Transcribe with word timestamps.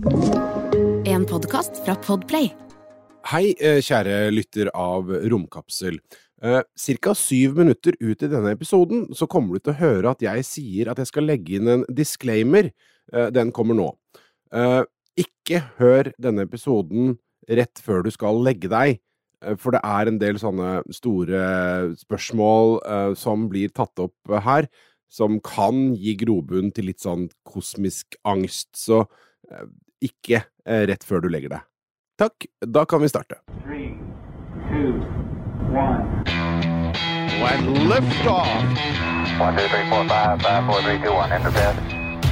En 0.00 1.26
podkast 1.28 1.82
fra 1.84 1.92
Podplay. 2.00 2.46
Hei, 3.28 3.52
eh, 3.60 3.82
kjære 3.84 4.30
lytter 4.32 4.70
av 4.72 5.10
Romkapsel. 5.28 5.98
Eh, 6.40 6.62
Cirka 6.72 7.12
syv 7.12 7.58
minutter 7.58 7.92
ut 8.00 8.22
i 8.22 8.28
denne 8.32 8.54
episoden 8.56 9.10
så 9.12 9.28
kommer 9.28 9.52
du 9.52 9.58
til 9.58 9.74
å 9.74 9.76
høre 9.76 10.10
at 10.10 10.24
jeg 10.24 10.46
sier 10.48 10.88
at 10.88 10.96
jeg 10.96 11.10
skal 11.10 11.28
legge 11.28 11.58
inn 11.58 11.68
en 11.68 11.84
disclaimer. 11.84 12.72
Eh, 13.12 13.28
Den 13.28 13.52
kommer 13.52 13.74
nå. 13.74 13.92
Ikke 15.18 15.68
hør 15.76 16.14
denne 16.18 16.48
episoden 16.48 17.18
rett 17.46 17.74
før 17.74 18.02
du 18.02 18.10
skal 18.10 18.42
legge 18.42 18.70
deg, 18.70 19.00
for 19.58 19.72
det 19.72 19.80
er 19.84 20.08
en 20.08 20.18
del 20.18 20.36
sånne 20.36 20.82
store 20.90 21.94
spørsmål 21.94 23.16
som 23.16 23.50
blir 23.50 23.68
tatt 23.68 23.98
opp 23.98 24.14
her, 24.30 24.66
som 25.10 25.40
kan 25.40 25.94
gi 25.94 26.16
grobunn 26.16 26.72
til 26.72 26.86
litt 26.86 27.00
sånn 27.00 27.28
kosmisk 27.44 28.16
angst. 28.24 28.70
Så 28.72 29.06
ikke 30.00 30.42
eh, 30.42 30.82
rett 30.90 31.04
før 31.06 31.24
du 31.24 31.30
legger 31.32 31.56
deg. 31.56 31.66
Takk, 32.20 32.46
da 32.60 32.84
kan 32.84 33.00
vi 33.00 33.08
starte. 33.08 33.38
Three, 33.64 33.96
two, 34.68 35.00
one. 35.72 36.04
When 37.40 37.88
liftoff. 37.88 38.48
One, 39.40 39.56
two, 39.56 39.68
three, 39.72 39.86
four, 39.88 40.04
five, 40.08 40.42
five, 40.42 40.66
four, 40.68 40.82
three, 40.82 40.98
two, 41.00 41.14
one. 41.16 41.32
Enter 41.32 41.50
bed. 41.52 41.76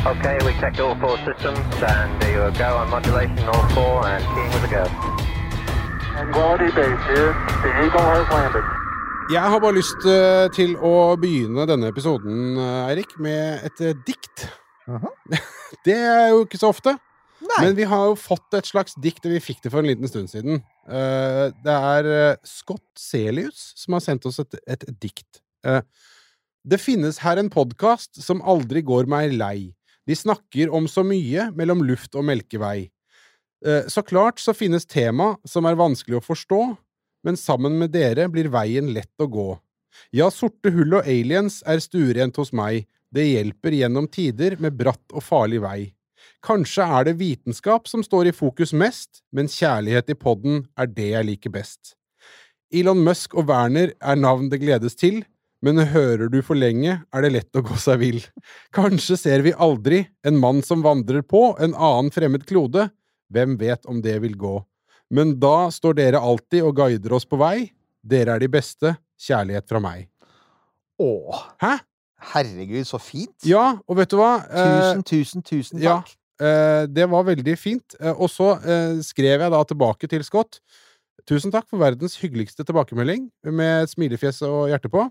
Okay, 0.06 0.36
we 0.44 0.52
checked 0.60 0.78
all 0.80 0.94
four 1.00 1.16
systems, 1.24 1.58
and 1.82 2.20
there 2.20 2.32
you 2.36 2.58
go 2.58 2.76
on 2.76 2.90
modulation, 2.90 3.48
all 3.48 3.68
four, 3.70 4.06
and 4.06 4.22
keying 4.34 4.52
with 4.52 4.68
a 4.68 4.70
go. 4.70 4.84
Quality 6.32 6.70
base 6.76 7.02
here. 7.08 7.32
The 7.62 7.70
Eagle 7.84 8.06
has 8.12 8.28
landed. 8.30 8.64
Jeg 9.30 9.42
har 9.42 9.58
bare 9.60 9.76
lyst 9.76 10.06
eh, 10.08 10.46
til 10.56 10.76
å 10.80 11.16
begynne 11.20 11.66
denne 11.68 11.90
episoden, 11.92 12.56
eh, 12.56 12.92
Eirik, 12.92 13.18
med 13.20 13.66
et 13.68 13.82
dikt. 14.06 14.46
Det 15.84 15.96
er 15.96 16.30
jo 16.32 16.46
ikke 16.46 16.60
så 16.60 16.70
ofte. 16.72 16.96
Men 17.62 17.76
vi 17.78 17.86
har 17.88 18.10
jo 18.10 18.18
fått 18.18 18.54
et 18.58 18.68
slags 18.68 18.96
dikt, 19.00 19.24
og 19.26 19.34
vi 19.34 19.40
fikk 19.42 19.62
det 19.64 19.72
for 19.72 19.82
en 19.82 19.88
liten 19.90 20.10
stund 20.10 20.30
siden. 20.30 20.60
Eh, 20.88 21.44
det 21.64 21.74
er 21.74 22.10
eh, 22.12 22.38
Scott 22.46 22.86
Celius 22.98 23.72
som 23.78 23.96
har 23.96 24.04
sendt 24.04 24.28
oss 24.28 24.40
et, 24.42 24.58
et 24.68 24.84
dikt. 25.00 25.40
Eh, 25.66 25.80
det 26.68 26.80
finnes 26.82 27.20
her 27.24 27.40
en 27.40 27.50
podkast 27.52 28.20
som 28.22 28.44
aldri 28.44 28.82
går 28.86 29.08
meg 29.10 29.34
lei. 29.36 29.72
De 30.08 30.16
snakker 30.16 30.72
om 30.74 30.88
så 30.88 31.04
mye 31.06 31.48
mellom 31.56 31.82
luft 31.86 32.16
og 32.16 32.26
melkevei. 32.28 32.90
Så 33.90 34.04
klart 34.06 34.38
så 34.38 34.52
finnes 34.54 34.86
tema 34.86 35.32
som 35.48 35.66
er 35.66 35.76
vanskelig 35.76 36.20
å 36.20 36.22
forstå, 36.22 36.60
men 37.26 37.36
sammen 37.36 37.74
med 37.80 37.90
dere 37.90 38.28
blir 38.30 38.46
veien 38.54 38.92
lett 38.94 39.12
å 39.20 39.26
gå. 39.28 39.48
Ja, 40.14 40.28
sorte 40.32 40.70
hull 40.72 40.94
og 40.94 41.08
aliens 41.10 41.58
er 41.66 41.82
stuerent 41.82 42.38
hos 42.38 42.54
meg, 42.56 42.86
det 43.10 43.26
hjelper 43.26 43.74
gjennom 43.74 44.08
tider 44.12 44.56
med 44.62 44.76
bratt 44.78 45.16
og 45.16 45.24
farlig 45.24 45.60
vei. 45.64 45.80
Kanskje 46.44 46.84
er 46.86 47.08
det 47.08 47.16
vitenskap 47.18 47.88
som 47.90 48.04
står 48.06 48.30
i 48.30 48.34
fokus 48.36 48.72
mest, 48.76 49.22
men 49.34 49.48
kjærlighet 49.50 50.12
i 50.12 50.16
podden 50.18 50.60
er 50.78 50.86
det 50.86 51.08
jeg 51.12 51.26
liker 51.26 51.50
best. 51.54 51.94
Elon 52.70 53.00
Musk 53.02 53.34
og 53.34 53.48
Werner 53.48 53.94
er 53.98 54.18
navn 54.20 54.50
det 54.52 54.60
gledes 54.62 54.94
til, 54.98 55.22
men 55.64 55.80
hører 55.90 56.28
du 56.30 56.38
for 56.46 56.54
lenge, 56.54 57.00
er 57.10 57.24
det 57.24 57.32
lett 57.34 57.58
å 57.58 57.64
gå 57.66 57.74
seg 57.82 57.98
vill. 58.04 58.20
Kanskje 58.76 59.16
ser 59.18 59.42
vi 59.42 59.50
aldri 59.56 60.04
en 60.28 60.38
mann 60.38 60.62
som 60.62 60.84
vandrer 60.84 61.24
på 61.26 61.56
en 61.58 61.74
annen 61.74 62.12
fremmed 62.14 62.46
klode, 62.46 62.86
hvem 63.34 63.56
vet 63.60 63.88
om 63.90 63.98
det 64.04 64.20
vil 64.22 64.36
gå. 64.38 64.54
Men 65.10 65.34
da 65.40 65.70
står 65.74 65.96
dere 65.98 66.20
alltid 66.22 66.62
og 66.68 66.76
guider 66.78 67.16
oss 67.16 67.26
på 67.26 67.40
vei, 67.40 67.72
dere 68.06 68.36
er 68.36 68.44
de 68.44 68.50
beste, 68.52 68.94
kjærlighet 69.18 69.66
fra 69.68 69.80
meg. 69.82 70.06
Åh, 71.02 71.42
Hæ? 71.62 71.74
herregud, 72.32 72.84
så 72.86 72.98
fint. 73.02 73.34
Ja, 73.46 73.78
og 73.86 73.98
vet 73.98 74.10
du 74.12 74.18
hva? 74.20 74.36
Eh, 74.46 74.70
Tusen, 75.02 75.02
tusen, 75.06 75.42
tusen 75.46 75.82
takk. 75.82 76.08
Eh, 76.14 76.17
det 76.38 77.06
var 77.10 77.26
veldig 77.26 77.56
fint. 77.58 77.96
Eh, 78.00 78.14
og 78.14 78.30
så 78.30 78.54
eh, 78.62 79.00
skrev 79.04 79.42
jeg 79.42 79.54
da 79.54 79.62
tilbake 79.66 80.10
til 80.10 80.24
Scott. 80.26 80.60
Tusen 81.28 81.52
takk 81.52 81.66
for 81.68 81.80
verdens 81.82 82.16
hyggeligste 82.22 82.64
tilbakemelding, 82.64 83.28
med 83.52 83.90
smilefjes 83.90 84.40
og 84.46 84.70
hjerte 84.70 84.90
på. 84.92 85.04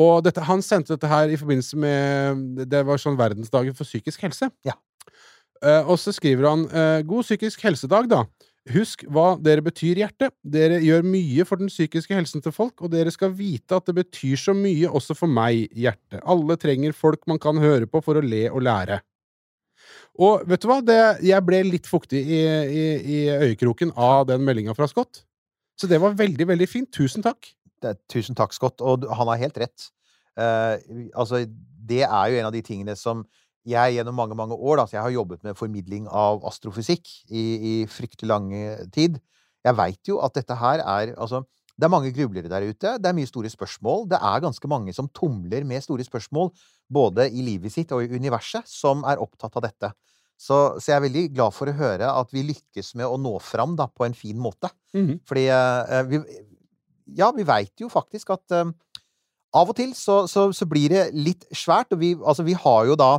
Og 0.00 0.24
dette, 0.26 0.42
han 0.42 0.62
sendte 0.64 0.94
dette 0.96 1.10
her 1.10 1.30
i 1.30 1.38
forbindelse 1.38 1.78
med 1.78 2.64
Det 2.70 2.80
var 2.86 2.98
sånn 2.98 3.18
verdensdagen 3.18 3.76
for 3.78 3.86
psykisk 3.86 4.24
helse. 4.26 4.48
Ja. 4.66 4.74
Eh, 5.62 5.84
og 5.86 6.00
så 6.00 6.14
skriver 6.14 6.48
han 6.50 6.66
eh, 6.70 7.04
God 7.06 7.26
psykisk 7.26 7.62
helsedag, 7.66 8.10
da. 8.10 8.24
Husk 8.72 9.04
hva 9.12 9.34
dere 9.44 9.62
betyr 9.64 10.00
hjerte. 10.00 10.30
Dere 10.40 10.78
gjør 10.80 11.04
mye 11.04 11.44
for 11.44 11.60
den 11.60 11.68
psykiske 11.68 12.16
helsen 12.16 12.42
til 12.44 12.54
folk, 12.54 12.80
og 12.80 12.94
dere 12.94 13.12
skal 13.12 13.34
vite 13.36 13.76
at 13.76 13.90
det 13.90 13.98
betyr 13.98 14.40
så 14.40 14.54
mye 14.56 14.88
også 14.88 15.16
for 15.18 15.30
meg, 15.30 15.66
hjerte. 15.76 16.22
Alle 16.24 16.56
trenger 16.60 16.96
folk 16.96 17.26
man 17.28 17.40
kan 17.42 17.60
høre 17.60 17.86
på 17.90 18.00
for 18.04 18.16
å 18.16 18.24
le 18.24 18.46
og 18.48 18.64
lære. 18.64 19.02
Og 20.22 20.44
vet 20.46 20.62
du 20.62 20.68
hva? 20.70 20.78
Det, 20.84 20.98
jeg 21.26 21.42
ble 21.46 21.60
litt 21.66 21.88
fuktig 21.90 22.20
i, 22.22 22.40
i, 22.70 22.84
i 23.16 23.20
øyekroken 23.32 23.90
av 23.98 24.28
den 24.28 24.44
meldinga 24.46 24.74
fra 24.78 24.86
Scott. 24.90 25.24
Så 25.80 25.90
det 25.90 25.98
var 26.02 26.14
veldig, 26.18 26.46
veldig 26.52 26.68
fint. 26.70 26.90
Tusen 26.94 27.24
takk. 27.24 27.50
Det, 27.82 27.96
tusen 28.12 28.38
takk, 28.38 28.54
Scott. 28.54 28.84
Og 28.84 29.08
han 29.10 29.30
har 29.32 29.42
helt 29.42 29.58
rett. 29.64 29.88
Uh, 30.38 30.78
altså, 31.18 31.42
det 31.84 32.04
er 32.06 32.30
jo 32.30 32.38
en 32.38 32.48
av 32.50 32.54
de 32.54 32.62
tingene 32.66 32.94
som 32.98 33.24
jeg 33.66 33.96
gjennom 33.96 34.16
mange, 34.18 34.36
mange 34.36 34.54
år 34.54 34.76
da, 34.76 34.84
så 34.86 34.98
Jeg 34.98 35.06
har 35.06 35.14
jobbet 35.14 35.44
med 35.46 35.56
formidling 35.56 36.08
av 36.12 36.42
astrofysikk 36.44 37.08
i, 37.32 37.44
i 37.56 37.74
fryktelig 37.88 38.28
lang 38.28 38.50
tid. 38.92 39.16
Jeg 39.64 39.78
veit 39.78 40.10
jo 40.10 40.18
at 40.20 40.34
dette 40.36 40.58
her 40.60 40.82
er 40.84 41.14
Altså, 41.16 41.42
det 41.74 41.86
er 41.88 41.90
mange 41.90 42.12
grublere 42.14 42.50
der 42.50 42.68
ute. 42.68 42.94
Det 43.02 43.08
er 43.10 43.16
mye 43.16 43.28
store 43.28 43.50
spørsmål. 43.50 44.06
Det 44.12 44.18
er 44.22 44.42
ganske 44.44 44.70
mange 44.70 44.94
som 44.94 45.08
tumler 45.10 45.66
med 45.66 45.82
store 45.82 46.06
spørsmål, 46.06 46.52
både 46.92 47.26
i 47.34 47.42
livet 47.42 47.74
sitt 47.74 47.92
og 47.94 48.04
i 48.04 48.14
universet, 48.14 48.68
som 48.70 49.02
er 49.10 49.22
opptatt 49.22 49.58
av 49.58 49.66
dette. 49.66 49.90
Så, 50.38 50.78
så 50.78 50.92
jeg 50.92 50.96
er 50.96 51.04
veldig 51.06 51.24
glad 51.34 51.54
for 51.54 51.70
å 51.70 51.76
høre 51.78 52.10
at 52.10 52.32
vi 52.34 52.44
lykkes 52.46 52.94
med 52.98 53.06
å 53.08 53.18
nå 53.18 53.36
fram 53.42 53.74
da, 53.78 53.88
på 53.90 54.06
en 54.06 54.14
fin 54.18 54.38
måte. 54.38 54.70
Mhm. 54.94 55.20
Fordi 55.26 55.46
uh, 55.50 56.02
vi, 56.10 56.22
Ja, 57.18 57.28
vi 57.36 57.44
veit 57.44 57.82
jo 57.82 57.90
faktisk 57.92 58.30
at 58.32 58.54
uh, 58.54 58.70
av 59.54 59.70
og 59.70 59.76
til 59.78 59.92
så, 59.98 60.24
så, 60.30 60.48
så 60.54 60.66
blir 60.66 60.94
det 60.94 61.04
litt 61.14 61.44
svært, 61.54 61.92
og 61.94 62.00
vi, 62.00 62.14
altså, 62.14 62.46
vi 62.46 62.56
har 62.58 62.90
jo 62.90 62.98
da 62.98 63.16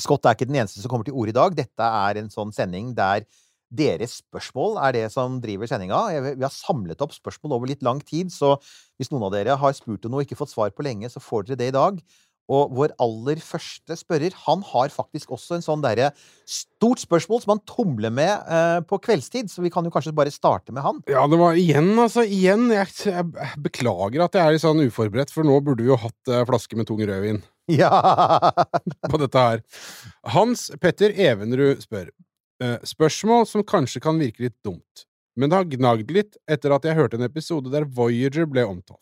Scott 0.00 0.24
er 0.24 0.32
ikke 0.32 0.48
den 0.48 0.56
eneste 0.56 0.80
som 0.80 0.88
kommer 0.88 1.04
til 1.04 1.16
orde 1.20 1.34
i 1.34 1.36
dag. 1.36 1.52
Dette 1.52 1.84
er 1.84 2.16
en 2.16 2.30
sånn 2.32 2.52
sending 2.56 2.94
der 2.96 3.26
deres 3.72 4.18
spørsmål 4.20 4.76
er 4.84 4.96
det 4.96 5.06
som 5.14 5.38
driver 5.42 5.70
sendinga. 5.70 6.02
Vi 6.36 6.44
har 6.44 6.54
samlet 6.54 7.00
opp 7.04 7.14
spørsmål 7.16 7.56
over 7.58 7.72
litt 7.72 7.84
lang 7.86 8.02
tid, 8.04 8.32
så 8.34 8.56
hvis 9.00 9.12
noen 9.12 9.28
av 9.28 9.32
dere 9.36 9.56
har 9.60 9.76
spurt 9.76 10.04
om 10.06 10.12
noe 10.12 10.22
og 10.22 10.28
ikke 10.28 10.38
fått 10.38 10.52
svar 10.52 10.74
på 10.74 10.84
lenge, 10.86 11.10
så 11.12 11.22
får 11.22 11.48
dere 11.48 11.62
det 11.62 11.72
i 11.72 11.78
dag. 11.78 12.02
Og 12.50 12.72
vår 12.74 12.92
aller 13.00 13.38
første 13.42 13.94
spørrer, 13.96 14.34
han 14.44 14.64
har 14.72 14.90
faktisk 14.92 15.30
også 15.32 15.56
en 15.56 15.64
sånn 15.64 15.84
derre 15.84 16.10
stort 16.48 17.00
spørsmål 17.00 17.42
som 17.44 17.54
han 17.54 17.62
tumler 17.70 18.12
med 18.12 18.32
eh, 18.32 18.80
på 18.88 18.98
kveldstid, 19.04 19.48
så 19.48 19.62
vi 19.64 19.70
kan 19.72 19.86
jo 19.86 19.92
kanskje 19.94 20.14
bare 20.16 20.32
starte 20.34 20.74
med 20.74 20.84
han. 20.84 20.98
Ja, 21.10 21.22
det 21.30 21.38
var 21.40 21.58
igjen, 21.58 21.92
altså. 22.02 22.26
Igjen. 22.26 22.66
Jeg, 22.74 22.90
jeg 23.06 23.62
beklager 23.62 24.26
at 24.26 24.36
jeg 24.36 24.42
er 24.42 24.56
litt 24.56 24.64
sånn 24.64 24.82
uforberedt, 24.84 25.32
for 25.32 25.46
nå 25.46 25.60
burde 25.64 25.86
vi 25.86 25.92
jo 25.92 26.00
hatt 26.02 26.32
eh, 26.32 26.44
flaske 26.48 26.78
med 26.78 26.90
tung 26.90 27.00
rødvin 27.00 27.40
Ja! 27.70 27.94
på 29.12 29.22
dette 29.22 29.46
her. 29.46 29.64
Hans 30.34 30.68
Petter 30.82 31.14
Evenrud 31.14 31.86
spør. 31.86 32.10
Eh, 32.62 32.78
spørsmål 32.86 33.46
som 33.50 33.66
kanskje 33.66 34.02
kan 34.04 34.20
virke 34.20 34.46
litt 34.46 34.58
dumt, 34.64 35.06
men 35.36 35.50
det 35.50 35.58
har 35.58 35.70
gnagd 35.70 36.12
litt 36.14 36.38
etter 36.50 36.74
at 36.74 36.86
jeg 36.86 36.98
hørte 36.98 37.18
en 37.18 37.26
episode 37.26 37.72
der 37.72 37.88
Voyager 37.88 38.46
ble 38.48 38.64
omtalt. 38.68 39.00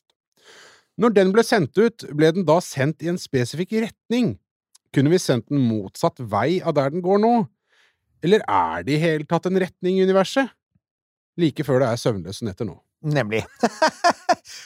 Når 1.01 1.15
den 1.17 1.33
ble 1.33 1.45
sendt 1.47 1.79
ut, 1.81 2.05
ble 2.17 2.33
den 2.37 2.45
da 2.49 2.59
sendt 2.65 3.05
i 3.05 3.09
en 3.13 3.21
spesifikk 3.21 3.73
retning? 3.87 4.35
Kunne 4.93 5.13
vi 5.13 5.21
sendt 5.23 5.49
den 5.49 5.63
motsatt 5.65 6.19
vei 6.21 6.59
av 6.61 6.75
der 6.77 6.93
den 6.93 7.05
går 7.05 7.23
nå? 7.23 7.35
Eller 8.27 8.45
er 8.45 8.85
det 8.85 8.99
i 8.99 9.01
hele 9.01 9.29
tatt 9.29 9.49
en 9.49 9.61
retning 9.63 9.97
i 9.97 10.05
universet? 10.05 10.51
Like 11.41 11.65
før 11.65 11.81
det 11.81 11.89
er 11.89 12.01
søvnløse 12.03 12.45
netter 12.45 12.69
nå. 12.69 12.77
Nemlig. 13.01 13.47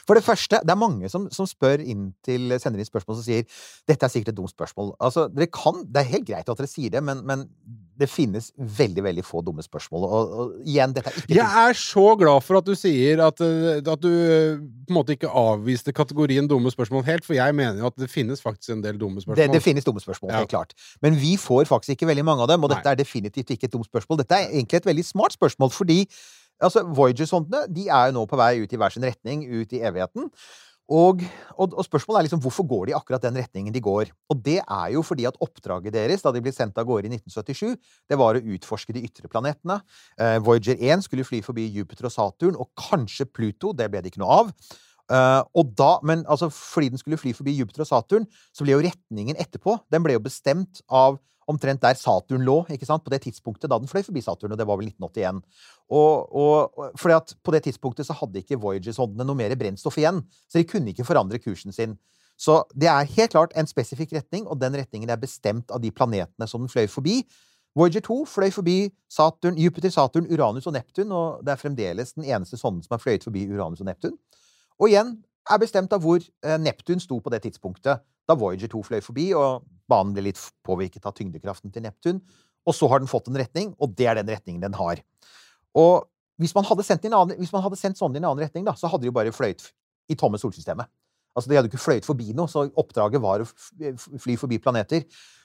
For 0.07 0.19
det 0.19 0.25
første, 0.27 0.61
det 0.63 0.71
er 0.75 0.81
mange 0.81 1.09
som, 1.13 1.29
som 1.35 1.47
spør 1.49 1.83
inn 1.85 2.13
til 2.25 2.55
sender 2.61 2.81
inn 2.83 2.89
spørsmål 2.89 3.19
som 3.21 3.27
sier 3.27 3.45
dette 3.89 4.05
er 4.07 4.13
sikkert 4.13 4.35
et 4.35 4.39
dumt 4.39 4.53
spørsmål. 4.53 4.95
Altså, 5.01 5.29
dere 5.33 5.51
kan, 5.53 5.85
Det 5.89 6.03
er 6.03 6.13
helt 6.15 6.29
greit 6.29 6.49
at 6.49 6.59
dere 6.61 6.71
sier 6.71 6.91
det, 6.95 7.03
men, 7.05 7.23
men 7.27 7.47
det 7.95 8.09
finnes 8.11 8.49
veldig 8.59 9.05
veldig 9.07 9.23
få 9.25 9.41
dumme 9.47 9.63
spørsmål. 9.63 10.05
Og, 10.05 10.33
og 10.35 10.55
igjen, 10.67 10.95
dette 10.97 11.13
er 11.13 11.19
ikke 11.21 11.37
Jeg 11.37 11.69
er 11.69 11.77
så 11.79 12.07
glad 12.19 12.43
for 12.43 12.59
at 12.59 12.67
du 12.67 12.75
sier 12.79 13.23
at, 13.23 13.41
eh, 13.45 13.79
at 13.79 14.03
du 14.03 14.11
eh, 14.11 14.57
på 14.59 14.91
en 14.93 14.99
måte 14.99 15.15
ikke 15.15 15.31
avviste 15.31 15.95
kategorien 15.95 16.49
dumme 16.51 16.73
spørsmål 16.75 17.05
helt, 17.07 17.25
for 17.27 17.37
jeg 17.39 17.55
mener 17.55 17.79
jo 17.79 17.87
at 17.93 17.99
det 18.01 18.11
finnes 18.11 18.43
faktisk 18.43 18.75
en 18.75 18.83
del 18.85 18.99
dumme 18.99 19.23
spørsmål. 19.23 19.39
det, 19.39 19.53
det 19.55 19.63
finnes 19.63 19.87
dumme 19.87 20.03
spørsmål, 20.03 20.33
Ja. 20.33 20.43
helt 20.43 20.51
klart. 20.51 20.75
Men 21.03 21.15
vi 21.21 21.37
får 21.39 21.65
faktisk 21.71 21.95
ikke 21.95 22.11
veldig 22.11 22.25
mange 22.27 22.43
av 22.43 22.51
dem, 22.51 22.65
og 22.65 22.71
Nei. 22.71 22.81
dette 22.81 22.91
er 22.91 22.99
definitivt 23.05 23.51
ikke 23.55 23.71
et 23.71 23.73
dumt 23.73 23.87
spørsmål. 23.87 24.19
Dette 24.25 24.41
er 24.43 24.51
egentlig 24.51 24.83
et 24.83 24.87
veldig 24.91 25.05
smart 25.07 25.33
spørsmål, 25.39 25.71
fordi 25.71 26.01
altså, 26.63 26.85
Voyager-sondene 26.97 27.65
de 27.73 27.89
er 27.89 28.11
jo 28.11 28.19
nå 28.19 28.29
på 28.31 28.39
vei 28.41 28.53
ut 28.63 28.73
i 28.73 28.79
hver 28.81 28.95
sin 28.95 29.07
retning, 29.07 29.47
ut 29.49 29.75
i 29.75 29.83
evigheten. 29.83 30.31
Og, 30.93 31.23
og, 31.57 31.73
og 31.73 31.85
spørsmålet 31.87 32.19
er 32.19 32.27
liksom 32.27 32.43
hvorfor 32.45 32.67
går 32.69 32.91
de 32.91 32.95
akkurat 32.97 33.23
den 33.25 33.39
retningen 33.41 33.73
de 33.73 33.81
går? 33.81 34.11
Og 34.29 34.41
det 34.45 34.59
er 34.61 34.89
jo 34.93 35.01
fordi 35.07 35.25
at 35.25 35.39
oppdraget 35.41 35.95
deres 35.95 36.25
da 36.25 36.33
de 36.35 36.43
ble 36.45 36.53
sendt 36.53 36.77
av 36.81 36.85
gårde 36.89 37.09
i 37.09 37.15
1977, 37.17 37.79
det 38.11 38.19
var 38.21 38.37
å 38.37 38.43
utforske 38.57 38.93
de 38.93 39.05
ytre 39.09 39.31
planetene. 39.33 39.79
Eh, 40.21 40.37
Voyager 40.45 40.77
1 40.77 41.07
skulle 41.07 41.25
fly 41.25 41.41
forbi 41.45 41.71
Jupiter 41.73 42.11
og 42.11 42.13
Saturn, 42.13 42.59
og 42.61 42.69
kanskje 42.77 43.31
Pluto. 43.31 43.73
Det 43.73 43.89
ble 43.89 44.05
det 44.05 44.13
ikke 44.13 44.21
noe 44.21 44.43
av. 44.43 44.53
Eh, 45.13 45.41
og 45.57 45.73
da, 45.77 45.95
men 46.05 46.27
altså, 46.29 46.51
fordi 46.53 46.93
den 46.93 47.01
skulle 47.01 47.21
fly 47.21 47.33
forbi 47.37 47.57
Jupiter 47.57 47.87
og 47.87 47.89
Saturn, 47.89 48.29
så 48.53 48.65
ble 48.65 48.77
jo 48.77 48.85
retningen 48.85 49.41
etterpå 49.41 49.79
Den 49.93 50.05
ble 50.05 50.19
jo 50.19 50.25
bestemt 50.25 50.85
av 50.89 51.17
omtrent 51.51 51.83
der 51.83 51.97
Saturn 51.99 52.45
lå, 52.47 52.61
ikke 52.73 52.87
sant? 52.89 53.05
på 53.05 53.13
det 53.13 53.23
tidspunktet 53.27 53.71
da 53.71 53.79
den 53.79 53.91
fløy 53.91 54.03
forbi 54.07 54.23
Saturn, 54.25 54.55
og 54.55 54.61
det 54.61 54.67
var 54.69 54.79
vel 54.81 54.91
1981. 54.91 55.43
Og, 55.91 56.35
og, 56.35 56.91
fordi 57.01 57.17
at 57.17 57.35
på 57.45 57.55
det 57.55 57.63
tidspunktet 57.67 58.09
så 58.09 58.17
hadde 58.19 58.41
ikke 58.41 58.59
Voyager-sondene 58.61 59.27
noe 59.29 59.39
mer 59.39 59.55
brennstoff 59.61 59.99
igjen, 60.01 60.23
så 60.49 60.61
de 60.61 60.69
kunne 60.69 60.95
ikke 60.95 61.07
forandre 61.07 61.41
kursen 61.43 61.75
sin. 61.75 61.99
Så 62.41 62.63
det 62.75 62.89
er 62.91 63.11
helt 63.17 63.35
klart 63.35 63.55
en 63.57 63.69
spesifikk 63.71 64.15
retning, 64.17 64.47
og 64.49 64.59
den 64.61 64.75
retningen 64.79 65.11
er 65.11 65.21
bestemt 65.21 65.71
av 65.71 65.83
de 65.83 65.93
planetene 65.95 66.49
som 66.51 66.65
den 66.65 66.73
fløy 66.73 66.89
forbi. 66.91 67.21
Voyager 67.75 68.05
2 68.07 68.21
fløy 68.31 68.51
forbi 68.55 68.79
Saturn, 69.11 69.59
Jupiter, 69.59 69.91
Saturn, 69.91 70.27
Uranus 70.31 70.67
og 70.71 70.77
Neptun, 70.77 71.13
og 71.13 71.45
det 71.47 71.55
er 71.55 71.61
fremdeles 71.61 72.15
den 72.15 72.27
eneste 72.27 72.59
sonden 72.59 72.83
som 72.85 72.95
har 72.95 73.03
fløyet 73.03 73.27
forbi 73.27 73.47
Uranus 73.51 73.83
og 73.83 73.89
Neptun. 73.91 74.15
Og 74.79 74.91
igjen 74.91 75.17
er 75.51 75.61
bestemt 75.61 75.93
av 75.93 76.03
hvor 76.05 76.23
eh, 76.23 76.59
Neptun 76.61 77.03
sto 77.03 77.19
på 77.21 77.33
det 77.33 77.43
tidspunktet 77.45 78.03
da 78.25 78.37
Voyager 78.41 78.71
2 78.73 78.81
fløy 78.87 79.03
forbi, 79.05 79.27
og 79.37 79.67
banen 79.91 80.15
ble 80.17 80.31
litt 80.31 80.41
påvirket 80.65 81.05
av 81.05 81.13
tyngdekraften 81.17 81.73
til 81.75 81.85
Neptun. 81.85 82.23
Og 82.65 82.77
så 82.77 82.89
har 82.89 83.03
den 83.03 83.11
fått 83.11 83.29
en 83.29 83.37
retning, 83.37 83.75
og 83.77 83.93
det 83.99 84.09
er 84.09 84.17
den 84.17 84.31
retningen 84.33 84.63
den 84.63 84.77
har. 84.79 85.03
Og 85.77 86.07
hvis 86.41 86.55
man 86.57 86.65
hadde 86.65 86.87
sendt, 86.87 87.05
sendt 87.05 88.01
sonden 88.01 88.17
i 88.17 88.23
en 88.23 88.31
annen 88.31 88.43
retning, 88.47 88.65
da, 88.65 88.73
så 88.79 88.89
hadde 88.89 89.05
de 89.05 89.11
jo 89.11 89.17
bare 89.17 89.35
fløyet 89.35 89.69
i 90.09 90.17
tomme 90.19 90.41
solsystemet. 90.41 90.89
Altså, 91.35 91.51
De 91.51 91.59
hadde 91.59 91.71
ikke 91.71 91.83
fløyet 91.83 92.07
forbi 92.07 92.33
noe, 92.37 92.51
så 92.51 92.69
oppdraget 92.79 93.23
var 93.23 93.43
å 93.43 93.49
fly 94.23 94.37
forbi 94.41 94.61
planeter. 94.63 95.03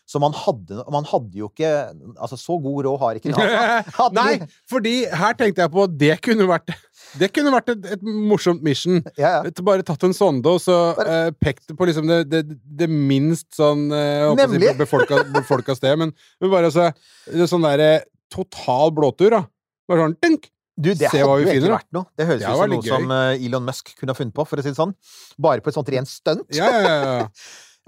Så 0.10 0.18
man 0.22 0.34
hadde, 0.34 0.80
man 0.90 1.06
hadde 1.06 1.38
jo 1.38 1.52
ikke 1.52 1.70
Altså, 2.18 2.38
så 2.40 2.56
god 2.62 2.86
råd 2.88 3.02
har 3.04 3.18
ikke 3.20 3.34
NASA. 3.34 4.08
Nei, 4.18 4.40
fordi 4.70 4.94
her 5.06 5.36
tenkte 5.38 5.62
jeg 5.62 5.74
på 5.76 5.86
Det 5.94 6.16
kunne 6.26 6.48
vært 6.50 6.74
det 7.18 7.32
kunne 7.34 7.50
vært 7.50 7.72
et, 7.74 7.86
et 7.96 8.02
morsomt 8.06 8.62
mission. 8.66 9.00
Ja, 9.22 9.40
ja. 9.40 9.54
Bare 9.66 9.86
tatt 9.86 10.04
en 10.06 10.14
sonde 10.14 10.52
og 10.52 10.60
så 10.62 10.76
uh, 10.98 11.32
pekt 11.42 11.74
på 11.78 11.88
liksom 11.90 12.10
det, 12.10 12.20
det, 12.30 12.44
det 12.54 12.90
minst 12.90 13.48
sånn 13.58 13.88
uh, 13.90 14.30
Nemlig. 14.38 14.70
Si, 14.70 14.78
befolka, 14.78 15.24
befolka 15.40 15.74
sted, 15.78 15.98
men, 16.02 16.14
men 16.42 16.54
bare 16.54 16.70
altså 16.70 16.92
Sånn 17.50 17.66
derre 17.66 18.04
total 18.30 18.94
blåtur, 18.94 19.34
da. 19.34 19.44
Bare 19.90 20.06
sånn 20.06 20.18
dunk! 20.22 20.50
Du, 20.80 20.94
det 20.96 21.10
hadde 21.12 21.24
jo 21.26 21.40
egentlig 21.44 21.74
vært 21.74 21.90
noe. 21.96 22.08
Det 22.16 22.28
høres 22.30 22.44
Det 22.44 22.52
ut 22.52 22.60
som 22.62 22.72
noe 22.72 22.84
gøy. 22.86 22.92
som 22.94 23.16
eh, 23.16 23.48
Elon 23.48 23.66
Musk 23.68 23.92
kunne 24.00 24.14
ha 24.14 24.18
funnet 24.20 24.36
på, 24.36 24.46
for 24.48 24.62
å 24.62 24.64
si 24.64 24.72
det 24.72 24.80
sånn. 24.80 24.94
Bare 25.42 25.64
på 25.64 25.72
et 25.72 25.76
sånt 25.76 25.92
rent 25.92 26.12
stunt. 26.12 26.46
Ja, 26.56 26.70
ja, 26.72 26.80
ja, 26.86 27.18
ja. 27.20 27.26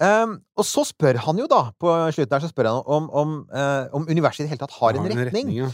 Um, 0.01 0.35
og 0.59 0.67
så 0.67 0.83
spør 0.87 1.21
han 1.23 1.39
jo, 1.39 1.47
da, 1.51 1.69
på 1.79 1.93
slutten 2.11 2.35
her, 2.35 2.43
så 2.43 2.51
spør 2.51 2.71
han 2.71 2.83
om, 2.97 3.07
om, 3.21 3.39
uh, 3.53 3.87
om 3.95 4.09
universet 4.11 4.43
i 4.43 4.47
det 4.47 4.55
hele 4.55 4.63
tatt 4.65 4.75
har 4.81 4.99
en 4.99 5.09
retning. 5.23 5.55
ja. 5.61 5.71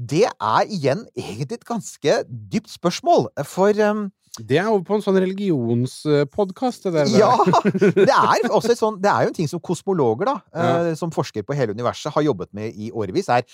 Det 0.00 0.24
er 0.30 0.70
igjen 0.72 1.02
egentlig 1.18 1.58
et 1.58 1.66
ganske 1.68 2.12
dypt 2.24 2.70
spørsmål, 2.72 3.26
for 3.44 3.76
um, 3.84 4.06
Det 4.38 4.56
er 4.56 4.70
jo 4.70 4.78
på 4.86 4.96
en 4.96 5.02
sånn 5.04 5.18
religionspodkast, 5.20 6.86
det 6.86 6.92
der. 6.94 7.10
Ja! 7.18 7.34
Det 8.06 8.06
er 8.06 8.78
sånn, 8.78 8.96
det 9.02 9.10
er 9.10 9.26
jo 9.26 9.32
en 9.32 9.36
ting 9.36 9.50
som 9.50 9.60
kosmologer, 9.60 10.30
da, 10.30 10.36
ja. 10.54 10.94
som 10.96 11.12
forsker 11.12 11.44
på 11.44 11.58
hele 11.58 11.74
universet, 11.76 12.14
har 12.14 12.24
jobbet 12.24 12.48
med 12.56 12.78
i 12.78 12.88
årevis, 12.94 13.28
er 13.28 13.44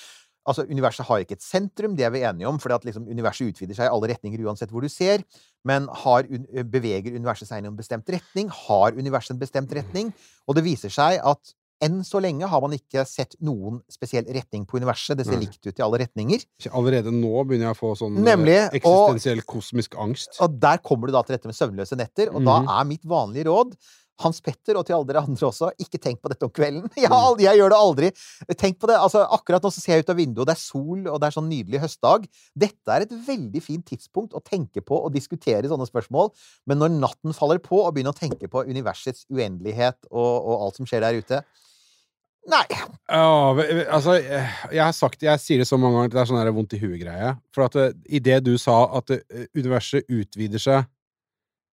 Altså, 0.46 0.62
Universet 0.70 1.06
har 1.08 1.18
ikke 1.24 1.32
et 1.38 1.42
sentrum, 1.42 1.96
det 1.98 2.04
er 2.06 2.10
vi 2.14 2.20
enige 2.22 2.46
om, 2.46 2.58
for 2.62 2.70
liksom, 2.86 3.08
universet 3.10 3.48
utvider 3.50 3.74
seg 3.74 3.88
i 3.88 3.92
alle 3.92 4.12
retninger 4.14 4.44
uansett 4.46 4.70
hvor 4.70 4.80
du 4.80 4.88
ser. 4.88 5.24
Men 5.66 5.88
har, 6.04 6.22
beveger 6.70 7.16
universet 7.18 7.48
seg 7.48 7.64
i 7.64 7.66
en 7.66 7.76
bestemt 7.76 8.06
retning? 8.14 8.48
Har 8.68 8.92
universet 8.94 9.34
en 9.34 9.40
bestemt 9.42 9.72
retning? 9.74 10.12
Og 10.46 10.54
det 10.54 10.62
viser 10.64 10.88
seg 10.94 11.18
at 11.24 11.54
enn 11.84 11.98
så 12.08 12.22
lenge 12.24 12.46
har 12.48 12.60
man 12.64 12.72
ikke 12.72 13.02
sett 13.04 13.34
noen 13.44 13.82
spesiell 13.92 14.24
retning 14.32 14.62
på 14.64 14.78
universet. 14.80 15.18
Det 15.18 15.26
ser 15.26 15.36
Nei. 15.36 15.42
likt 15.44 15.66
ut 15.66 15.76
i 15.76 15.82
alle 15.84 15.98
retninger. 16.06 16.46
Allerede 16.72 17.12
nå 17.12 17.42
begynner 17.44 17.68
jeg 17.68 17.76
å 17.76 17.80
få 17.82 17.90
sånn 18.00 18.16
Nemlig, 18.24 18.56
eksistensiell 18.78 19.42
og- 19.42 19.50
kosmisk 19.50 19.98
angst. 20.00 20.38
Og 20.40 20.56
der 20.62 20.78
kommer 20.78 21.06
du 21.10 21.12
da 21.12 21.20
til 21.22 21.36
dette 21.36 21.50
med 21.50 21.54
søvnløse 21.58 21.98
netter, 22.00 22.30
og 22.32 22.40
Mhm. 22.40 22.44
da 22.46 22.80
er 22.80 22.84
mitt 22.84 23.04
vanlige 23.04 23.44
råd 23.50 23.76
Hans 24.24 24.40
Petter, 24.40 24.78
og 24.80 24.86
til 24.88 24.96
alle 24.96 25.08
dere 25.10 25.22
andre 25.26 25.48
også, 25.50 25.68
ikke 25.82 26.00
tenk 26.00 26.22
på 26.24 26.30
dette 26.32 26.46
om 26.46 26.52
kvelden. 26.56 26.86
Jeg, 26.96 27.10
aldri, 27.12 27.44
jeg 27.44 27.60
gjør 27.60 27.74
det 27.74 27.80
aldri. 27.80 28.10
Tenk 28.56 28.78
på 28.80 28.88
det. 28.88 28.96
altså 28.96 29.26
Akkurat 29.36 29.64
nå 29.66 29.70
så 29.74 29.82
ser 29.82 29.98
jeg 29.98 30.06
ut 30.06 30.12
av 30.14 30.16
vinduet, 30.20 30.48
det 30.48 30.54
er 30.56 30.62
sol, 30.62 31.02
og 31.04 31.18
det 31.20 31.28
er 31.28 31.36
sånn 31.36 31.50
nydelig 31.50 31.82
høstdag. 31.84 32.24
Dette 32.56 32.94
er 32.96 33.04
et 33.04 33.12
veldig 33.26 33.62
fint 33.64 33.84
tidspunkt 33.90 34.32
å 34.36 34.40
tenke 34.40 34.80
på 34.80 34.96
og 35.04 35.12
diskutere 35.14 35.68
sånne 35.68 35.88
spørsmål. 35.90 36.32
Men 36.70 36.80
når 36.80 36.96
natten 36.96 37.36
faller 37.36 37.60
på, 37.60 37.82
og 37.84 37.92
begynner 37.96 38.16
å 38.16 38.18
tenke 38.18 38.48
på 38.48 38.64
universets 38.68 39.26
uendelighet 39.28 39.98
og, 40.10 40.32
og 40.40 40.66
alt 40.66 40.80
som 40.80 40.88
skjer 40.88 41.04
der 41.04 41.20
ute 41.20 41.44
Nei. 42.46 42.62
Ve- 43.58 43.86
altså, 43.90 44.12
eh, 44.22 44.50
jeg 44.70 44.78
har 44.84 44.92
sagt 44.94 45.24
Jeg 45.26 45.42
sier 45.42 45.58
det 45.58 45.66
så 45.66 45.74
mange 45.82 45.96
ganger 45.98 46.12
at 46.12 46.14
det 46.14 46.20
er 46.22 46.28
sånn 46.30 46.54
vondt 46.54 46.76
i 46.76 46.78
huet-greie. 46.78 47.32
For 47.50 47.66
at 47.66 47.96
i 48.06 48.20
det 48.22 48.36
du 48.46 48.52
sa 48.62 48.84
at 49.00 49.10
eh, 49.16 49.48
universet 49.58 50.06
utvider 50.06 50.62
seg 50.62 50.84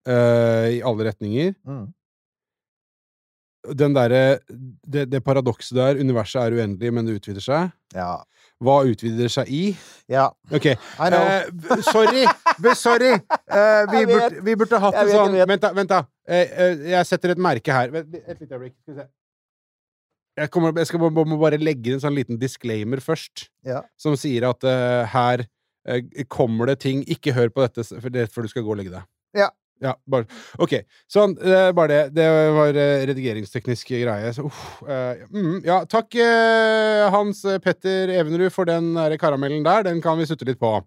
uh, 0.10 0.66
i 0.74 0.81
alle 0.81 1.12
retninger 1.12 1.54
Mm. 1.63 1.86
Den 3.63 3.94
derre 3.95 4.39
Det, 4.83 5.06
det 5.12 5.21
paradokset 5.24 5.77
der, 5.77 6.00
universet 6.01 6.42
er 6.42 6.57
uendelig, 6.60 6.94
men 6.94 7.06
det 7.07 7.15
utvider 7.19 7.44
seg. 7.45 7.71
Ja. 7.95 8.18
Hva 8.63 8.81
utvider 8.88 9.31
seg 9.31 9.50
i? 9.51 9.63
ja. 10.12 10.27
OK. 10.51 10.65
Eh, 10.74 11.50
sorry! 11.88 12.25
Sorry! 12.75 13.13
Eh, 13.15 13.81
vi, 13.92 14.06
burde, 14.10 14.44
vi 14.45 14.56
burde 14.60 14.80
hatt 14.83 15.00
en 15.01 15.12
sånn. 15.12 15.36
Vent, 15.48 15.63
da. 15.63 15.71
vent 15.75 15.92
da 15.92 16.01
eh, 16.27 16.44
eh, 16.48 16.86
Jeg 16.94 17.10
setter 17.10 17.33
et 17.33 17.42
merke 17.42 17.75
her. 17.75 17.92
Vent, 17.95 18.13
Et 18.24 18.39
lite 18.39 18.56
øyeblikk. 18.56 18.75
Skal 18.83 18.94
vi 18.95 19.00
se. 19.01 19.07
Jeg, 20.39 20.50
kommer, 20.50 20.74
jeg 20.81 20.89
skal 20.89 21.04
må 21.13 21.38
bare 21.38 21.59
legge 21.62 21.94
en 21.94 22.01
sånn 22.01 22.16
liten 22.18 22.39
disclaimer 22.42 23.01
først, 23.06 23.48
Ja. 23.68 23.83
som 24.01 24.16
sier 24.18 24.48
at 24.50 24.66
eh, 24.66 25.04
her 25.13 25.44
eh, 25.86 26.24
kommer 26.25 26.71
det 26.71 26.80
ting 26.81 27.04
Ikke 27.06 27.36
hør 27.38 27.51
på 27.54 27.62
dette 27.68 27.86
før 27.86 28.48
du 28.48 28.50
skal 28.50 28.66
gå 28.66 28.74
og 28.74 28.80
legge 28.81 28.95
deg. 28.95 29.06
Ja. 29.38 29.51
Ja, 29.83 29.94
bare, 30.07 30.27
OK. 30.63 30.77
Sånn. 31.12 31.33
bare 31.75 31.89
det. 31.91 32.01
Det 32.15 32.27
var 32.56 32.77
eh, 32.80 33.03
redigeringsteknisk 33.09 33.91
greie. 33.91 34.31
Så, 34.35 34.47
eh, 34.88 35.25
mm, 35.27 35.57
ja, 35.68 35.81
takk, 35.89 36.15
eh, 36.15 37.03
Hans 37.12 37.44
Petter 37.63 38.13
Evenrud, 38.15 38.51
for 38.56 38.69
den 38.69 38.94
karamellen 39.19 39.65
der. 39.65 39.83
Den 39.89 40.01
kan 40.03 40.19
vi 40.19 40.27
sutte 40.30 40.47
litt 40.47 40.62
på. 40.62 40.77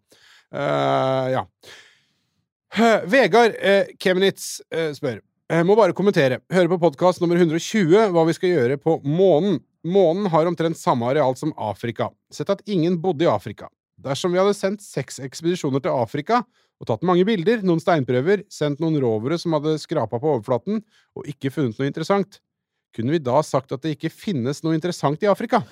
Uh, 0.55 1.27
ja. 1.33 1.43
Vegard 3.11 3.57
Kemenitz 4.01 4.61
spør. 4.97 5.21
Jeg 5.47 5.67
må 5.67 5.77
bare 5.79 5.95
kommentere. 5.97 6.41
Høre 6.53 6.71
på 6.73 6.81
podkast 6.83 7.23
nummer 7.23 7.39
120 7.39 8.13
hva 8.15 8.25
vi 8.27 8.35
skal 8.37 8.53
gjøre 8.53 8.79
på 8.83 8.99
månen. 9.05 9.61
Månen 9.87 10.27
har 10.33 10.49
omtrent 10.49 10.79
samme 10.81 11.07
areal 11.07 11.37
som 11.39 11.53
Afrika. 11.55 12.09
Sett 12.35 12.51
at 12.51 12.65
ingen 12.67 12.97
bodde 13.03 13.27
i 13.27 13.31
Afrika. 13.31 13.69
Dersom 14.03 14.35
vi 14.35 14.41
hadde 14.41 14.57
sendt 14.57 14.85
seks 14.85 15.21
ekspedisjoner 15.25 15.85
til 15.85 15.95
Afrika 15.95 16.43
og 16.77 16.89
tatt 16.91 17.05
mange 17.09 17.25
bilder, 17.29 17.63
noen 17.65 17.81
steinprøver, 17.81 18.45
sendt 18.53 18.83
noen 18.83 18.99
rovere 19.01 19.39
som 19.41 19.57
hadde 19.57 19.79
skrapa 19.81 20.21
på 20.21 20.35
overflaten, 20.35 20.83
og 21.17 21.31
ikke 21.31 21.53
funnet 21.55 21.79
noe 21.81 21.89
interessant, 21.89 22.41
kunne 22.97 23.15
vi 23.15 23.21
da 23.21 23.43
sagt 23.45 23.75
at 23.77 23.85
det 23.85 23.97
ikke 23.97 24.13
finnes 24.13 24.63
noe 24.65 24.77
interessant 24.77 25.23
i 25.25 25.31
Afrika? 25.31 25.63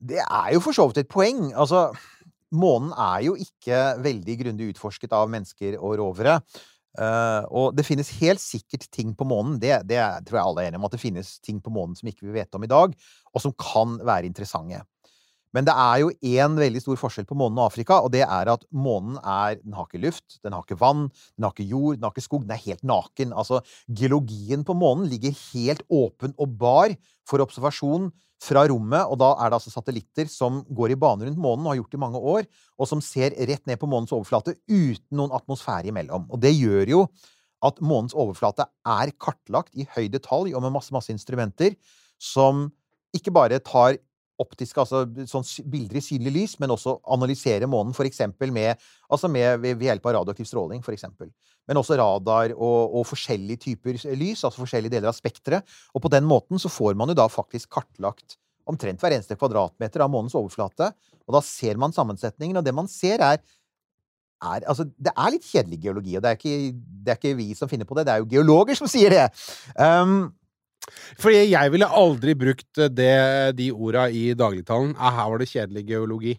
Det 0.00 0.20
er 0.24 0.52
jo 0.54 0.62
for 0.64 0.76
så 0.76 0.86
vidt 0.88 1.02
et 1.02 1.12
poeng. 1.12 1.50
Altså, 1.52 1.90
månen 2.56 2.92
er 2.96 3.26
jo 3.26 3.34
ikke 3.36 3.80
veldig 4.00 4.36
grundig 4.44 4.70
utforsket 4.72 5.12
av 5.16 5.28
mennesker 5.32 5.76
og 5.78 5.98
rovere. 6.00 6.38
Uh, 6.98 7.44
og 7.54 7.76
det 7.78 7.84
finnes 7.86 8.08
helt 8.18 8.42
sikkert 8.42 8.88
ting 8.90 9.12
på 9.14 9.26
månen, 9.28 9.60
det, 9.62 9.76
det 9.86 10.00
tror 10.26 10.40
jeg 10.40 10.42
alle 10.42 10.62
er 10.64 10.70
enige 10.70 10.80
om, 10.80 10.86
at 10.88 10.96
det 10.96 11.02
finnes 11.04 11.28
ting 11.38 11.60
på 11.62 11.70
månen 11.70 11.94
som 11.94 12.08
ikke 12.10 12.26
vi 12.26 12.34
vet 12.34 12.56
om 12.58 12.64
i 12.66 12.70
dag, 12.70 12.96
og 13.30 13.44
som 13.44 13.54
kan 13.54 13.94
være 14.02 14.26
interessante. 14.26 14.80
Men 15.56 15.66
det 15.66 15.74
er 15.74 16.00
jo 16.02 16.12
én 16.38 16.56
veldig 16.58 16.82
stor 16.84 16.98
forskjell 17.00 17.26
på 17.26 17.36
månen 17.38 17.58
og 17.58 17.70
Afrika, 17.70 17.98
og 18.04 18.12
det 18.14 18.22
er 18.22 18.52
at 18.52 18.64
månen 18.70 19.18
er 19.18 19.58
Den 19.60 19.74
har 19.74 19.88
ikke 19.88 20.02
luft, 20.04 20.38
den 20.44 20.54
har 20.54 20.62
ikke 20.62 20.78
vann, 20.78 21.08
den 21.36 21.46
har 21.46 21.54
ikke 21.54 21.70
jord, 21.70 21.96
den 21.98 22.06
har 22.06 22.14
ikke 22.14 22.26
skog. 22.26 22.46
Den 22.46 22.54
er 22.54 22.64
helt 22.64 22.84
naken. 22.86 23.34
Altså, 23.34 23.60
geologien 23.90 24.64
på 24.64 24.76
månen 24.78 25.08
ligger 25.10 25.34
helt 25.52 25.82
åpen 25.90 26.34
og 26.38 26.58
bar 26.58 26.94
for 27.28 27.42
observasjon 27.42 28.10
fra 28.40 28.62
rommet, 28.70 29.04
og 29.04 29.18
da 29.20 29.34
er 29.36 29.50
det 29.50 29.58
altså 29.58 29.72
satellitter 29.74 30.30
som 30.32 30.62
går 30.72 30.94
i 30.94 31.00
bane 31.00 31.26
rundt 31.26 31.40
månen, 31.40 31.66
og 31.66 31.74
har 31.74 31.80
gjort 31.82 31.92
det 31.92 31.98
i 31.98 32.04
mange 32.06 32.22
år, 32.34 32.46
og 32.80 32.88
som 32.88 33.02
ser 33.04 33.36
rett 33.36 33.66
ned 33.68 33.76
på 33.80 33.90
månens 33.90 34.14
overflate 34.16 34.56
uten 34.70 35.18
noen 35.18 35.34
atmosfære 35.36 35.92
imellom. 35.92 36.24
Og 36.32 36.40
det 36.40 36.54
gjør 36.56 36.94
jo 36.94 37.02
at 37.66 37.80
månens 37.84 38.16
overflate 38.16 38.64
er 38.88 39.12
kartlagt 39.20 39.76
i 39.76 39.84
høy 39.92 40.08
detalj 40.12 40.54
og 40.54 40.64
med 40.64 40.72
masse, 40.78 40.92
masse 40.94 41.12
instrumenter 41.12 41.76
som 42.20 42.70
ikke 43.16 43.34
bare 43.34 43.58
tar 43.64 43.98
optiske, 44.40 44.80
altså 44.80 45.04
sånn 45.28 45.46
bilder 45.70 46.00
i 46.00 46.02
synlig 46.04 46.32
lys, 46.34 46.56
men 46.62 46.72
også 46.74 46.96
analysere 47.12 47.68
månen 47.70 47.94
eksempel 48.08 48.52
med, 48.54 48.80
altså 49.12 49.28
med, 49.28 49.60
ved 49.62 49.82
hjelp 49.84 50.06
av 50.08 50.16
radioaktiv 50.20 50.48
stråling, 50.48 50.82
for 50.86 50.96
eksempel. 50.96 51.30
Men 51.68 51.78
også 51.78 51.98
radar 52.00 52.54
og, 52.56 52.96
og 52.98 53.06
forskjellige 53.06 53.64
typer 53.68 54.00
lys, 54.18 54.44
altså 54.44 54.64
forskjellige 54.64 54.96
deler 54.96 55.12
av 55.12 55.18
spekteret. 55.18 55.66
Og 55.94 56.02
på 56.02 56.12
den 56.12 56.26
måten 56.26 56.58
så 56.58 56.72
får 56.72 56.96
man 56.98 57.12
jo 57.12 57.18
da 57.20 57.28
faktisk 57.30 57.70
kartlagt 57.76 58.38
omtrent 58.70 59.00
hver 59.02 59.16
eneste 59.16 59.36
kvadratmeter 59.38 60.02
av 60.04 60.10
månens 60.12 60.36
overflate. 60.38 60.90
Og 61.26 61.36
da 61.36 61.42
ser 61.44 61.78
man 61.80 61.94
sammensetningen, 61.94 62.58
og 62.58 62.66
det 62.66 62.74
man 62.76 62.90
ser 62.90 63.22
er 63.22 63.40
er, 64.40 64.64
altså, 64.64 64.86
det 64.96 65.12
er 65.12 65.32
litt 65.34 65.44
kjedelig 65.44 65.78
geologi, 65.82 66.16
og 66.16 66.24
det 66.24 66.30
er, 66.30 66.38
ikke, 66.38 66.76
det 67.04 67.12
er 67.12 67.18
ikke 67.18 67.36
vi 67.36 67.48
som 67.56 67.68
finner 67.68 67.88
på 67.88 67.96
det, 67.98 68.06
det 68.08 68.14
er 68.14 68.22
jo 68.22 68.30
geologer 68.30 68.78
som 68.78 68.88
sier 68.88 69.12
det. 69.12 69.26
Um, 69.76 70.30
Fordi 71.20 71.42
jeg 71.50 71.72
ville 71.74 71.88
aldri 72.02 72.34
brukt 72.38 72.80
det, 72.96 73.16
de 73.58 73.70
orda 73.72 74.06
i 74.10 74.30
dagligtalen. 74.38 74.94
Ah, 74.98 75.12
her 75.18 75.32
var 75.32 75.42
det 75.42 75.50
kjedelig 75.50 75.84
geologi. 75.88 76.36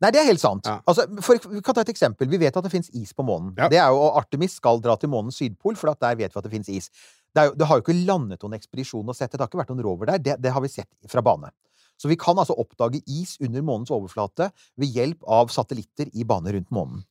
Nei, 0.00 0.10
det 0.12 0.20
er 0.22 0.28
helt 0.30 0.42
sant. 0.42 0.68
Ja. 0.68 0.78
Altså, 0.88 1.06
for, 1.24 1.40
vi 1.52 1.62
kan 1.64 1.76
ta 1.76 1.84
et 1.84 1.92
eksempel. 1.92 2.28
Vi 2.30 2.40
vet 2.40 2.56
at 2.56 2.66
det 2.66 2.72
fins 2.72 2.90
is 2.96 3.12
på 3.16 3.24
månen. 3.26 3.52
Ja. 3.58 3.68
Det 3.72 3.80
er 3.80 3.88
jo, 3.92 4.02
og 4.06 4.20
Artemis 4.20 4.56
skal 4.60 4.80
dra 4.84 4.96
til 5.00 5.12
månens 5.12 5.40
sydpol, 5.40 5.76
for 5.80 5.92
at 5.92 6.00
der 6.02 6.18
vet 6.20 6.32
vi 6.32 6.40
at 6.40 6.46
det 6.46 6.52
fins 6.52 6.70
is. 6.72 6.90
Det, 7.30 7.46
jo, 7.50 7.56
det 7.58 7.68
har 7.68 7.78
jo 7.78 7.84
ikke 7.84 7.98
landet 8.08 8.42
noen 8.42 8.56
ekspedisjon 8.58 9.12
og 9.12 9.16
sett. 9.16 9.32
Det 9.34 9.42
har 9.42 9.50
ikke 9.50 9.62
vært 9.62 9.74
noen 9.74 9.84
rover 9.86 10.12
der. 10.12 10.24
Det, 10.24 10.38
det 10.44 10.54
har 10.54 10.64
vi 10.64 10.72
sett 10.72 10.90
fra 11.10 11.24
bane. 11.24 11.52
Så 12.00 12.08
vi 12.08 12.16
kan 12.16 12.38
altså 12.40 12.56
oppdage 12.56 13.02
is 13.04 13.36
under 13.44 13.64
månens 13.64 13.92
overflate 13.92 14.48
ved 14.80 14.96
hjelp 14.96 15.24
av 15.28 15.52
satellitter 15.52 16.08
i 16.16 16.24
bane 16.24 16.56
rundt 16.56 16.72
månen. 16.72 17.02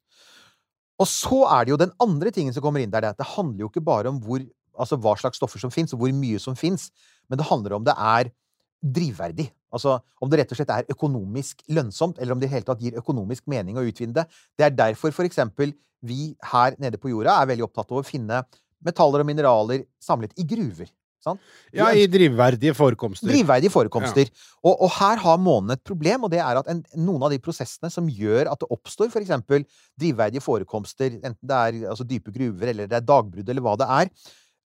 Og 0.99 1.07
så 1.07 1.43
er 1.47 1.65
det 1.65 1.71
jo 1.71 1.79
den 1.79 1.93
andre 2.03 2.31
tingen 2.35 2.55
som 2.55 2.63
kommer 2.65 2.81
inn 2.83 2.91
der. 2.91 3.05
Det, 3.05 3.11
er 3.11 3.15
at 3.15 3.21
det 3.21 3.33
handler 3.35 3.63
jo 3.63 3.69
ikke 3.69 3.85
bare 3.85 4.11
om 4.11 4.17
hvor, 4.23 4.41
altså 4.79 4.99
hva 5.01 5.15
slags 5.19 5.39
stoffer 5.41 5.61
som 5.61 5.73
fins, 5.73 5.93
og 5.93 6.03
hvor 6.03 6.13
mye 6.15 6.41
som 6.41 6.57
fins, 6.59 6.89
men 7.29 7.39
det 7.39 7.47
handler 7.49 7.77
om 7.77 7.87
det 7.87 7.95
er 7.95 8.31
drivverdig. 8.79 9.49
Altså 9.75 9.99
om 10.23 10.29
det 10.31 10.41
rett 10.41 10.53
og 10.53 10.59
slett 10.59 10.71
er 10.73 10.93
økonomisk 10.93 11.61
lønnsomt, 11.75 12.19
eller 12.19 12.35
om 12.35 12.41
det 12.41 12.49
i 12.49 12.53
hele 12.55 12.67
tatt 12.67 12.81
gir 12.81 12.97
økonomisk 12.99 13.45
mening 13.51 13.77
å 13.77 13.85
utvinne 13.85 14.15
det. 14.15 14.25
Det 14.57 14.65
er 14.65 14.77
derfor 14.77 15.13
for 15.15 15.27
eksempel 15.27 15.75
vi 16.05 16.33
her 16.53 16.77
nede 16.79 16.99
på 16.99 17.11
jorda 17.11 17.35
er 17.41 17.51
veldig 17.51 17.67
opptatt 17.67 17.91
av 17.91 17.99
å 17.99 18.07
finne 18.07 18.41
metaller 18.85 19.21
og 19.21 19.27
mineraler 19.27 19.83
samlet 20.01 20.33
i 20.39 20.47
gruver. 20.47 20.87
Sant? 21.19 21.41
Ja, 21.75 21.89
i 21.91 22.05
drivverdige 22.07 22.71
forekomster. 22.77 23.27
Drivverdige 23.27 23.73
forekomster. 23.73 24.29
Og, 24.63 24.71
og 24.71 24.91
her 24.95 25.19
har 25.19 25.41
månen 25.43 25.75
et 25.75 25.81
problem, 25.83 26.23
og 26.25 26.31
det 26.31 26.39
er 26.39 26.61
at 26.61 26.69
en, 26.71 26.79
noen 26.95 27.25
av 27.27 27.33
de 27.33 27.41
prosessene 27.43 27.91
som 27.91 28.07
gjør 28.07 28.47
at 28.53 28.61
det 28.61 28.69
oppstår 28.71 29.11
eksempel 29.19 29.65
drivverdige 29.99 30.43
forekomster, 30.45 31.17
enten 31.19 31.51
det 31.51 31.57
er 31.59 31.81
altså, 31.91 32.07
dype 32.07 32.31
gruver, 32.31 32.71
eller 32.71 32.87
det 32.87 33.01
er 33.01 33.09
dagbrudd, 33.09 33.51
eller 33.51 33.65
hva 33.65 33.75
det 33.81 33.89
er, 33.97 34.13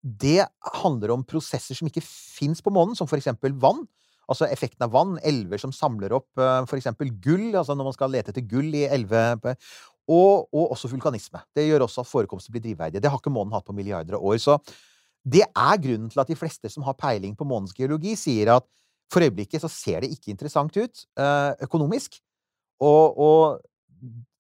det 0.02 0.46
handler 0.82 1.14
om 1.14 1.26
prosesser 1.28 1.78
som 1.78 1.90
ikke 1.90 2.04
fins 2.06 2.62
på 2.64 2.74
månen, 2.74 2.98
som 2.98 3.10
for 3.10 3.20
eksempel 3.22 3.54
vann. 3.62 3.84
Altså 4.32 4.48
effekten 4.48 4.86
av 4.86 4.94
vann, 4.94 5.18
elver 5.28 5.62
som 5.62 5.74
samler 5.76 6.14
opp 6.16 6.40
eh, 6.40 6.62
for 6.70 6.80
eksempel 6.80 7.12
gull, 7.24 7.50
altså 7.52 7.76
når 7.76 7.90
man 7.90 7.96
skal 7.98 8.14
lete 8.14 8.34
etter 8.34 8.46
gull 8.48 8.72
i 8.74 8.88
elve... 8.90 9.56
Og, 10.12 10.50
og 10.52 10.74
også 10.74 10.90
vulkanisme. 10.92 11.40
Det 11.56 11.64
gjør 11.64 11.86
også 11.86 12.02
at 12.02 12.10
forekomster 12.10 12.52
blir 12.52 12.64
drivverdige. 12.66 13.00
Det 13.00 13.08
har 13.08 13.20
ikke 13.22 13.32
månen 13.32 13.54
hatt 13.54 13.64
på 13.64 13.76
milliarder 13.78 14.18
av 14.18 14.26
år. 14.28 14.40
Så 14.42 14.58
det 15.24 15.44
er 15.46 15.78
grunnen 15.80 16.10
til 16.12 16.20
at 16.20 16.28
de 16.28 16.36
fleste 16.36 16.68
som 16.74 16.84
har 16.84 16.98
peiling 17.00 17.36
på 17.38 17.46
månens 17.48 17.72
geologi, 17.78 18.18
sier 18.20 18.50
at 18.58 18.66
for 19.14 19.24
øyeblikket 19.24 19.62
så 19.64 19.70
ser 19.72 20.02
det 20.04 20.10
ikke 20.12 20.34
interessant 20.34 20.76
ut 20.76 21.06
eh, 21.22 21.52
økonomisk. 21.64 22.18
Og, 22.82 23.22
og 23.22 23.62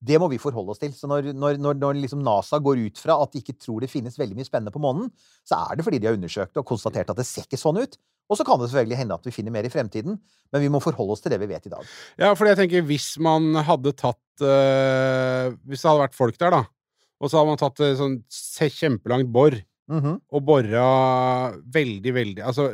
det 0.01 0.17
må 0.22 0.27
vi 0.31 0.39
forholde 0.41 0.74
oss 0.74 0.81
til. 0.81 0.93
Så 0.98 1.08
når, 1.10 1.31
når, 1.38 1.60
når, 1.62 1.77
når 1.77 2.00
liksom 2.01 2.24
NASA 2.25 2.58
går 2.63 2.79
ut 2.88 3.01
fra 3.01 3.20
at 3.22 3.34
de 3.34 3.41
ikke 3.43 3.58
tror 3.62 3.84
det 3.84 3.91
finnes 3.91 4.17
veldig 4.17 4.38
mye 4.39 4.48
spennende 4.48 4.74
på 4.74 4.81
månen, 4.81 5.12
så 5.46 5.60
er 5.70 5.77
det 5.77 5.86
fordi 5.86 6.00
de 6.01 6.10
har 6.10 6.17
undersøkt 6.17 6.58
og 6.58 6.65
konstatert 6.65 7.13
at 7.13 7.20
det 7.22 7.27
ser 7.29 7.46
ikke 7.46 7.60
sånn 7.62 7.77
ut. 7.84 8.00
Og 8.31 8.39
så 8.39 8.46
kan 8.48 8.62
det 8.62 8.70
selvfølgelig 8.72 8.98
hende 9.01 9.15
at 9.17 9.25
vi 9.27 9.34
finner 9.36 9.53
mer 9.53 9.67
i 9.67 9.72
fremtiden, 9.74 10.17
men 10.51 10.63
vi 10.63 10.70
må 10.72 10.79
forholde 10.81 11.13
oss 11.17 11.22
til 11.22 11.34
det 11.34 11.41
vi 11.41 11.50
vet 11.51 11.67
i 11.67 11.74
dag. 11.74 11.89
Ja, 12.22 12.31
fordi 12.34 12.53
jeg 12.53 12.62
tenker 12.63 12.86
hvis 12.88 13.10
man 13.22 13.51
hadde 13.67 13.91
tatt 14.00 14.46
øh, 14.46 15.58
Hvis 15.67 15.84
det 15.84 15.89
hadde 15.89 16.05
vært 16.05 16.17
folk 16.17 16.39
der, 16.39 16.55
da, 16.55 16.62
og 17.22 17.29
så 17.29 17.38
hadde 17.38 17.51
man 17.51 17.60
tatt 17.62 17.84
et 17.86 18.00
sånn 18.00 18.22
kjempelangt 18.31 19.29
bor 19.34 19.58
Mhm. 19.91 20.22
og 20.31 20.43
bora 20.48 21.51
veldig, 21.67 22.12
veldig 22.15 22.43
Altså, 22.48 22.70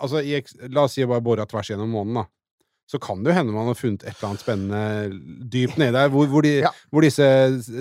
altså 0.00 0.22
i, 0.24 0.38
la 0.72 0.86
oss 0.86 0.94
si 0.96 1.04
bare 1.04 1.20
bora 1.20 1.44
tvers 1.44 1.68
gjennom 1.68 1.90
månen, 1.92 2.22
da. 2.22 2.24
Så 2.90 2.98
kan 3.00 3.22
det 3.22 3.30
jo 3.30 3.36
hende 3.36 3.52
man 3.54 3.66
har 3.70 3.76
funnet 3.78 4.02
et 4.02 4.16
eller 4.18 4.28
annet 4.32 4.42
spennende 4.42 4.80
dypt 5.52 5.78
nede 5.80 5.94
der, 5.94 6.08
hvor, 6.12 6.26
hvor, 6.28 6.42
de, 6.44 6.50
Ja. 6.64 6.72
hvor 6.90 7.00
disse 7.04 7.24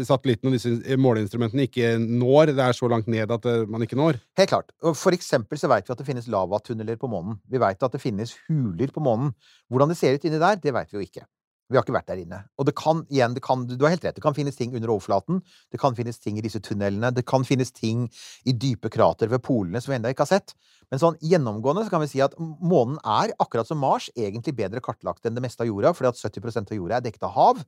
satellittene 0.08 0.52
og 0.52 0.56
disse 0.56 0.98
måleinstrumentene 0.98 1.66
ikke 1.68 1.98
når. 2.00 2.54
Det 2.54 2.64
er 2.64 2.72
så 2.78 2.88
langt 2.88 3.08
ned 3.12 3.32
at 3.32 3.46
øh, 3.46 3.68
man 3.70 3.82
ikke 3.82 3.98
når. 4.00 4.20
Helt 4.38 4.50
klart. 4.54 4.72
For 4.96 5.12
eksempel 5.12 5.60
så 5.60 5.68
vet 5.68 5.90
vi 5.90 5.92
at 5.92 5.98
det 6.00 6.08
finnes 6.08 6.28
lavatunneler 6.32 6.96
på 7.02 7.10
månen. 7.12 7.42
Vi 7.50 7.60
vet 7.60 7.84
at 7.84 7.92
det 7.92 8.02
finnes 8.02 8.36
huler 8.48 8.94
på 8.94 9.04
månen. 9.04 9.34
Hvordan 9.70 9.90
det 9.92 9.98
ser 9.98 10.16
ut 10.16 10.24
inni 10.30 10.40
der, 10.40 10.56
det 10.64 10.74
vet 10.74 10.94
vi 10.94 10.98
jo 11.02 11.06
ikke. 11.10 11.26
Vi 11.72 11.80
har 11.80 11.86
ikke 11.86 11.96
vært 11.96 12.10
der 12.12 12.20
inne. 12.22 12.42
Og 12.60 12.68
det 12.68 12.76
kan, 12.78 13.06
igjen, 13.10 13.36
det 13.38 13.44
kan, 13.46 13.64
du 13.70 13.86
har 13.86 13.94
helt 13.94 14.04
rett, 14.06 14.18
det 14.18 14.24
kan 14.24 14.36
finnes 14.36 14.58
ting 14.60 14.76
under 14.76 14.92
overflaten. 14.92 15.40
Det 15.72 15.80
kan 15.82 15.96
finnes 15.96 16.20
ting 16.20 16.38
i 16.38 16.44
disse 16.44 16.60
tunnelene. 16.64 17.14
Det 17.16 17.24
kan 17.30 17.48
finnes 17.48 17.72
ting 17.72 18.10
i 18.44 18.54
dype 18.54 18.92
krater 18.92 19.32
ved 19.32 19.44
polene 19.46 19.82
som 19.82 19.94
vi 19.94 20.00
ennå 20.00 20.12
ikke 20.12 20.28
har 20.28 20.34
sett. 20.34 20.56
Men 20.92 21.00
sånn 21.00 21.20
gjennomgående 21.24 21.86
så 21.88 21.94
kan 21.94 22.04
vi 22.04 22.10
si 22.12 22.22
at 22.24 22.36
månen 22.40 23.00
er, 23.08 23.32
akkurat 23.40 23.70
som 23.70 23.80
Mars, 23.80 24.10
egentlig 24.18 24.58
bedre 24.58 24.84
kartlagt 24.84 25.26
enn 25.26 25.38
det 25.38 25.46
meste 25.46 25.64
av 25.64 25.72
jorda, 25.72 25.94
fordi 25.96 26.12
at 26.12 26.20
70% 26.20 26.74
av 26.74 26.82
jorda 26.82 27.00
er 27.00 27.06
dekket 27.08 27.28
av 27.30 27.36
hav. 27.38 27.64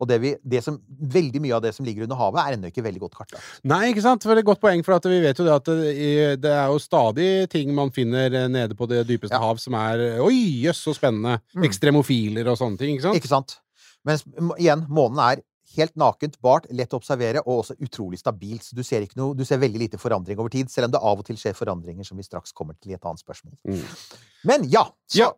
Og 0.00 0.08
det 0.10 0.18
vi, 0.20 0.34
det 0.44 0.60
som, 0.64 0.76
veldig 1.16 1.40
mye 1.40 1.54
av 1.56 1.62
det 1.64 1.72
som 1.76 1.86
ligger 1.86 2.04
under 2.04 2.18
havet, 2.20 2.40
er 2.42 2.56
ennå 2.58 2.68
ikke 2.68 2.84
veldig 2.84 3.00
godt 3.06 3.14
kartlagt. 3.16 3.46
Nei, 3.64 3.82
ikke 3.94 4.04
sant? 4.04 4.22
For 4.26 4.34
det 4.34 4.42
er 4.42 4.44
et 4.44 4.50
godt 4.50 4.60
poeng, 4.60 4.84
for 4.84 4.96
at 4.98 5.08
vi 5.08 5.20
vet 5.24 5.40
jo 5.40 5.46
det 5.46 5.54
at 5.54 5.70
det, 5.70 5.96
det 6.44 6.52
er 6.52 6.66
jo 6.68 6.78
stadig 6.82 7.28
ting 7.52 7.72
man 7.76 7.92
finner 7.96 8.28
eh, 8.42 8.48
nede 8.52 8.76
på 8.76 8.88
det 8.90 9.06
dypeste 9.08 9.32
Ja. 9.36 9.40
hav 9.40 9.60
som 9.62 9.76
er 9.80 10.20
Oi, 10.20 10.36
jøss, 10.66 10.84
så 10.84 10.92
spennende! 10.96 11.38
Mm. 11.56 11.64
Ekstremofiler 11.70 12.52
og 12.52 12.58
sånne 12.60 12.80
ting, 12.80 12.96
ikke 12.96 13.08
sant? 13.08 13.20
Ikke 13.22 13.32
sant? 13.32 13.56
Mens 14.06 14.22
igjen, 14.60 14.84
månen 14.92 15.18
er 15.24 15.40
helt 15.76 15.96
nakent, 15.98 16.36
bart, 16.44 16.68
lett 16.72 16.92
å 16.94 17.00
observere 17.00 17.42
og 17.44 17.62
også 17.62 17.74
utrolig 17.84 18.20
stabilt. 18.20 18.64
Så 18.64 18.76
du 18.76 18.84
ser, 18.86 19.04
ikke 19.04 19.18
noe, 19.20 19.34
du 19.36 19.44
ser 19.44 19.58
veldig 19.60 19.80
lite 19.82 19.98
forandring 20.00 20.38
over 20.40 20.52
tid, 20.52 20.70
selv 20.72 20.88
om 20.88 20.94
det 20.94 21.00
av 21.02 21.20
og 21.20 21.26
til 21.26 21.36
skjer 21.40 21.56
forandringer 21.58 22.06
som 22.06 22.16
vi 22.16 22.24
straks 22.24 22.54
kommer 22.56 22.76
til 22.80 22.94
i 22.94 22.96
et 22.96 23.04
annet 23.08 23.20
spørsmål. 23.20 23.56
Mm. 23.68 23.82
Men 24.52 24.68
ja, 24.72 24.86
så, 25.10 25.18
Ja. 25.26 25.32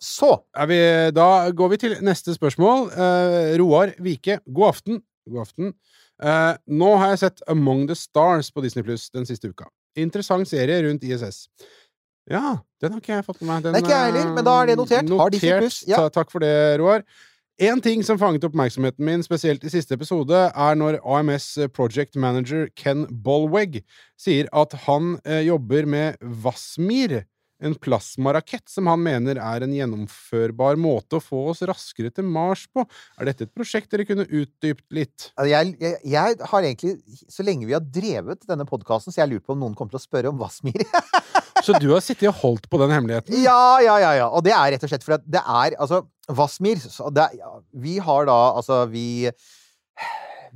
Så 0.00 0.32
Er 0.56 0.66
vi, 0.66 0.80
da 1.12 1.50
går 1.52 1.68
vi 1.74 1.76
til 1.76 1.96
neste 2.04 2.32
spørsmål. 2.34 2.88
Eh, 2.90 3.56
Roar 3.60 3.92
Vike, 4.00 4.38
god 4.48 4.68
aften. 4.68 5.02
God 5.28 5.42
aften. 5.44 5.74
Eh, 6.22 6.54
nå 6.68 6.94
har 7.00 7.12
jeg 7.12 7.22
sett 7.24 7.42
Among 7.48 7.86
the 7.88 7.96
Stars 7.96 8.50
på 8.52 8.64
Disney 8.64 8.84
Pluss 8.84 9.10
den 9.12 9.28
siste 9.28 9.52
uka. 9.52 9.68
Interessant 9.96 10.48
serie 10.48 10.82
rundt 10.86 11.04
ISS. 11.04 11.48
Ja, 12.30 12.60
den 12.80 12.94
har 12.94 13.00
ikke 13.00 13.16
jeg 13.18 13.26
fått 13.26 13.40
med 13.42 13.50
meg. 13.50 13.64
Den, 13.64 13.74
er 13.74 13.82
ikke 13.84 13.96
jeg 13.96 14.12
heller, 14.12 14.32
men 14.36 14.46
da 14.46 14.54
er 14.60 14.70
det 14.70 14.76
notert. 14.78 15.12
Har 15.20 15.32
Disney 15.34 15.58
Pluss. 15.58 15.82
ja. 15.88 16.04
Takk 16.12 16.32
for 16.32 16.44
det, 16.44 16.54
Roar. 16.80 17.04
En 17.60 17.80
ting 17.84 18.00
som 18.06 18.16
fanget 18.16 18.44
oppmerksomheten 18.46 19.04
min, 19.04 19.20
spesielt 19.20 19.64
i 19.68 19.72
siste 19.72 19.92
episode, 19.92 20.32
er 20.48 20.76
når 20.80 20.96
AMS 21.04 21.58
Project 21.76 22.16
Manager 22.16 22.70
Ken 22.72 23.04
Bolweg 23.24 23.82
sier 24.16 24.48
at 24.56 24.72
han 24.86 25.18
eh, 25.26 25.42
jobber 25.44 25.84
med 25.84 26.16
Vasmir, 26.22 27.18
en 27.64 27.76
plasmarakett 27.76 28.68
som 28.70 28.88
han 28.90 29.02
mener 29.04 29.40
er 29.40 29.64
en 29.64 29.74
gjennomførbar 29.74 30.78
måte 30.80 31.18
å 31.18 31.24
få 31.24 31.42
oss 31.52 31.62
raskere 31.68 32.12
til 32.14 32.26
Mars 32.28 32.66
på. 32.72 32.84
Er 33.20 33.30
dette 33.30 33.46
et 33.46 33.54
prosjekt 33.54 33.90
dere 33.92 34.06
kunne 34.08 34.26
utdypt 34.26 34.86
litt? 34.94 35.30
altså, 35.34 35.50
jeg, 35.50 35.74
jeg, 35.80 36.00
jeg 36.14 36.40
har 36.52 36.66
egentlig, 36.66 37.20
så 37.28 37.46
lenge 37.46 37.68
vi 37.68 37.76
har 37.76 37.84
drevet 37.84 38.48
denne 38.48 38.66
podkasten, 38.68 39.14
så 39.14 39.22
jeg 39.22 39.34
lurt 39.34 39.46
på 39.46 39.56
om 39.56 39.64
noen 39.64 39.76
kommer 39.78 39.94
til 39.94 40.00
å 40.00 40.06
spørre 40.06 40.32
om 40.32 40.40
Wasmir. 40.40 40.84
Så 41.60 41.74
du 41.76 41.90
har 41.90 42.00
sittet 42.00 42.24
og 42.30 42.38
holdt 42.40 42.70
på 42.72 42.78
den 42.80 42.92
hemmeligheten? 42.94 43.36
Ja, 43.42 43.80
ja, 43.84 43.98
ja, 44.00 44.14
ja. 44.16 44.28
Og 44.32 44.40
det 44.46 44.54
er 44.56 44.70
rett 44.72 44.84
og 44.86 44.88
slett 44.88 45.04
fordi 45.04 45.34
det 45.34 45.42
er 45.44 45.74
Altså, 45.76 45.98
ja, 47.36 47.50
Vi 47.84 47.98
har 48.00 48.28
da 48.30 48.38
Altså, 48.56 48.86
vi 48.88 49.28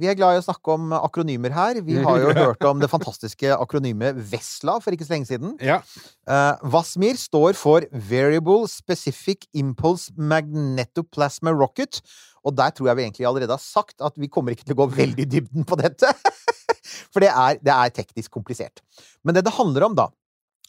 vi 0.00 0.08
er 0.10 0.16
glad 0.18 0.36
i 0.36 0.40
å 0.40 0.44
snakke 0.46 0.74
om 0.74 0.92
akronymer 0.96 1.52
her. 1.54 1.80
Vi 1.86 1.96
har 2.02 2.20
jo 2.22 2.32
hørt 2.40 2.64
om 2.68 2.80
det 2.82 2.90
fantastiske 2.92 3.54
akronymet 3.54 4.18
VESLA 4.32 4.78
for 4.84 4.96
ikke 4.96 5.06
så 5.06 5.14
lenge 5.16 5.28
siden. 5.30 5.54
Ja. 5.64 5.80
Uh, 6.28 6.60
VASMIR 6.74 7.18
står 7.20 7.58
for 7.58 7.86
Variable 8.10 8.68
Specific 8.70 9.46
Impulse 9.54 10.14
Magnetoplasma 10.18 11.54
Rocket. 11.54 12.00
Og 12.44 12.52
der 12.58 12.74
tror 12.76 12.90
jeg 12.90 12.98
vi 12.98 13.06
egentlig 13.06 13.28
allerede 13.28 13.56
har 13.56 13.62
sagt 13.62 14.02
at 14.04 14.18
vi 14.20 14.28
kommer 14.32 14.52
ikke 14.52 14.66
til 14.68 14.76
å 14.76 14.82
gå 14.82 14.90
veldig 14.98 15.24
i 15.24 15.30
dybden 15.38 15.64
på 15.68 15.78
dette. 15.80 16.10
For 17.14 17.22
det 17.24 17.30
er, 17.32 17.56
det 17.64 17.72
er 17.72 17.94
teknisk 17.96 18.34
komplisert. 18.34 18.82
Men 19.24 19.36
det 19.36 19.46
det 19.46 19.54
handler 19.56 19.86
om, 19.88 19.94
da, 19.96 20.10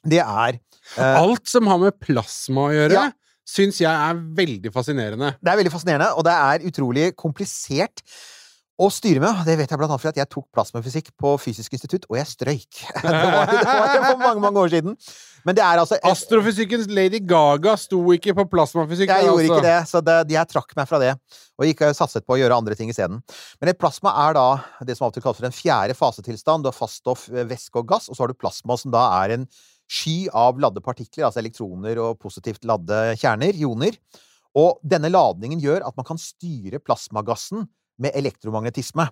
det 0.07 0.21
er 0.23 0.57
uh, 0.95 1.19
Alt 1.25 1.49
som 1.51 1.67
har 1.67 1.81
med 1.81 1.97
plasma 2.01 2.69
å 2.69 2.73
gjøre, 2.75 2.95
Ja. 2.95 3.09
syns 3.45 3.81
jeg 3.81 3.91
er 3.91 4.21
veldig 4.39 4.71
fascinerende. 4.73 5.33
Det 5.41 5.51
er 5.51 5.59
veldig 5.59 5.73
fascinerende, 5.73 6.11
og 6.15 6.23
det 6.27 6.35
er 6.37 6.65
utrolig 6.71 7.09
komplisert 7.19 8.05
å 8.75 8.89
styre 8.91 9.21
med. 9.23 9.43
Det 9.47 9.55
vet 9.55 9.71
jeg 9.71 9.79
blant 9.79 9.93
annet 9.93 10.03
fordi 10.03 10.21
jeg 10.21 10.29
tok 10.31 10.45
plasmafysikk 10.55 11.11
på 11.21 11.31
Fysisk 11.39 11.75
institutt, 11.77 12.07
og 12.09 12.17
jeg 12.19 12.27
strøyk. 12.27 12.81
Det 13.05 13.11
var, 13.11 13.51
det 13.51 13.61
var 13.63 13.91
for 13.93 14.19
mange, 14.21 14.41
mange 14.43 14.61
år 14.61 14.71
siden. 14.73 14.95
Men 15.45 15.55
det 15.57 15.61
er 15.63 15.79
altså 15.79 15.97
Astrofysikkens 16.09 16.87
Lady 16.89 17.19
Gaga 17.23 17.75
sto 17.79 17.99
ikke 18.15 18.33
på 18.39 18.45
plasmafysikk. 18.51 19.11
Jeg 19.11 19.27
gjorde 19.27 19.43
altså. 19.43 19.53
ikke 19.53 19.65
det, 19.67 19.77
så 19.91 20.01
det, 20.03 20.15
jeg 20.33 20.51
trakk 20.51 20.73
meg 20.77 20.89
fra 20.89 20.99
det. 21.01 21.11
Og 21.59 21.69
gikk 21.69 21.83
satset 21.97 22.25
på 22.25 22.35
å 22.35 22.39
gjøre 22.41 22.57
andre 22.57 22.77
ting 22.77 22.89
isteden. 22.91 23.21
Men 23.61 23.71
et 23.71 23.79
plasma 23.79 24.13
er 24.25 24.35
da 24.37 24.47
det 24.87 24.97
som 24.97 25.07
av 25.07 25.13
og 25.13 25.17
til 25.17 25.25
kalles 25.25 25.39
for 25.39 25.49
en 25.49 25.55
fjerde 25.55 25.97
fasetilstand. 25.97 26.65
Du 26.65 26.71
har 26.71 26.75
faststoff, 26.75 27.27
eh, 27.31 27.47
væske 27.47 27.79
og 27.81 27.87
gass, 27.93 28.09
og 28.09 28.17
så 28.17 28.25
har 28.25 28.33
du 28.33 28.39
plasma, 28.41 28.79
som 28.81 28.93
da 28.95 29.05
er 29.21 29.37
en 29.37 29.47
sky 29.85 30.17
av 30.33 30.59
ladde 30.59 30.81
partikler, 30.83 31.27
altså 31.27 31.43
elektroner 31.43 32.01
og 32.01 32.17
positivt 32.19 32.65
ladde 32.67 33.13
kjerner, 33.21 33.55
ioner. 33.55 33.99
Og 34.57 34.79
denne 34.87 35.11
ladningen 35.11 35.61
gjør 35.61 35.85
at 35.85 35.97
man 35.99 36.07
kan 36.07 36.19
styre 36.19 36.81
plasmagassen 36.81 37.67
med 38.01 38.15
elektromagnetisme. 38.17 39.07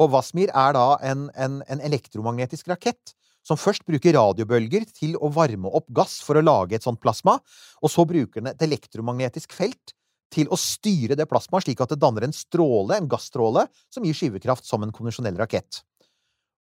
Og 0.00 0.12
Vasmir 0.12 0.50
er 0.50 0.76
da 0.76 0.86
en, 1.10 1.26
en, 1.36 1.60
en 1.68 1.82
elektromagnetisk 1.84 2.70
rakett 2.72 3.14
som 3.46 3.58
først 3.58 3.84
bruker 3.86 4.14
radiobølger 4.14 4.86
til 4.94 5.16
å 5.18 5.30
varme 5.34 5.70
opp 5.74 5.88
gass 5.94 6.20
for 6.22 6.38
å 6.38 6.44
lage 6.44 6.78
et 6.78 6.84
sånt 6.86 7.00
plasma, 7.02 7.38
og 7.82 7.90
så 7.90 8.06
bruker 8.06 8.40
den 8.40 8.52
et 8.52 8.64
elektromagnetisk 8.64 9.54
felt 9.56 9.94
til 10.32 10.48
å 10.48 10.56
styre 10.56 11.16
det 11.18 11.26
plasmaet 11.28 11.66
slik 11.66 11.82
at 11.84 11.92
det 11.92 12.00
danner 12.00 12.24
en 12.24 12.34
stråle, 12.34 12.96
en 12.96 13.10
gassstråle, 13.10 13.66
som 13.92 14.06
gir 14.06 14.16
skyvekraft 14.16 14.64
som 14.64 14.84
en 14.84 14.94
konvensjonell 14.94 15.36
rakett. 15.40 15.82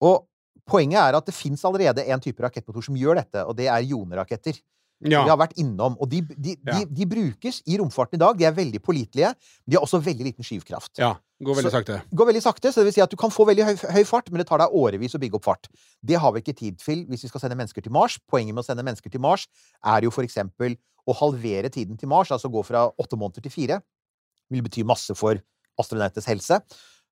Og 0.05 0.27
poenget 0.69 1.01
er 1.01 1.17
at 1.17 1.25
det 1.25 1.35
fins 1.35 1.63
allerede 1.65 2.05
en 2.05 2.21
type 2.21 2.43
rakettmotor 2.43 2.85
som 2.85 2.99
gjør 2.99 3.21
dette, 3.23 3.45
og 3.47 3.57
det 3.57 3.69
er 3.71 3.87
ioneraketter. 3.87 4.59
Ja. 5.03 5.23
Vi 5.25 5.29
har 5.29 5.37
vært 5.37 5.57
innom, 5.59 5.97
og 5.99 6.07
de, 6.09 6.21
de, 6.21 6.55
de, 6.55 6.71
Ja. 6.71 6.85
de 6.85 7.05
brukes 7.05 7.61
i 7.67 7.77
romfarten 7.77 8.15
i 8.15 8.17
dag. 8.21 8.37
De 8.37 8.45
er 8.45 8.51
veldig 8.55 8.79
pålitelige. 8.81 9.33
De 9.67 9.75
har 9.75 9.83
også 9.83 9.99
veldig 10.01 10.23
liten 10.31 10.43
skyvkraft. 10.43 10.97
ja. 10.97 11.15
Går 11.43 11.55
veldig 11.57 11.69
Så- 11.71 11.83
sakte. 11.83 12.01
går 12.15 12.25
veldig 12.31 12.41
sakte, 12.41 12.71
så 12.71 12.75
det 12.79 12.85
vil 12.85 12.93
si 12.93 13.01
at 13.01 13.09
du 13.11 13.17
kan 13.17 13.29
få 13.29 13.45
veldig 13.45 13.65
høy, 13.65 13.75
høy 13.91 14.03
fart, 14.07 14.31
men 14.31 14.37
det 14.39 14.47
tar 14.47 14.57
deg 14.57 14.69
årevis 14.71 15.13
å 15.15 15.19
bygge 15.19 15.35
opp 15.35 15.43
fart. 15.43 15.67
Det 16.01 16.15
har 16.17 16.31
vi 16.31 16.39
ikke 16.39 16.55
tid 16.55 16.77
til 16.79 17.05
hvis 17.05 17.23
vi 17.23 17.27
skal 17.27 17.41
sende 17.41 17.57
mennesker 17.57 17.83
til 17.83 17.91
Mars. 17.91 18.17
Poenget 18.31 18.55
med 18.55 18.63
å 18.63 18.65
sende 18.65 18.83
mennesker 18.87 19.11
til 19.11 19.19
Mars 19.19 19.45
er 19.83 19.99
jo 20.07 20.11
for 20.11 20.23
eksempel 20.23 20.77
å 21.05 21.13
halvere 21.13 21.69
tiden 21.69 21.97
til 21.99 22.07
Mars, 22.07 22.29
altså 22.31 22.49
gå 22.49 22.63
fra 22.63 22.89
åtte 22.97 23.17
måneder 23.19 23.43
til 23.43 23.51
fire, 23.51 23.81
vil 24.49 24.61
bety 24.63 24.85
masse 24.85 25.11
for 25.13 25.35
astronautenes 25.77 26.25
helse. 26.25 26.61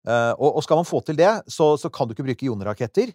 Eh, 0.07 0.33
og, 0.39 0.55
og 0.55 0.63
skal 0.63 0.77
man 0.77 0.85
få 0.85 1.03
til 1.03 1.15
det, 1.17 1.43
så, 1.51 1.75
så 1.77 1.91
kan 1.91 2.07
du 2.07 2.13
ikke 2.15 2.23
bruke 2.23 2.47
joneraketter. 2.47 3.11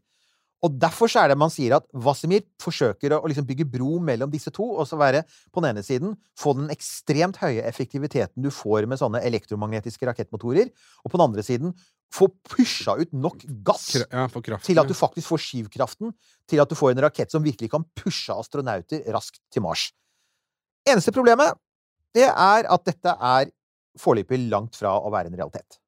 Og 0.67 0.75
derfor 0.75 1.11
så 1.11 1.23
er 1.23 1.31
det 1.31 1.39
man 1.39 1.53
sier 1.55 1.77
at 1.77 1.85
Wasimir 1.95 2.43
forsøker 2.63 3.15
å 3.15 3.29
liksom 3.31 3.47
bygge 3.47 3.67
bro 3.71 4.01
mellom 4.03 4.31
disse 4.33 4.51
to, 4.55 4.65
og 4.75 4.89
så 4.91 4.99
være 4.99 5.23
på 5.55 5.63
den 5.63 5.71
ene 5.71 5.85
siden 5.87 6.17
få 6.39 6.57
den 6.59 6.73
ekstremt 6.75 7.39
høye 7.39 7.63
effektiviteten 7.69 8.43
du 8.43 8.51
får 8.55 8.89
med 8.91 8.99
sånne 8.99 9.23
elektromagnetiske 9.29 10.09
rakettmotorer, 10.11 10.73
og 11.05 11.13
på 11.13 11.21
den 11.21 11.27
andre 11.29 11.47
siden 11.47 11.77
få 12.15 12.31
pusha 12.49 12.97
ut 12.99 13.13
nok 13.13 13.45
gass 13.63 13.91
Ja, 14.01 14.27
kraften. 14.27 14.65
til 14.65 14.81
at 14.81 14.89
du 14.89 14.97
faktisk 14.97 15.29
får 15.29 15.45
skivkraften 15.45 16.15
til 16.49 16.63
at 16.63 16.71
du 16.71 16.75
får 16.79 16.95
en 16.95 17.05
rakett 17.05 17.31
som 17.31 17.45
virkelig 17.45 17.71
kan 17.71 17.85
pushe 17.95 18.35
astronauter 18.35 19.05
raskt 19.15 19.43
til 19.53 19.63
Mars. 19.63 19.91
Eneste 20.89 21.13
problemet, 21.13 21.53
det 22.17 22.27
er 22.27 22.67
at 22.67 22.87
dette 22.89 23.13
er 23.13 23.53
foreløpig 24.01 24.41
langt 24.49 24.79
fra 24.79 24.97
å 24.99 25.13
være 25.13 25.31
en 25.31 25.37
realitet. 25.39 25.79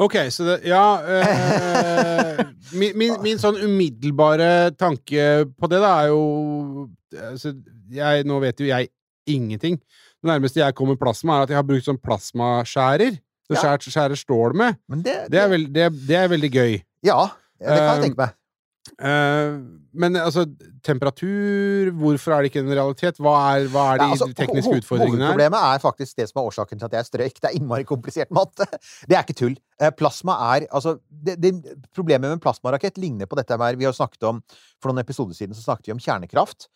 Ok, 0.00 0.14
så 0.32 0.44
det 0.46 0.54
Ja 0.70 0.84
Øh, 1.04 2.38
min, 2.80 2.94
min, 2.96 3.16
min 3.22 3.38
sånn 3.40 3.58
umiddelbare 3.60 4.70
tanke 4.80 5.44
på 5.60 5.68
det, 5.68 5.80
da, 5.82 5.90
er 6.04 6.08
jo 6.12 6.88
altså, 7.12 7.52
jeg, 7.92 8.24
Nå 8.24 8.38
vet 8.40 8.60
jo 8.62 8.66
jeg 8.70 8.88
ingenting. 9.28 9.76
Det 10.22 10.30
nærmeste 10.30 10.62
jeg 10.62 10.74
kommer 10.74 10.96
plasma, 10.98 11.36
er 11.36 11.42
at 11.44 11.52
jeg 11.52 11.58
har 11.60 11.66
brukt 11.68 11.84
sånn 11.86 12.00
plasmaskjærer. 12.00 13.18
Så 13.46 13.54
Ja. 13.54 13.60
skjærer, 13.60 13.90
skjærer 13.92 14.16
stål 14.18 14.54
med. 14.56 14.78
Men 14.88 15.02
det, 15.04 15.16
Det 15.30 15.38
er, 15.42 15.48
veld, 15.52 15.68
det, 15.74 15.90
det 16.08 16.16
er 16.16 16.28
veldig 16.30 16.50
gøy. 16.50 16.72
Ja, 17.04 17.28
det 17.60 17.66
kan 17.68 17.76
jeg 17.76 17.98
Eh, 17.98 18.02
tenke 18.06 18.16
meg. 18.22 18.34
Eh, 18.82 19.52
men 19.94 20.16
altså, 20.18 20.42
temperatur 20.82 21.92
Hvorfor 21.94 22.34
er 22.34 22.42
det 22.42 22.50
ikke 22.50 22.62
en 22.64 22.72
realitet? 22.74 23.20
Hva 23.22 23.34
er, 23.52 23.68
hva 23.70 23.84
er 23.92 24.00
de 24.00 24.08
Ja, 24.08 24.16
altså, 24.16 24.28
tekniske 24.34 24.80
utfordringene 24.80 25.22
her? 25.22 25.28
Hovedproblemet 25.30 25.66
er 25.68 25.84
faktisk 25.84 26.18
det 26.18 26.26
som 26.28 26.40
er 26.40 26.48
årsaken 26.50 26.80
til 26.80 26.88
at 26.88 26.96
jeg 26.98 27.08
strøyk. 27.08 27.36
Det 27.38 27.50
er 27.50 27.58
innmari 27.60 27.86
komplisert 27.86 28.32
matte. 28.34 28.66
Det 29.08 29.14
er 29.14 29.22
ikke 29.22 29.38
tull. 29.38 29.54
Eh, 29.78 29.92
Plasma 29.94 30.34
er 30.50 30.66
Altså, 30.70 30.96
det, 31.08 31.38
det, 31.38 31.52
problemet 31.94 32.26
med 32.26 32.40
en 32.40 32.42
plasmarakett 32.42 32.98
ligner 32.98 33.30
på 33.30 33.38
dette 33.38 33.58
Vi 33.78 33.86
har 33.86 33.94
snakket 33.94 34.26
om 34.28 34.42
For 34.80 34.90
noen 34.90 35.04
episoder 35.04 35.38
siden 35.38 35.54
så 35.54 35.62
snakket 35.62 35.86
vi 35.86 35.96
om 35.96 36.02
kjernekraft 36.02 36.66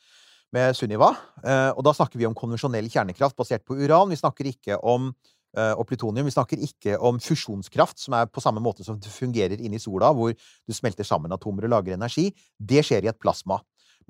med 0.54 0.76
Sunniva. 0.78 1.10
Eh, 1.42 1.72
og 1.74 1.82
da 1.82 1.92
snakker 1.96 2.20
vi 2.20 2.28
om 2.28 2.36
konvensjonell 2.38 2.86
kjernekraft 2.92 3.36
basert 3.36 3.66
på 3.66 3.74
uran. 3.82 4.12
Vi 4.14 4.20
snakker 4.20 4.46
ikke 4.46 4.78
om 4.78 5.10
og 5.56 5.86
plutonium. 5.88 6.26
Vi 6.28 6.34
snakker 6.34 6.60
ikke 6.60 6.98
om 7.00 7.16
fusjonskraft, 7.22 7.96
som 8.02 8.12
er 8.18 8.26
på 8.28 8.42
samme 8.44 8.60
måte 8.60 8.84
som 8.84 8.98
det 9.00 9.08
fungerer 9.08 9.62
inni 9.64 9.80
sola, 9.80 10.10
hvor 10.12 10.34
du 10.36 10.74
smelter 10.76 11.06
sammen 11.08 11.32
atomer 11.32 11.64
og 11.64 11.72
lager 11.72 11.96
energi. 11.96 12.26
Det 12.60 12.82
skjer 12.84 13.06
i 13.06 13.10
et 13.12 13.20
plasma. 13.22 13.56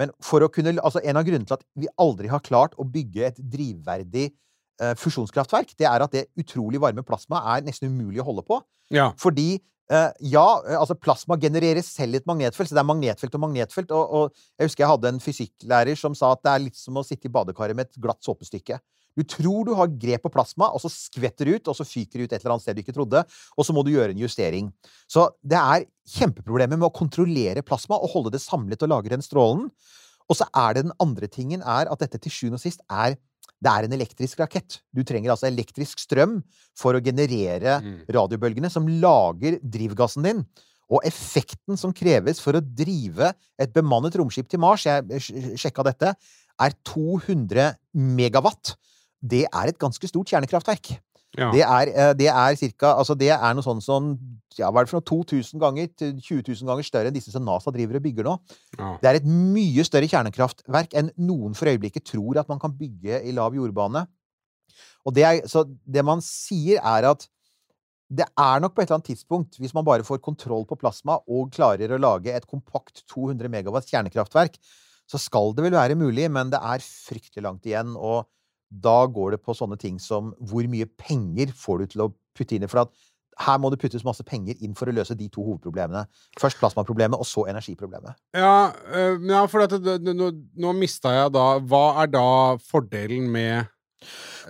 Men 0.01 0.13
kunne, 0.53 0.77
altså 0.83 1.01
en 1.03 1.17
av 1.17 1.25
grunnene 1.25 1.49
til 1.49 1.57
at 1.57 1.65
vi 1.79 1.89
aldri 2.01 2.29
har 2.33 2.45
klart 2.45 2.77
å 2.77 2.85
bygge 2.85 3.31
et 3.31 3.39
drivverdig 3.41 4.27
eh, 4.29 4.93
fusjonskraftverk, 5.01 5.73
det 5.79 5.89
er 5.89 6.05
at 6.05 6.13
det 6.13 6.27
utrolig 6.41 6.81
varme 6.83 7.05
plasma 7.07 7.43
er 7.55 7.65
nesten 7.67 7.93
umulig 7.93 8.21
å 8.21 8.29
holde 8.29 8.45
på. 8.47 8.61
Ja. 8.93 9.09
Fordi 9.21 9.55
eh, 9.57 10.11
ja, 10.21 10.47
eh, 10.67 10.77
altså 10.77 10.99
plasma 11.01 11.39
genererer 11.41 11.85
selv 11.85 12.21
et 12.21 12.29
magnetfelt, 12.29 12.69
så 12.69 12.77
det 12.77 12.85
er 12.85 12.91
magnetfelt 12.91 13.39
og 13.39 13.45
magnetfelt. 13.47 13.97
Og, 13.97 14.19
og 14.21 14.59
jeg 14.59 14.71
husker 14.71 14.85
jeg 14.85 14.93
hadde 14.93 15.15
en 15.15 15.25
fysikklærer 15.25 16.01
som 16.01 16.19
sa 16.19 16.35
at 16.37 16.45
det 16.45 16.53
er 16.53 16.67
litt 16.69 16.81
som 16.81 17.01
å 17.01 17.07
sitte 17.07 17.31
i 17.31 17.33
badekaret 17.33 17.79
med 17.79 17.89
et 17.89 18.01
glatt 18.03 18.21
såpestykke. 18.27 18.81
Du 19.17 19.25
tror 19.25 19.65
du 19.65 19.73
har 19.79 19.89
grep 19.89 20.23
på 20.27 20.33
plasma, 20.33 20.69
og 20.75 20.83
så 20.83 20.91
skvetter 20.93 21.49
det 21.49 21.55
ut, 21.61 21.69
og 21.73 21.77
så 21.79 21.87
fyker 21.89 22.21
det 22.21 22.27
ut 22.27 22.33
et 22.33 22.41
eller 22.43 22.57
annet 22.57 22.67
sted 22.67 22.77
du 22.77 22.83
ikke 22.85 22.97
trodde, 22.97 23.23
og 23.57 23.65
så 23.65 23.73
må 23.73 23.85
du 23.87 23.95
gjøre 23.95 24.13
en 24.13 24.21
justering. 24.21 24.69
Så 25.09 25.31
det 25.43 25.57
er 25.57 25.87
kjempeproblemer 26.17 26.77
med 26.77 26.91
å 26.91 26.95
kontrollere 26.95 27.65
plasma 27.67 27.97
og 27.97 28.13
holde 28.13 28.35
det 28.37 28.43
samlet 28.45 28.85
og 28.85 28.93
lagre 28.93 29.17
den 29.17 29.25
strålen. 29.25 29.71
Og 30.29 30.37
så 30.37 30.47
er 30.59 30.75
det 30.75 30.85
den 30.89 30.97
andre 31.01 31.29
tingen 31.31 31.63
er 31.63 31.89
at 31.89 32.03
dette 32.03 32.19
til 32.21 32.35
sjuende 32.35 32.61
og 32.61 32.65
sist 32.65 32.83
er 32.91 33.17
det 33.63 33.73
er 33.73 33.87
en 33.87 33.95
elektrisk 33.97 34.41
rakett. 34.43 34.81
Du 34.93 35.01
trenger 35.07 35.33
altså 35.33 35.47
elektrisk 35.49 36.03
strøm 36.03 36.43
for 36.77 36.93
å 36.93 37.01
generere 37.01 37.79
Mm. 37.81 38.03
radiobølgene 38.13 38.69
som 38.71 38.87
lager 38.87 39.57
drivgassen 39.65 40.23
din. 40.27 40.45
Og 40.93 41.01
effekten 41.09 41.79
som 41.79 41.93
kreves 41.93 42.39
for 42.39 42.53
å 42.53 42.61
drive 42.61 43.33
et 43.59 43.73
bemannet 43.73 44.15
romskip 44.15 44.47
til 44.49 44.61
Mars, 44.61 44.85
jeg 44.85 45.03
sjekka 45.57 45.83
dette, 45.83 46.13
er 46.61 46.75
200 46.85 47.77
megawatt. 47.95 48.77
Det 49.27 49.45
er 49.47 49.73
et 49.73 49.79
ganske 49.81 50.11
stort 50.11 50.31
kjernekraftverk. 50.31 50.97
Ja. 51.37 51.51
Det 51.53 51.63
er, 51.63 51.91
eh, 51.93 52.13
det 52.17 52.29
er 52.33 52.57
cirka 52.57 52.95
Altså, 52.97 53.17
det 53.19 53.29
er 53.35 53.55
noe 53.55 53.65
sånn 53.65 53.83
som 53.85 54.15
ja, 54.57 54.71
hva 54.71 54.81
er 54.81 54.87
det 54.87 54.93
for 54.93 55.03
noe, 55.03 55.25
2000 55.27 55.61
ganger 55.61 55.91
til 55.93 56.15
20 56.17 56.47
000 56.49 56.71
ganger 56.71 56.87
større 56.87 57.11
enn 57.11 57.17
disse 57.17 57.33
som 57.35 57.45
NASA 57.45 57.73
driver 57.75 57.99
og 57.99 58.07
bygger 58.07 58.25
nå. 58.25 58.37
Ja. 58.79 58.93
Det 59.03 59.11
er 59.11 59.19
et 59.19 59.29
mye 59.29 59.85
større 59.85 60.09
kjernekraftverk 60.09 60.97
enn 60.97 61.11
noen 61.21 61.57
for 61.59 61.69
øyeblikket 61.69 62.07
tror 62.09 62.41
at 62.41 62.49
man 62.49 62.63
kan 62.63 62.73
bygge 62.73 63.21
i 63.29 63.35
lav 63.37 63.57
jordbane. 63.59 64.07
Og 65.05 65.15
det 65.15 65.27
er, 65.29 65.43
så 65.51 65.67
det 65.67 66.05
man 66.07 66.25
sier, 66.25 66.81
er 66.81 67.11
at 67.13 67.29
det 68.07 68.25
er 68.39 68.63
nok 68.63 68.73
på 68.73 68.81
et 68.81 68.89
eller 68.89 69.01
annet 69.01 69.11
tidspunkt, 69.11 69.59
hvis 69.59 69.75
man 69.75 69.85
bare 69.85 70.07
får 70.07 70.23
kontroll 70.23 70.65
på 70.69 70.79
plasma 70.79 71.19
og 71.27 71.51
klarer 71.55 71.91
å 71.91 72.01
lage 72.01 72.33
et 72.33 72.47
kompakt 72.47 73.03
200 73.13 73.51
megawatts 73.51 73.91
kjernekraftverk, 73.91 74.57
så 75.11 75.21
skal 75.21 75.53
det 75.55 75.67
vel 75.67 75.77
være 75.77 75.99
mulig, 75.99 76.27
men 76.33 76.51
det 76.51 76.61
er 76.63 76.83
fryktelig 76.83 77.45
langt 77.45 77.67
igjen. 77.67 77.93
Og 77.99 78.25
da 78.71 79.07
går 79.07 79.37
det 79.37 79.43
på 79.45 79.55
sånne 79.55 79.79
ting 79.79 79.99
som 80.03 80.33
hvor 80.41 80.67
mye 80.71 80.89
penger 80.99 81.53
får 81.55 81.79
du 81.79 81.87
til 81.93 82.07
å 82.07 82.13
putte 82.37 82.57
inn 82.57 82.67
i 82.67 82.71
For 82.71 82.83
at 82.83 82.91
her 83.47 83.59
må 83.61 83.69
det 83.71 83.79
puttes 83.83 84.05
masse 84.05 84.25
penger 84.25 84.57
inn 84.65 84.73
for 84.75 84.89
å 84.89 84.95
løse 84.97 85.15
de 85.17 85.29
to 85.29 85.43
hovedproblemene. 85.45 86.07
Først 86.41 86.57
plasmaproblemet, 86.57 87.21
og 87.21 87.29
så 87.29 87.45
energiproblemet. 87.51 88.17
Ja, 88.35 88.73
øh, 88.97 89.21
ja 89.29 89.43
for 89.53 89.67
at 89.67 89.75
nå, 89.77 90.31
nå 90.57 90.73
mista 90.79 91.13
jeg 91.13 91.35
da 91.37 91.59
Hva 91.61 91.83
er 92.03 92.13
da 92.15 92.27
fordelen 92.65 93.29
med 93.33 93.69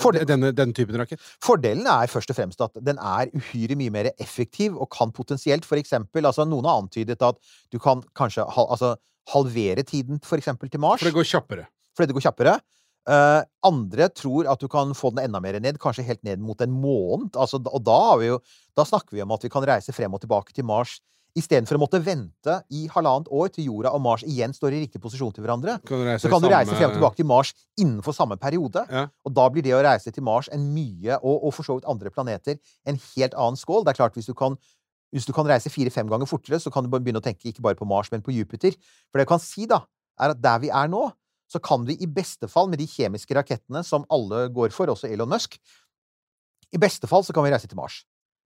Fordel- 0.02 0.26
denne, 0.28 0.52
denne 0.54 0.74
typen 0.76 0.98
rakett? 1.00 1.22
Fordelen 1.42 1.86
er 1.88 2.10
først 2.10 2.30
og 2.30 2.36
fremst 2.38 2.60
at 2.62 2.78
den 2.84 2.98
er 2.98 3.30
uhyre 3.34 3.76
mye 3.78 3.92
mer 3.94 4.10
effektiv 4.22 4.76
og 4.76 4.90
kan 4.92 5.12
potensielt 5.14 5.64
for 5.66 5.78
eksempel 5.80 6.26
altså 6.28 6.44
Noen 6.46 6.66
har 6.68 6.82
antydet 6.82 7.22
at 7.22 7.38
du 7.72 7.78
kan 7.82 8.02
kanskje 8.18 8.44
altså, 8.44 8.94
halvere 9.32 9.82
tiden 9.86 10.20
for 10.22 10.36
eksempel 10.38 10.70
til 10.70 10.82
Mars 10.82 11.00
For 11.02 11.08
det 11.10 11.16
går 11.16 11.26
kjappere. 11.30 11.66
fordi 11.96 12.10
det 12.10 12.18
går 12.18 12.26
kjappere. 12.28 12.58
Eh, 13.06 13.42
andre 13.66 14.08
tror 14.10 14.48
at 14.50 14.62
du 14.62 14.66
kan 14.70 14.90
få 14.98 15.12
den 15.14 15.28
enda 15.28 15.38
mer 15.42 15.60
ned, 15.62 15.78
kanskje 15.82 16.06
helt 16.08 16.24
ned 16.26 16.42
mot 16.42 16.60
en 16.62 16.72
måned. 16.74 17.36
Altså, 17.38 17.60
og 17.62 17.84
da, 17.86 17.98
har 18.10 18.22
vi 18.22 18.32
jo, 18.32 18.40
da 18.78 18.86
snakker 18.88 19.14
vi 19.14 19.22
om 19.22 19.34
at 19.36 19.46
vi 19.46 19.52
kan 19.52 19.66
reise 19.66 19.94
frem 19.94 20.16
og 20.16 20.24
tilbake 20.24 20.56
til 20.56 20.66
Mars 20.66 20.98
istedenfor 21.36 21.76
å 21.76 21.82
måtte 21.82 22.00
vente 22.00 22.54
i 22.72 22.86
halvannet 22.88 23.28
år 23.34 23.50
til 23.52 23.68
jorda 23.68 23.92
og 23.92 24.00
Mars 24.04 24.24
igjen 24.24 24.54
står 24.56 24.72
i 24.72 24.78
riktig 24.86 25.02
posisjon 25.02 25.34
til 25.36 25.44
hverandre. 25.44 25.76
Kan 25.84 26.08
Så 26.18 26.30
kan 26.32 26.40
du 26.40 26.48
reise 26.48 26.72
frem 26.72 26.88
og 26.88 26.96
tilbake 26.96 27.20
til 27.20 27.28
Mars 27.28 27.52
innenfor 27.76 28.16
samme 28.16 28.38
periode. 28.40 28.86
Ja. 28.88 29.04
Og 29.24 29.34
da 29.36 29.44
blir 29.52 29.66
det 29.66 29.74
å 29.76 29.82
reise 29.84 30.12
til 30.12 30.24
Mars 30.24 30.48
en 30.52 30.64
mye, 30.72 31.18
og, 31.20 31.44
og 31.44 31.52
for 31.52 31.68
så 31.68 31.76
vidt 31.76 31.90
andre 31.92 32.12
planeter, 32.14 32.56
en 32.88 32.96
helt 32.96 33.36
annen 33.36 33.60
skål. 33.60 33.84
Det 33.84 33.92
er 33.92 34.00
klart, 34.00 34.16
hvis 34.16 34.30
du 34.30 34.34
kan, 34.38 34.56
hvis 35.12 35.28
du 35.28 35.34
kan 35.36 35.48
reise 35.48 35.72
fire-fem 35.72 36.08
ganger 36.08 36.30
fortere, 36.30 36.60
så 36.62 36.72
kan 36.72 36.86
du 36.86 36.90
begynne 36.96 37.20
å 37.20 37.26
tenke 37.26 37.52
ikke 37.52 37.64
bare 37.68 37.78
på 37.78 37.88
Mars, 37.88 38.08
men 38.14 38.24
på 38.24 38.32
Jupiter. 38.32 38.72
For 39.10 39.20
det 39.20 39.26
jeg 39.26 39.32
kan 39.34 39.44
si, 39.44 39.68
da, 39.68 39.82
er 40.16 40.32
at 40.32 40.40
der 40.40 40.64
vi 40.64 40.72
er 40.72 40.88
nå, 40.88 41.04
så 41.48 41.60
kan 41.62 41.84
vi 41.86 41.96
i 42.02 42.06
beste 42.10 42.48
fall, 42.50 42.68
med 42.68 42.78
de 42.82 42.86
kjemiske 42.90 43.34
rakettene 43.36 43.84
som 43.86 44.04
alle 44.10 44.48
går 44.54 44.72
for, 44.74 44.90
også 44.90 45.10
Elon 45.12 45.30
Musk 45.30 45.58
I 46.74 46.78
beste 46.82 47.06
fall 47.06 47.22
så 47.24 47.32
kan 47.32 47.44
vi 47.46 47.52
reise 47.54 47.68
til 47.70 47.78
Mars. 47.78 48.00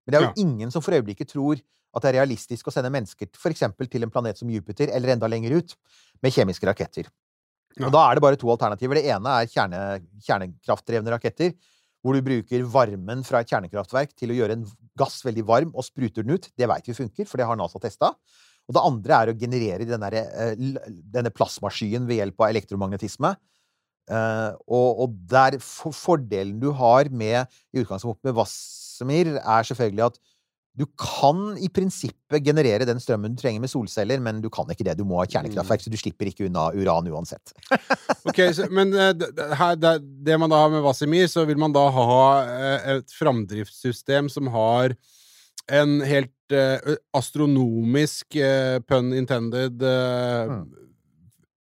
Men 0.05 0.11
det 0.13 0.19
er 0.19 0.25
jo 0.27 0.33
Ja. 0.35 0.41
ingen 0.43 0.71
som 0.71 0.81
for 0.81 0.93
øyeblikket 0.93 1.29
tror 1.33 1.59
at 1.93 2.01
det 2.03 2.09
er 2.11 2.19
realistisk 2.21 2.67
å 2.67 2.71
sende 2.71 2.91
mennesker 2.93 3.27
f.eks. 3.33 3.63
til 3.89 4.03
en 4.03 4.11
planet 4.13 4.37
som 4.37 4.49
Jupiter, 4.49 4.87
eller 4.93 5.09
enda 5.09 5.27
lenger 5.27 5.57
ut, 5.57 5.75
med 6.21 6.31
kjemiske 6.31 6.63
raketter. 6.69 7.09
Ja. 7.77 7.87
Og 7.87 7.91
da 7.91 8.05
er 8.11 8.15
det 8.15 8.21
bare 8.21 8.37
to 8.37 8.47
alternativer. 8.47 8.95
Det 8.95 9.05
ene 9.11 9.27
er 9.41 9.47
kjerne, 9.47 9.81
kjernekraftdrevne 10.23 11.11
raketter, 11.11 11.53
hvor 12.03 12.13
du 12.13 12.21
bruker 12.21 12.63
varmen 12.63 13.23
fra 13.25 13.41
et 13.41 13.49
kjernekraftverk 13.51 14.15
til 14.17 14.31
å 14.31 14.37
gjøre 14.39 14.51
en 14.57 14.65
gass 14.97 15.21
veldig 15.23 15.43
varm 15.45 15.71
og 15.75 15.83
spruter 15.85 16.23
den 16.23 16.35
ut. 16.35 16.49
Det 16.57 16.67
veit 16.67 16.87
vi 16.87 16.93
funker, 16.93 17.27
for 17.27 17.37
det 17.37 17.45
har 17.47 17.55
NASA 17.59 17.79
testa. 17.79 18.13
Og 18.69 18.77
det 18.77 18.83
andre 18.87 19.17
er 19.17 19.31
å 19.31 19.37
generere 19.37 19.85
eh, 19.85 20.67
denne 21.13 21.31
plasmaskyen 21.33 22.05
ved 22.09 22.21
hjelp 22.21 22.43
av 22.43 22.53
elektromagnetisme. 22.53 23.33
Eh, 24.11 24.51
og, 24.67 25.05
og 25.05 25.15
der 25.31 25.59
for, 25.63 25.95
fordelen 25.95 26.59
du 26.61 26.71
har 26.75 27.09
med 27.13 27.45
i 27.71 27.83
utgangspunktet 27.83 28.29
med 28.29 28.37
Wassemir, 28.39 29.35
er 29.39 29.67
selvfølgelig 29.67 30.07
at 30.09 30.21
du 30.79 30.85
kan 30.95 31.57
i 31.59 31.67
prinsippet 31.67 32.45
generere 32.45 32.85
den 32.87 32.99
strømmen 33.03 33.33
du 33.35 33.41
trenger 33.41 33.59
med 33.59 33.71
solceller, 33.73 34.21
men 34.23 34.39
du 34.39 34.47
kan 34.49 34.69
ikke 34.71 34.85
det. 34.87 34.95
Du 34.95 35.03
må 35.07 35.17
ha 35.19 35.25
kjernekraftverk, 35.27 35.83
så 35.83 35.91
du 35.91 35.97
slipper 35.99 36.29
ikke 36.29 36.45
unna 36.47 36.69
uran 36.71 37.09
uansett. 37.11 37.53
Ok, 38.29 38.37
så, 38.55 38.67
Men 38.71 38.93
eh, 38.93 39.25
her, 39.57 39.75
det, 39.75 39.95
det 40.23 40.37
man 40.39 40.51
da 40.51 40.61
har 40.61 40.71
med 40.71 40.85
Vasimir, 40.85 41.25
så 41.27 41.43
vil 41.49 41.59
man 41.59 41.73
da 41.75 41.87
ha 41.91 42.21
et 42.95 43.15
framdriftssystem 43.17 44.29
som 44.31 44.47
har 44.53 44.95
en 45.71 45.99
helt 46.05 46.31
eh, 46.53 46.95
astronomisk, 47.17 48.35
eh, 48.35 48.79
pun 48.87 49.13
intended, 49.13 49.81
eh, 49.81 50.47
Mm. 50.51 50.67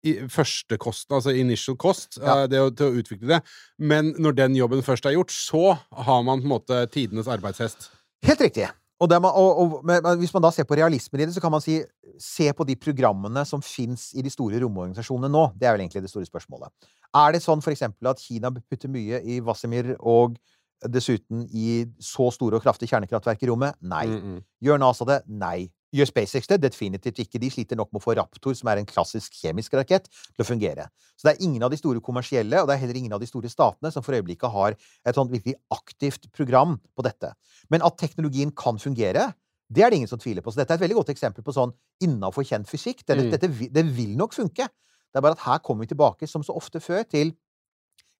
i, 0.05 0.13
førstekosten, 0.29 1.15
altså 1.17 1.33
initial 1.33 1.75
cost, 1.77 2.17
Ja. 2.21 2.43
eh, 2.43 2.47
det 2.47 2.59
å, 2.61 2.69
til 2.75 2.91
å 2.91 3.01
utvikle 3.01 3.27
det. 3.27 3.41
Men 3.79 4.13
når 4.13 4.35
den 4.35 4.55
jobben 4.55 4.83
først 4.83 5.05
er 5.05 5.15
gjort, 5.15 5.31
så 5.33 5.77
har 5.91 6.23
man 6.23 6.41
på 6.41 6.45
en 6.45 6.49
måte 6.59 6.87
tidenes 6.91 7.25
arbeidshest. 7.25 7.89
Helt 8.23 8.39
riktig. 8.39 8.69
Og, 9.01 9.09
man, 9.09 9.25
og, 9.35 9.83
og 9.83 10.17
hvis 10.21 10.31
man 10.33 10.41
da 10.43 10.51
ser 10.51 10.63
på 10.63 10.77
realismen 10.77 11.19
i 11.21 11.25
det, 11.25 11.33
så 11.35 11.41
kan 11.41 11.51
man 11.51 11.59
si 11.59 11.83
se 12.17 12.53
på 12.53 12.65
de 12.65 12.75
programmene 12.79 13.45
som 13.45 13.59
fins 13.61 14.13
i 14.15 14.21
de 14.21 14.29
store 14.29 14.59
romorganisasjonene 14.61 15.29
nå. 15.29 15.51
Det 15.59 15.67
er 15.67 15.75
vel 15.75 15.81
egentlig 15.87 16.01
det 16.05 16.09
store 16.13 16.25
spørsmålet. 16.29 16.69
Er 17.13 17.31
det 17.33 17.41
sånn 17.43 17.61
for 17.63 17.71
eksempel 17.73 18.07
at 18.07 18.19
Kina 18.19 18.51
putter 18.51 18.87
mye 18.87 19.19
i 19.25 19.41
Wasimir 19.41 19.95
og 19.99 20.37
dessuten 20.91 21.45
i 21.53 21.85
så 22.03 22.29
store 22.33 22.59
og 22.59 22.63
kraftige 22.65 22.91
kjernekraftverk 22.91 23.43
i 23.43 23.49
rommet? 23.49 23.77
Nei. 23.81 24.05
Mm, 24.09 24.21
mm. 24.35 24.43
Gjør 24.67 24.81
NASA 24.81 25.07
det? 25.09 25.21
Nei. 25.27 25.69
Gjør 25.95 26.09
SpaceX 26.09 26.49
det? 26.51 26.57
Definitivt 26.65 27.21
ikke. 27.23 27.39
De 27.39 27.49
sliter 27.53 27.79
nok 27.79 27.93
med 27.93 28.01
å 28.01 28.03
få 28.03 28.15
Raptor, 28.17 28.53
som 28.57 28.67
er 28.67 28.81
en 28.81 28.89
klassisk 28.89 29.37
kjemisk 29.39 29.73
rakett, 29.79 30.09
til 30.09 30.43
å 30.43 30.47
fungere. 30.47 30.89
Så 31.15 31.29
det 31.29 31.35
er 31.35 31.45
ingen 31.47 31.63
av 31.63 31.71
de 31.71 31.79
store 31.79 32.01
kommersielle, 32.03 32.59
og 32.59 32.67
det 32.67 32.75
er 32.75 32.81
heller 32.83 32.99
ingen 32.99 33.15
av 33.15 33.23
de 33.23 33.29
store 33.29 33.49
statene 33.51 33.91
som 33.93 34.03
for 34.03 34.17
øyeblikket 34.17 34.51
har 34.51 34.75
et 34.75 35.15
sånt 35.15 35.31
virkelig 35.31 35.55
aktivt 35.71 36.27
program 36.35 36.75
på 36.97 37.05
dette. 37.07 37.31
Men 37.71 37.85
at 37.87 37.97
teknologien 38.01 38.51
kan 38.51 38.81
fungere, 38.81 39.29
det 39.71 39.85
er 39.85 39.89
det 39.89 40.01
ingen 40.01 40.11
som 40.11 40.19
tviler 40.19 40.43
på. 40.43 40.51
Så 40.51 40.59
dette 40.59 40.75
er 40.75 40.81
et 40.81 40.83
veldig 40.83 40.99
godt 40.99 41.13
eksempel 41.15 41.45
på 41.45 41.55
sånn 41.55 41.71
innafor 42.03 42.43
kjent 42.45 42.67
fysikk. 42.69 43.05
Dette, 43.05 43.23
Mm. 43.23 43.31
dette, 43.31 43.71
det 43.71 43.85
vil 43.95 44.17
nok 44.17 44.33
funke. 44.35 44.67
Det 44.67 45.15
er 45.15 45.21
bare 45.21 45.39
at 45.39 45.45
her 45.47 45.59
kommer 45.59 45.87
vi 45.87 45.95
tilbake, 45.95 46.27
som 46.27 46.43
så 46.43 46.53
ofte 46.53 46.81
før, 46.83 47.07
til 47.07 47.31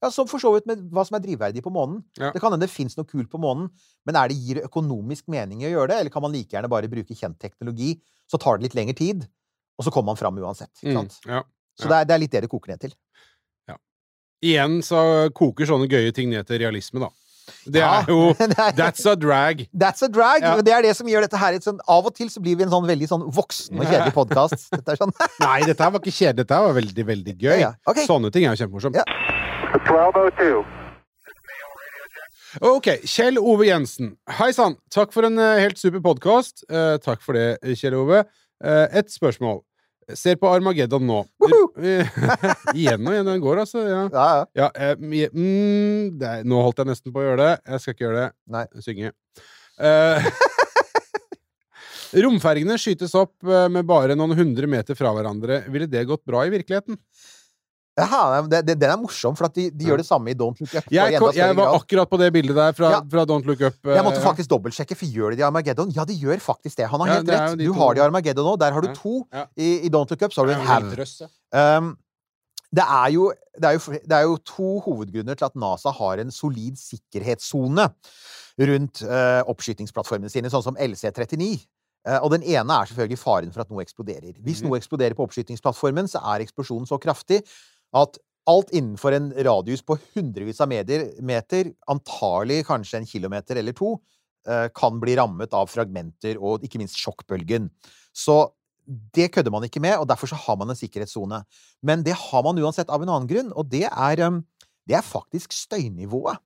ja, 0.05 0.11
Som 0.13 0.29
for 0.29 0.39
så 0.41 0.53
vidt 0.55 0.67
med 0.69 0.83
hva 0.93 1.03
som 1.07 1.17
er 1.17 1.23
drivverdig 1.25 1.63
på 1.65 1.73
månen. 1.73 2.03
Ja. 2.21 2.29
Det 2.35 2.39
kan 2.43 2.53
hende 2.53 2.63
det 2.67 2.71
fins 2.73 2.95
noe 2.99 3.09
kult 3.09 3.29
på 3.33 3.41
månen, 3.41 3.67
men 4.05 4.15
er 4.21 4.29
det 4.31 4.37
gir 4.37 4.61
økonomisk 4.67 5.27
mening 5.33 5.65
å 5.65 5.71
gjøre 5.73 5.91
det, 5.93 5.99
eller 6.03 6.13
kan 6.13 6.23
man 6.25 6.31
like 6.37 6.53
gjerne 6.55 6.69
bare 6.71 6.87
bruke 6.91 7.17
kjent 7.17 7.39
teknologi, 7.41 7.95
så 8.29 8.37
tar 8.41 8.57
det 8.61 8.69
litt 8.69 8.77
lengre 8.77 8.95
tid, 8.97 9.25
og 9.75 9.85
så 9.87 9.91
kommer 9.91 10.13
man 10.13 10.21
fram 10.21 10.37
uansett. 10.39 10.71
Ikke 10.81 10.93
Mm, 10.95 11.01
sant? 11.09 11.19
ja. 11.27 11.43
Så 11.75 11.89
det 11.91 11.95
er, 11.97 12.05
det 12.07 12.13
er 12.15 12.19
litt 12.23 12.31
det 12.31 12.41
det 12.45 12.49
koker 12.53 12.71
ned 12.71 12.79
til. 12.85 12.93
Igjen 14.45 14.81
så 14.85 14.99
koker 15.33 15.65
sånne 15.65 15.87
gøye 15.89 16.11
ting 16.13 16.29
ned 16.29 16.45
til 16.45 16.59
realisme, 16.61 16.99
da. 17.01 17.07
Det 17.65 17.79
Ja, 17.81 18.01
er 18.01 18.09
jo 18.09 18.33
That's 18.77 19.05
a 19.09 19.15
drag. 19.15 19.63
That's 19.73 20.03
a 20.05 20.09
drag! 20.09 20.41
Ja. 20.43 20.55
men 20.57 20.65
Det 20.65 20.73
er 20.75 20.81
det 20.85 20.95
som 20.97 21.07
gjør 21.09 21.25
dette 21.25 21.37
her 21.37 21.57
sånn 21.61 21.77
Av 21.87 22.05
og 22.09 22.13
til 22.17 22.29
så 22.33 22.41
blir 22.41 22.57
vi 22.57 22.65
en 22.65 22.71
sånn 22.73 22.85
veldig 22.89 23.07
sånn 23.09 23.25
voksen 23.33 23.79
og 23.79 23.85
kjedelig 23.85 24.13
podkast. 24.19 24.67
Sånn 24.99 25.13
Nei, 25.41 25.59
dette 25.65 25.81
her 25.81 25.93
var 25.93 26.01
ikke 26.01 26.13
kjedelig. 26.13 26.41
Dette 26.43 26.57
her 26.57 26.65
var 26.67 26.77
veldig, 26.77 27.05
veldig 27.11 27.35
gøy. 27.37 27.53
Ja, 27.55 27.57
ja. 27.69 27.71
Ok. 27.89 28.03
Sånne 28.09 28.31
ting 28.33 28.45
er 28.45 28.53
jo 28.55 28.61
kjempemorsomt. 28.65 28.97
Ja. 28.97 29.05
1202. 29.73 30.63
Ok, 32.63 32.87
Kjell 33.03 33.39
Ove 33.41 33.67
Jensen. 33.67 34.13
Hei 34.37 34.51
sann. 34.55 34.77
Takk 34.93 35.11
for 35.15 35.27
en 35.27 35.39
eh, 35.41 35.61
helt 35.65 35.79
super 35.81 36.03
podkast. 36.05 36.63
takk 37.03 37.23
for 37.25 37.35
det, 37.35 37.75
Kjell 37.79 37.97
Ove. 37.99 38.23
Eh, 38.63 38.85
et 39.01 39.11
spørsmål. 39.11 39.61
Ser 40.13 40.37
på 40.37 40.49
Armageddon 40.53 41.05
nå. 41.07 41.23
Igjen 42.77 43.07
og 43.07 43.15
igjen 43.15 43.25
den 43.25 43.41
går, 43.41 43.63
altså. 43.63 43.81
Ja. 43.81 44.01
Ja, 44.13 44.25
ja. 44.37 44.43
Ja, 44.61 44.67
eh, 44.77 44.93
mm, 45.01 46.19
det 46.19 46.29
er, 46.29 46.43
nå 46.45 46.59
holdt 46.61 46.83
jeg 46.83 46.91
nesten 46.91 47.13
på 47.13 47.23
å 47.23 47.25
gjøre 47.25 47.39
det. 47.41 47.53
Jeg 47.71 47.81
skal 47.81 47.95
ikke 47.95 48.05
gjøre 48.05 48.19
det. 48.19 48.27
Nei. 48.53 48.65
Synge. 48.85 49.11
Eh, 49.81 50.27
romfergene 52.25 52.77
skytes 52.81 53.17
opp 53.17 53.49
eh, 53.49 53.65
med 53.73 53.89
bare 53.89 54.17
noen 54.17 54.37
hundre 54.37 54.69
meter 54.69 54.97
fra 54.99 55.13
hverandre. 55.15 55.63
Ville 55.73 55.89
det 55.89 56.05
gått 56.11 56.25
bra 56.29 56.45
i 56.45 56.53
virkeligheten? 56.53 56.99
Jaha, 57.95 58.41
det, 58.51 58.59
det, 58.67 58.73
den 58.81 58.91
er 58.91 58.97
morsom, 58.99 59.37
for 59.39 59.47
de, 59.55 59.69
de 59.71 59.85
gjør 59.87 60.01
det 60.01 60.05
samme 60.05 60.27
i 60.27 60.35
Don't 60.35 60.59
Look 60.59 60.73
Up. 60.75 60.87
Jeg, 60.91 61.13
jeg 61.15 61.55
var 61.55 61.75
akkurat 61.77 62.09
på 62.11 62.17
det 62.19 62.27
bildet 62.35 62.57
der 62.57 62.73
fra, 62.75 62.89
Ja. 62.91 62.99
fra 63.13 63.23
Don't 63.29 63.45
Look 63.47 63.61
Up. 63.63 63.77
eh, 63.87 63.93
Jeg 63.95 64.03
måtte 64.03 64.19
ja. 64.19 64.25
faktisk 64.25 64.49
dobbeltsjekke, 64.51 64.97
for 64.99 65.05
gjør 65.07 65.31
de 65.31 65.37
det 65.39 65.43
i 65.45 65.47
Armageddon? 65.47 65.93
Ja, 65.95 66.03
de 66.03 66.13
gjør 66.19 66.41
faktisk 66.43 66.75
det. 66.81 66.89
Han 66.91 66.99
har 66.99 67.07
Ja, 67.07 67.13
helt 67.21 67.29
rett. 67.31 67.57
Du 67.61 67.67
to- 67.71 67.77
har 67.79 67.93
det 67.95 68.01
i 68.01 68.05
Armageddon 68.05 68.45
nå. 68.49 68.57
Der 68.59 68.71
har 68.75 68.81
du 68.81 68.89
to. 68.93 69.13
Ja. 69.31 69.45
I, 69.55 69.69
I 69.87 69.89
Don't 69.89 70.11
Look 70.11 70.21
Up 70.27 70.33
så 70.35 70.43
har 70.43 70.47
du 70.47 70.53
en 70.57 70.67
haug. 70.67 70.91
ja. 70.99 71.77
Um, 71.77 71.97
det 72.75 72.83
er, 72.83 73.07
jo, 73.15 73.29
det, 73.55 73.63
er 73.63 73.71
jo, 73.77 73.93
det 74.03 74.11
er 74.17 74.21
jo 74.27 74.35
to 74.43 74.79
hovedgrunner 74.83 75.35
til 75.39 75.45
at 75.47 75.55
NASA 75.55 75.91
har 75.95 76.19
en 76.19 76.31
solid 76.31 76.75
sikkerhetssone 76.75 77.85
rundt 78.59 79.01
uh, 79.07 79.39
oppskytingsplattformene 79.51 80.29
sine, 80.31 80.51
sånn 80.51 80.63
som 80.65 80.75
LC-39. 80.75 81.63
Eh, 82.05 82.19
og 82.21 82.29
den 82.35 82.43
ene 82.45 82.69
er 82.69 82.85
selvfølgelig 82.85 83.17
faren 83.17 83.51
for 83.51 83.63
at 83.63 83.71
noe 83.71 83.81
eksploderer. 83.81 84.35
Hvis 84.45 84.59
Mhm. 84.61 84.67
noe 84.69 84.77
eksploderer 84.77 85.15
på 85.17 85.23
oppskytingsplattformen, 85.25 86.05
så 86.11 86.19
er 86.21 86.43
eksplosjonen 86.45 86.85
så 86.85 86.99
kraftig 87.01 87.39
at 87.95 88.19
alt 88.49 88.73
innenfor 88.77 89.15
en 89.17 89.31
radius 89.47 89.81
på 89.85 89.97
hundrevis 90.13 90.61
av 90.61 90.69
meter, 90.69 91.71
antagelig 91.89 92.61
kanskje 92.67 93.01
en 93.01 93.09
kilometer 93.09 93.57
eller 93.61 93.73
to, 93.77 93.95
eh, 94.47 94.67
kan 94.75 94.99
bli 95.01 95.15
rammet 95.17 95.53
av 95.53 95.71
fragmenter 95.71 96.37
og 96.37 96.63
ikke 96.65 96.81
minst 96.81 96.99
sjokkbølgen. 97.01 97.71
Så 98.13 98.51
det 98.85 99.31
kødder 99.33 99.53
man 99.53 99.65
ikke 99.65 99.81
med, 99.81 99.97
og 99.97 100.07
derfor 100.07 100.29
så 100.29 100.37
har 100.37 100.57
man 100.61 100.69
en 100.69 100.77
sikkerhetssone. 100.77 101.41
Men 101.81 102.03
det 102.05 102.13
har 102.13 102.43
man 102.45 102.59
uansett 102.61 102.91
av 102.93 103.01
en 103.01 103.09
annen 103.09 103.29
grunn, 103.29 103.53
og 103.57 103.69
det 103.71 103.87
er, 103.89 104.21
um, 104.27 104.43
det 104.85 104.99
er 104.99 105.05
faktisk 105.05 105.55
støynivået. 105.55 106.37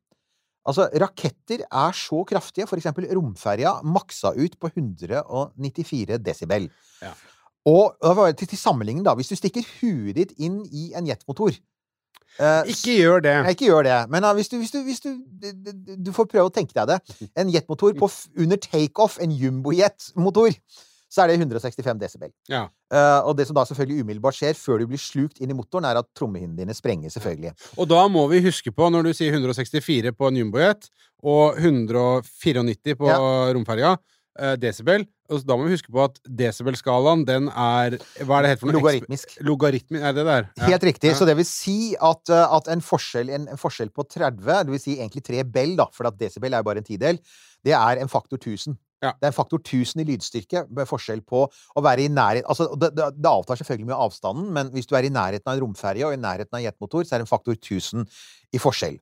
Altså, 0.70 0.86
raketter 1.02 1.66
er 1.66 1.96
så 1.98 2.22
kraftige, 2.28 2.68
for 2.70 2.80
eksempel 2.80 3.08
romferja 3.12 3.80
maksa 3.84 4.32
ut 4.38 4.56
på 4.60 4.72
194 4.72 6.20
desibel. 6.24 6.70
Ja. 7.02 7.14
Og 7.68 7.96
til, 8.38 8.48
til 8.48 8.58
sammenligning, 8.58 9.04
da, 9.06 9.16
hvis 9.20 9.32
du 9.32 9.36
stikker 9.36 9.66
huet 9.80 10.16
ditt 10.16 10.32
inn 10.40 10.62
i 10.72 10.92
en 10.96 11.10
jetmotor 11.10 11.52
uh, 12.40 12.64
Ikke 12.70 12.98
gjør 12.98 13.24
det. 13.26 13.36
Nei, 13.44 13.54
ikke 13.56 13.70
gjør 13.70 13.88
det. 13.88 13.98
Men 14.14 14.26
uh, 14.26 14.34
hvis, 14.38 14.52
du, 14.52 14.58
hvis, 14.62 14.72
du, 14.72 14.82
hvis 14.88 15.02
du, 15.04 15.10
du 15.98 16.12
får 16.16 16.30
prøve 16.32 16.50
å 16.50 16.54
tenke 16.54 16.76
deg 16.78 16.94
det. 16.94 17.00
En 17.40 17.52
jetmotor 17.52 17.96
på 18.00 18.12
under 18.40 18.62
takeoff, 18.64 19.20
en 19.22 19.34
jumbojet-motor, 19.36 20.56
så 21.10 21.24
er 21.24 21.32
det 21.32 21.40
165 21.40 22.00
desibel. 22.02 22.32
Ja. 22.52 22.68
Uh, 22.94 23.26
og 23.28 23.36
det 23.38 23.48
som 23.50 23.58
da 23.58 23.66
selvfølgelig 23.66 24.06
umiddelbart 24.06 24.38
skjer 24.38 24.58
før 24.58 24.84
du 24.84 24.90
blir 24.92 25.02
slukt 25.02 25.42
inn 25.42 25.52
i 25.52 25.58
motoren, 25.58 25.88
er 25.90 26.00
at 26.02 26.10
trommehinnene 26.18 26.62
dine 26.62 26.76
sprenger, 26.78 27.12
selvfølgelig. 27.14 27.56
Og 27.82 27.90
da 27.90 28.04
må 28.12 28.28
vi 28.32 28.44
huske 28.46 28.74
på, 28.74 28.92
når 28.94 29.10
du 29.10 29.14
sier 29.18 29.34
164 29.34 30.14
på 30.16 30.30
en 30.30 30.40
jumbojet 30.44 30.90
og 31.26 31.58
194 31.60 32.96
på 33.00 33.10
romferja, 33.58 33.98
eh, 34.40 34.56
desibel, 34.60 35.06
og 35.30 35.44
da 35.46 35.58
må 35.60 35.68
vi 35.68 35.76
huske 35.76 35.92
på 35.94 36.02
at 36.02 36.18
desibelskalaen, 36.26 37.26
den 37.28 37.50
er 37.52 38.00
Hva 38.26 38.40
er 38.40 38.48
det 38.48 38.54
heter 38.54 38.64
for 38.64 38.72
noe? 38.72 38.80
Logaritmisk. 38.80 39.38
Logaritmi, 39.46 40.02
er 40.02 40.16
det 40.16 40.24
det 40.24 40.28
der? 40.32 40.50
Ja. 40.58 40.70
Helt 40.74 40.88
riktig. 40.90 41.12
Ja. 41.12 41.18
Så 41.20 41.28
det 41.30 41.36
vil 41.38 41.48
si 41.48 41.78
at, 41.96 42.34
eh, 42.34 42.58
at 42.58 42.70
en, 42.74 42.84
forskjell, 42.86 43.32
en, 43.36 43.48
en 43.54 43.62
forskjell 43.62 43.94
på 43.94 44.08
30, 44.10 44.40
det 44.66 44.76
vil 44.76 44.84
si 44.84 44.98
egentlig 44.98 45.26
3 45.28 45.46
bell, 45.54 45.76
da, 45.80 45.90
for 45.96 46.10
at 46.10 46.20
desibel 46.20 46.54
er 46.54 46.64
jo 46.64 46.70
bare 46.72 46.84
en 46.84 46.88
tidel, 46.88 47.22
det 47.66 47.76
er 47.78 48.02
en 48.02 48.12
faktor 48.12 48.40
1000. 48.42 48.78
Ja. 49.00 49.14
Det 49.16 49.30
er 49.30 49.32
en 49.32 49.38
faktor 49.38 49.62
1000 49.62 50.02
i 50.04 50.08
lydstyrke 50.10 50.66
med 50.76 50.88
forskjell 50.90 51.22
på 51.28 51.46
å 51.48 51.84
være 51.84 52.04
i 52.04 52.10
nærhet 52.12 52.48
Altså, 52.52 52.68
det, 52.76 52.92
det, 52.98 53.06
det 53.16 53.32
avtar 53.32 53.60
selvfølgelig 53.62 53.88
med 53.94 53.96
avstanden, 53.96 54.50
men 54.56 54.72
hvis 54.74 54.90
du 54.90 54.96
er 54.98 55.08
i 55.08 55.14
nærheten 55.14 55.48
av 55.48 55.56
en 55.56 55.64
romferje 55.64 56.08
og 56.08 56.16
i 56.16 56.20
nærheten 56.20 56.52
av 56.52 56.60
en 56.60 56.66
jetmotor, 56.68 57.06
så 57.08 57.16
er 57.16 57.22
det 57.22 57.28
en 57.28 57.32
faktor 57.32 57.56
1000 57.56 58.04
i 58.52 58.60
forskjell. 58.60 58.98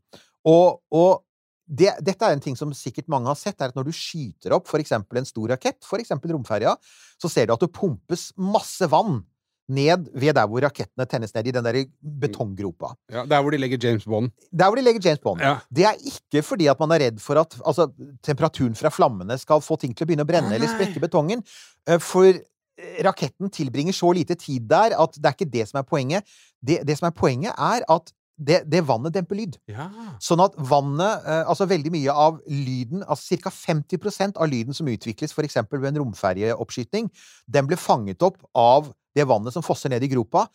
Og, 0.48 0.84
og 0.94 1.24
det, 1.68 1.94
dette 2.06 2.24
er 2.24 2.36
en 2.36 2.44
ting 2.44 2.56
som 2.56 2.72
sikkert 2.76 3.10
mange 3.12 3.28
har 3.28 3.38
sett, 3.40 3.60
er 3.60 3.72
at 3.74 3.78
når 3.78 3.90
du 3.90 3.96
skyter 3.96 4.56
opp 4.56 4.72
eksempel 4.80 5.20
en 5.20 5.28
stor 5.28 5.52
rakett, 5.52 5.84
eksempel 6.00 6.32
romferja, 6.32 6.78
så 7.20 7.32
ser 7.32 7.48
du 7.48 7.56
at 7.56 7.64
det 7.64 7.74
pumpes 7.76 8.32
masse 8.40 8.88
vann 8.92 9.22
ned 9.68 10.08
ved 10.16 10.36
der 10.38 10.48
hvor 10.48 10.64
rakettene 10.64 11.06
tennes 11.10 11.34
ned 11.36 11.50
i 11.50 11.54
den 11.56 11.66
der 11.66 11.82
betonggropa. 12.00 12.94
Ja, 13.12 13.26
der 13.28 13.42
hvor 13.44 13.52
de 13.52 13.60
legger 13.60 13.82
James 13.84 14.06
Bond. 14.08 14.32
Der 14.52 14.70
hvor 14.70 14.80
de 14.80 14.84
legger 14.86 15.04
James 15.04 15.20
Bond. 15.20 15.44
Ja. 15.44 15.58
Det 15.68 15.84
er 15.90 16.00
ikke 16.00 16.44
fordi 16.46 16.70
at 16.72 16.80
man 16.80 16.94
er 16.96 17.04
redd 17.08 17.20
for 17.24 17.40
at 17.42 17.58
altså, 17.66 17.90
temperaturen 18.24 18.78
fra 18.80 18.92
flammene 18.94 19.38
skal 19.38 19.62
få 19.62 19.76
ting 19.82 19.96
til 19.96 20.06
å 20.06 20.10
begynne 20.10 20.24
å 20.24 20.30
brenne 20.30 20.54
Nei. 20.54 20.60
eller 20.60 20.72
sprekke 20.72 21.04
betongen. 21.04 21.44
Eh, 21.88 22.00
For 22.00 22.30
eh, 22.32 23.02
raketten 23.04 23.52
tilbringer 23.52 23.96
så 23.96 24.14
lite 24.16 24.40
tid 24.40 24.70
der 24.72 24.96
at 24.96 25.20
det 25.20 25.28
er 25.28 25.36
ikke 25.36 25.52
det 25.60 25.68
som 25.68 25.82
er 25.82 25.90
poenget. 25.90 26.38
Det, 26.64 26.80
det 26.88 26.96
som 27.00 27.12
er 27.12 27.18
poenget, 27.18 27.52
er 27.52 27.84
at 27.92 28.14
det, 28.38 28.62
det 28.70 28.84
vannet 28.86 29.16
demper 29.16 29.40
lyd. 29.40 29.58
Ja. 29.72 29.88
Sånn 30.22 30.42
at 30.44 30.56
vannet, 30.70 31.26
eh, 31.26 31.44
altså 31.50 31.68
veldig 31.70 31.92
mye 31.94 32.14
av 32.14 32.40
lyden, 32.46 33.04
altså 33.08 33.38
ca. 33.42 33.52
50% 33.54 34.38
av 34.38 34.50
lyden 34.52 34.78
som 34.78 34.90
utvikles 34.92 35.34
f.eks. 35.34 35.60
ved 35.74 35.90
en 35.92 36.02
romferjeoppskyting, 36.04 37.10
den 37.50 37.70
ble 37.70 37.80
fanget 37.82 38.24
opp 38.26 38.40
av 38.54 38.92
det 39.18 39.26
vannet 39.28 39.56
som 39.56 39.66
fosser 39.66 39.92
ned 39.94 40.06
i 40.06 40.12
gropa. 40.12 40.46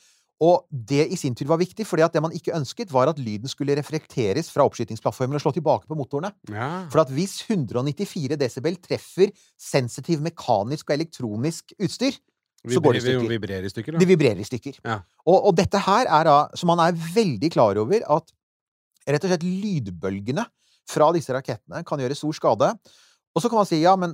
Og 0.42 0.64
det 0.70 1.04
i 1.14 1.18
sin 1.18 1.36
tur 1.38 1.46
var 1.52 1.60
viktig, 1.60 1.84
fordi 1.86 2.02
at 2.02 2.14
det 2.14 2.22
man 2.24 2.34
ikke 2.34 2.54
ønsket, 2.56 2.90
var 2.90 3.10
at 3.10 3.20
lyden 3.22 3.50
skulle 3.50 3.76
reflekteres 3.78 4.48
fra 4.50 4.64
oppskytingsplattformen 4.66 5.38
og 5.38 5.44
slå 5.44 5.52
tilbake 5.54 5.86
på 5.86 5.98
motorene. 5.98 6.32
ja. 6.50 6.88
For 6.90 7.04
at 7.04 7.12
hvis 7.14 7.36
194 7.46 8.38
desibel 8.40 8.78
treffer 8.82 9.30
sensitiv 9.60 10.22
mekanisk 10.24 10.90
og 10.90 10.96
elektronisk 10.96 11.74
utstyr, 11.78 12.18
så 12.70 12.80
går 12.82 12.94
det 12.94 13.00
i 13.00 13.04
stykker. 13.06 13.28
Vibrerer 13.32 13.66
i 13.66 13.70
stykker, 13.72 13.96
De 13.96 14.04
da. 14.04 14.08
vibrerer 14.12 14.40
i 14.42 14.46
stykker. 14.46 14.76
Ja. 14.86 14.98
Og, 15.26 15.38
og 15.50 15.54
dette 15.58 15.80
her 15.82 16.06
er 16.06 16.28
da 16.28 16.36
Så 16.54 16.68
man 16.68 16.78
er 16.84 16.94
veldig 16.94 17.50
klar 17.50 17.78
over 17.82 18.04
at 18.16 18.34
rett 19.08 19.24
og 19.26 19.32
slett 19.32 19.46
lydbølgene 19.46 20.44
fra 20.92 21.08
disse 21.14 21.34
rakettene 21.34 21.82
kan 21.86 21.98
gjøre 22.02 22.14
stor 22.18 22.36
skade. 22.38 22.68
Og 23.32 23.40
så 23.40 23.48
kan 23.48 23.62
man 23.62 23.66
si 23.66 23.80
ja, 23.80 23.94
men 23.96 24.12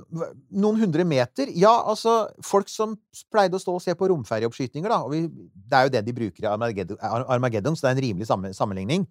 noen 0.49 0.79
hundre 0.79 1.03
meter 1.05 1.51
Ja, 1.53 1.73
altså, 1.91 2.29
folk 2.45 2.69
som 2.71 2.95
pleide 3.33 3.57
å 3.57 3.61
stå 3.61 3.75
og 3.75 3.83
se 3.83 3.93
på 3.99 4.07
romferjeoppskytinger, 4.09 4.89
da 4.89 5.01
og 5.03 5.11
vi, 5.13 5.25
Det 5.53 5.75
er 5.75 5.85
jo 5.85 5.93
det 5.97 6.03
de 6.07 6.15
bruker 6.15 6.45
i 6.45 6.49
Armageddon, 6.49 6.97
Armageddon, 7.03 7.75
så 7.75 7.85
det 7.85 7.91
er 7.91 7.97
en 7.97 8.03
rimelig 8.07 8.29
sammenligning. 8.57 9.05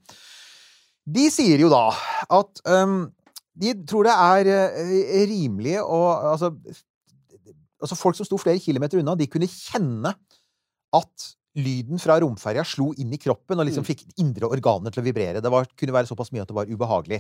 De 1.08 1.28
sier 1.32 1.60
jo 1.60 1.70
da 1.72 1.86
at 2.40 2.62
um, 2.66 3.06
de 3.58 3.74
tror 3.90 4.06
det 4.06 4.14
er 4.14 4.50
øh, 4.54 5.28
rimelig 5.28 5.78
å 5.82 6.00
Altså, 6.32 6.52
altså 7.82 7.98
folk 7.98 8.18
som 8.18 8.28
sto 8.28 8.38
flere 8.40 8.62
kilometer 8.62 9.00
unna, 9.00 9.16
de 9.18 9.28
kunne 9.30 9.48
kjenne 9.50 10.14
at 10.96 11.32
lyden 11.58 11.98
fra 12.00 12.18
romferja 12.22 12.62
slo 12.66 12.90
inn 13.00 13.12
i 13.14 13.18
kroppen 13.20 13.58
og 13.58 13.66
liksom 13.66 13.86
fikk 13.86 14.04
indre 14.22 14.50
organer 14.52 14.92
til 14.94 15.02
å 15.02 15.06
vibrere. 15.06 15.40
Det 15.42 15.50
var, 15.50 15.66
kunne 15.78 15.94
være 15.96 16.10
såpass 16.10 16.30
mye 16.34 16.44
at 16.44 16.50
det 16.50 16.56
var 16.56 16.70
ubehagelig. 16.70 17.18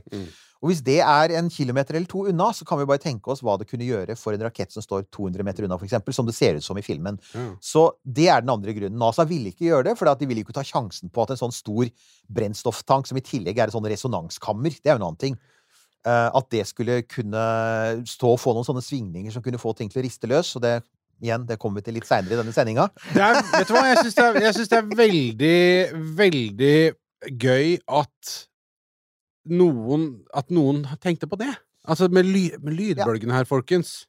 Og 0.62 0.70
hvis 0.70 0.82
det 0.84 0.98
er 1.02 1.34
en 1.38 1.48
kilometer 1.52 1.98
eller 1.98 2.10
to 2.10 2.24
unna, 2.30 2.50
så 2.54 2.66
kan 2.68 2.80
vi 2.80 2.86
bare 2.88 3.02
tenke 3.02 3.32
oss 3.32 3.42
hva 3.46 3.56
det 3.58 3.68
kunne 3.70 3.86
gjøre 3.86 4.14
for 4.18 4.34
en 4.34 4.44
rakett 4.46 4.74
som 4.74 4.84
står 4.84 5.06
200 5.14 5.46
meter 5.46 5.66
unna, 5.66 5.78
for 5.78 5.88
eksempel, 5.88 6.14
som 6.14 6.26
det 6.28 6.36
ser 6.38 6.58
ut 6.58 6.66
som 6.66 6.78
i 6.78 6.84
filmen. 6.86 7.18
Mm. 7.32 7.52
Så 7.62 7.84
det 8.04 8.28
er 8.30 8.44
den 8.44 8.54
andre 8.54 8.74
grunnen. 8.76 8.98
NASA 9.00 9.26
ville 9.28 9.52
ikke 9.52 9.68
gjøre 9.70 9.90
det, 9.90 9.96
for 9.98 10.10
de 10.10 10.30
ville 10.30 10.44
ikke 10.44 10.56
ta 10.56 10.66
sjansen 10.66 11.12
på 11.14 11.24
at 11.24 11.34
en 11.34 11.42
sånn 11.42 11.54
stor 11.54 11.90
brennstofftank, 12.26 13.10
som 13.10 13.18
i 13.18 13.24
tillegg 13.26 13.58
er 13.58 13.70
et 13.70 13.76
sånn 13.76 13.90
resonanskammer, 13.90 14.78
det 14.78 14.90
er 14.90 14.98
jo 14.98 15.02
en 15.02 15.10
annen 15.10 15.22
ting, 15.22 15.38
at 16.06 16.46
det 16.54 16.62
skulle 16.68 17.02
kunne 17.10 17.42
stå 18.08 18.30
og 18.36 18.40
få 18.40 18.54
noen 18.56 18.66
sånne 18.66 18.84
svingninger 18.84 19.34
som 19.34 19.42
kunne 19.44 19.60
få 19.60 19.74
ting 19.76 19.90
til 19.90 20.00
å 20.00 20.04
riste 20.06 20.30
løs. 20.30 20.54
Og 20.56 20.62
det, 20.64 20.78
igjen, 21.24 21.46
det 21.48 21.58
kommer 21.60 21.80
vi 21.82 21.88
til 21.88 21.98
litt 21.98 22.08
seinere 22.08 22.36
i 22.36 22.40
denne 22.40 22.54
sendinga. 22.54 22.88
Vet 23.12 23.68
du 23.68 23.74
hva, 23.74 23.84
jeg 23.90 24.04
syns 24.06 24.18
det, 24.18 24.72
det 24.72 24.78
er 24.78 24.92
veldig, 25.02 25.58
veldig 26.20 26.76
gøy 27.42 27.78
at 27.98 28.36
noen 29.48 30.10
At 30.36 30.50
noen 30.52 30.82
tenkte 31.00 31.28
på 31.28 31.38
det. 31.40 31.50
Altså 31.88 32.08
med, 32.12 32.26
ly, 32.28 32.50
med 32.60 32.74
lydbølgene 32.76 33.32
her, 33.32 33.48
folkens. 33.48 34.02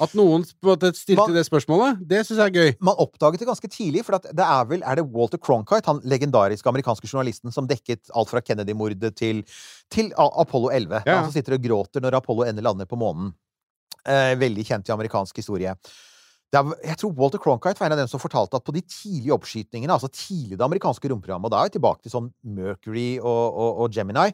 At 0.00 0.14
noen 0.14 0.44
stilte 0.46 1.16
Man- 1.16 1.34
det 1.34 1.44
spørsmålet, 1.46 1.98
det 2.08 2.22
syns 2.26 2.38
jeg 2.38 2.46
er 2.46 2.56
gøy. 2.56 2.76
Man 2.80 2.96
oppdaget 2.98 3.38
det 3.38 3.48
ganske 3.48 3.68
tidlig, 3.68 4.04
for 4.04 4.16
at 4.16 4.22
det 4.22 4.44
er 4.44 4.64
vel 4.64 4.82
er 4.82 4.96
det 4.96 5.04
Walter 5.12 5.38
Cronkite, 5.38 5.86
han 5.86 6.00
legendariske 6.00 6.68
amerikanske 6.68 7.06
journalisten 7.10 7.52
som 7.52 7.66
dekket 7.66 8.10
alt 8.14 8.28
fra 8.28 8.40
Kennedy-mordet 8.40 9.14
til, 9.16 9.44
til 9.90 10.12
Apollo 10.16 10.70
11. 10.70 11.02
Ja. 11.06 11.20
Han 11.20 11.28
som 11.30 11.32
sitter 11.36 11.54
og 11.58 11.62
gråter 11.62 12.00
når 12.00 12.16
Apollo 12.22 12.44
11 12.48 12.62
lander 12.62 12.86
på 12.86 12.96
månen. 12.96 13.34
Eh, 14.06 14.34
veldig 14.34 14.64
kjent 14.66 14.88
i 14.88 14.92
amerikansk 14.92 15.36
historie. 15.36 15.76
Er, 16.52 16.72
jeg 16.84 16.98
tror 17.00 17.14
Walter 17.16 17.38
Cronkite 17.40 17.80
var 17.80 17.86
en 17.88 17.94
av 17.94 18.02
dem 18.02 18.08
som 18.10 18.20
fortalte 18.20 18.58
at 18.58 18.64
på 18.64 18.74
de 18.76 18.82
tidlige 18.82 19.32
oppskytningene, 19.32 19.94
altså 19.94 20.10
tidlig 20.12 20.58
det 20.58 20.66
amerikanske 20.66 21.08
romprogrammet, 21.08 21.48
og 21.48 21.54
da 21.54 21.62
er 21.62 21.70
vi 21.70 21.78
tilbake 21.78 22.02
til 22.04 22.12
sånn 22.12 22.26
Mercury 22.44 23.14
og, 23.22 23.56
og, 23.56 23.78
og 23.84 23.94
Gemini, 23.96 24.26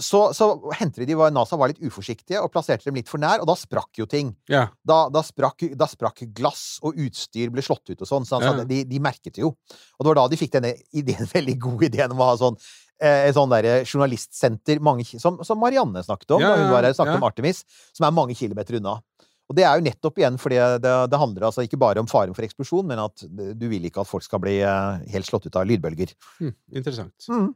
så, 0.00 0.28
så 0.36 0.46
henter 0.78 1.02
de 1.06 1.16
var, 1.18 1.32
NASA 1.34 1.56
var 1.58 1.72
litt 1.72 1.80
uforsiktige 1.82 2.38
og 2.42 2.52
plasserte 2.54 2.86
dem 2.86 2.98
litt 3.00 3.08
for 3.10 3.18
nær, 3.18 3.42
og 3.42 3.48
da 3.50 3.56
sprakk 3.58 3.98
jo 3.98 4.06
ting. 4.06 4.30
Ja. 4.50 4.68
Da, 4.86 5.08
da, 5.10 5.24
sprakk, 5.26 5.64
da 5.78 5.88
sprakk 5.90 6.22
glass, 6.36 6.78
og 6.86 6.98
utstyr 7.02 7.50
ble 7.50 7.64
slått 7.66 7.90
ut 7.90 8.04
og 8.04 8.06
sånn. 8.06 8.26
Så 8.28 8.38
han 8.38 8.62
Ja. 8.62 8.64
de, 8.68 8.84
de 8.86 9.00
merket 9.02 9.34
det 9.34 9.42
jo. 9.42 9.50
Og 9.98 10.04
det 10.06 10.12
var 10.12 10.20
da 10.20 10.28
de 10.30 10.38
fikk 10.38 10.54
denne 10.54 10.74
ideen, 10.94 11.26
veldig 11.36 11.56
gode 11.58 11.90
ideen 11.90 12.14
om 12.14 12.22
å 12.22 12.30
ha 12.30 12.36
sånn 12.38 12.56
eh, 13.02 13.26
et 13.28 13.34
sånn 13.34 13.50
der 13.50 13.68
journalistsenter 13.82 14.80
mange, 14.80 15.04
som, 15.18 15.42
som 15.46 15.58
Marianne 15.58 16.02
snakket 16.06 16.36
om 16.36 16.42
Ja, 16.42 16.54
da 16.54 16.62
hun 16.62 16.72
var 16.72 16.86
her, 16.86 16.94
snakket 16.94 17.18
om 17.18 17.26
Artemis, 17.28 17.64
som 17.92 18.06
er 18.06 18.14
mange 18.14 18.38
kilometer 18.38 18.78
unna. 18.78 19.00
Og 19.48 19.56
det 19.56 19.64
er 19.64 19.78
jo 19.78 19.84
nettopp 19.86 20.18
igjen 20.20 20.36
fordi 20.40 20.58
det, 20.84 20.94
det 21.08 21.20
handler 21.20 21.46
altså 21.48 21.64
ikke 21.64 21.80
bare 21.80 22.02
om 22.02 22.08
faren 22.10 22.34
for 22.36 22.44
eksplosjon, 22.44 22.84
men 22.90 23.00
at 23.00 23.24
du 23.28 23.64
vil 23.70 23.86
ikke 23.88 24.02
at 24.04 24.10
folk 24.10 24.26
skal 24.26 24.42
bli 24.44 24.58
eh, 24.60 25.06
helt 25.14 25.28
slått 25.28 25.48
ut 25.48 25.56
av 25.56 25.64
lydbølger. 25.68 26.12
Mm, 26.44 26.52
interessant. 26.76 27.28
Mm. 27.32 27.48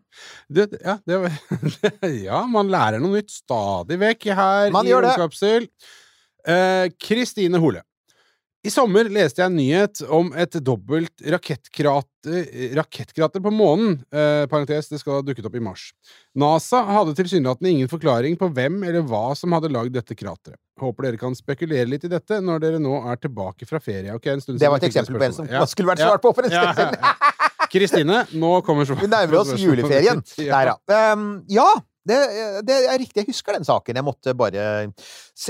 Det, 0.49 0.69
ja, 0.81 0.97
det 1.05 1.21
ja, 2.29 2.41
man 2.49 2.73
lærer 2.73 3.03
noe 3.03 3.21
nytt 3.21 3.35
stadig 3.35 4.01
vekk 4.01 4.31
her 4.33 4.73
Man 4.73 4.89
i 4.89 4.97
Kristine 4.97 5.69
Eh, 6.43 6.89
Kristine 6.99 7.61
Hole. 7.63 7.85
I 8.63 8.71
sommer 8.71 9.09
leste 9.11 9.43
jeg 9.43 9.51
en 9.51 9.57
nyhet 9.59 10.01
om 10.07 10.29
et 10.39 10.55
dobbelt 10.63 11.25
rakettkrater, 11.35 12.45
rakettkrater 12.79 13.43
på 13.43 13.51
månen. 13.51 13.97
Eh, 14.15 14.45
parentes, 14.51 14.87
det 14.93 15.01
skal 15.01 15.17
ha 15.17 15.25
dukket 15.27 15.49
opp 15.49 15.57
i 15.59 15.63
mars. 15.67 15.89
NASA 16.39 16.85
hadde 16.87 17.17
tilsynelatende 17.19 17.73
ingen 17.73 17.91
forklaring 17.91 18.39
på 18.39 18.53
hvem 18.55 18.79
eller 18.87 19.03
hva 19.11 19.33
som 19.39 19.57
hadde 19.57 19.73
lagd 19.75 19.97
dette 19.97 20.15
krateret. 20.15 20.61
Håper 20.79 21.09
dere 21.09 21.19
kan 21.19 21.35
spekulere 21.35 21.91
litt 21.91 22.07
i 22.07 22.13
dette 22.13 22.39
når 22.39 22.63
dere 22.63 22.83
nå 22.83 23.01
er 23.11 23.19
tilbake 23.25 23.67
fra 23.67 23.83
ferie. 23.83 24.15
Okay, 24.15 24.37
en 24.37 24.45
stund 24.45 24.63
Det 24.63 24.71
var 24.71 24.79
et 24.79 24.87
eksempel 24.93 25.19
på 25.19 25.27
en 25.27 25.37
som. 25.41 25.51
Ja. 25.51 25.67
skulle 25.67 25.91
vært 25.91 26.07
svart 26.07 26.23
på 26.23 26.33
for 26.39 26.47
en 26.47 26.55
stund 26.55 27.03
ja. 27.03 27.15
Kristine, 27.73 28.25
nå 28.37 28.57
kommer 28.67 28.87
Vi 28.87 29.11
nærmer 29.11 29.41
oss 29.43 29.57
juleferien. 29.59 30.23
Ja. 30.39 30.63
Der, 30.63 30.71
ja. 30.71 31.13
Um, 31.17 31.43
ja, 31.51 31.67
det, 32.09 32.19
det 32.67 32.77
er 32.91 32.99
riktig. 32.99 33.23
Jeg 33.23 33.29
husker 33.31 33.55
den 33.57 33.67
saken. 33.67 33.99
Jeg 33.99 34.07
måtte 34.07 34.35
bare 34.35 34.65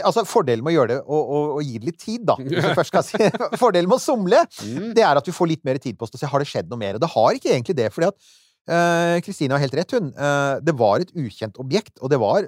Altså, 0.05 0.25
fordelen 0.29 0.65
med 0.65 0.75
å 0.75 0.77
gjøre 0.77 0.91
det 0.95 0.99
og, 1.03 1.21
og, 1.23 1.51
og 1.57 1.63
gi 1.65 1.79
det 1.81 1.89
litt 1.91 2.01
tid, 2.03 2.25
da 2.29 2.37
Hvis 2.41 2.61
du 2.65 2.75
først 2.77 2.93
skal 2.93 3.07
si 3.07 3.21
Fordelen 3.63 3.89
med 3.91 3.99
å 3.99 4.03
somle, 4.03 4.43
Mm. 4.63 4.93
det 4.97 5.03
er 5.05 5.19
at 5.19 5.27
du 5.27 5.33
får 5.35 5.49
litt 5.49 5.65
mer 5.67 5.79
tid 5.83 5.97
på 5.99 6.07
å 6.07 6.11
se 6.19 6.29
har 6.29 6.43
det 6.43 6.49
skjedd 6.51 6.69
noe 6.71 6.81
mer. 6.81 6.97
Og 6.99 7.03
det 7.03 7.11
har 7.15 7.37
ikke 7.39 7.53
egentlig 7.55 7.77
det, 7.79 7.89
fordi 7.95 8.11
at 8.13 9.23
Kristine 9.27 9.51
uh, 9.53 9.57
har 9.59 9.65
helt 9.65 9.75
rett, 9.81 9.95
hun. 9.97 10.13
Uh, 10.15 10.61
det 10.63 10.75
var 10.79 11.03
et 11.03 11.11
ukjent 11.19 11.59
objekt, 11.63 11.97
og 12.01 12.13
det 12.13 12.21
var 12.23 12.47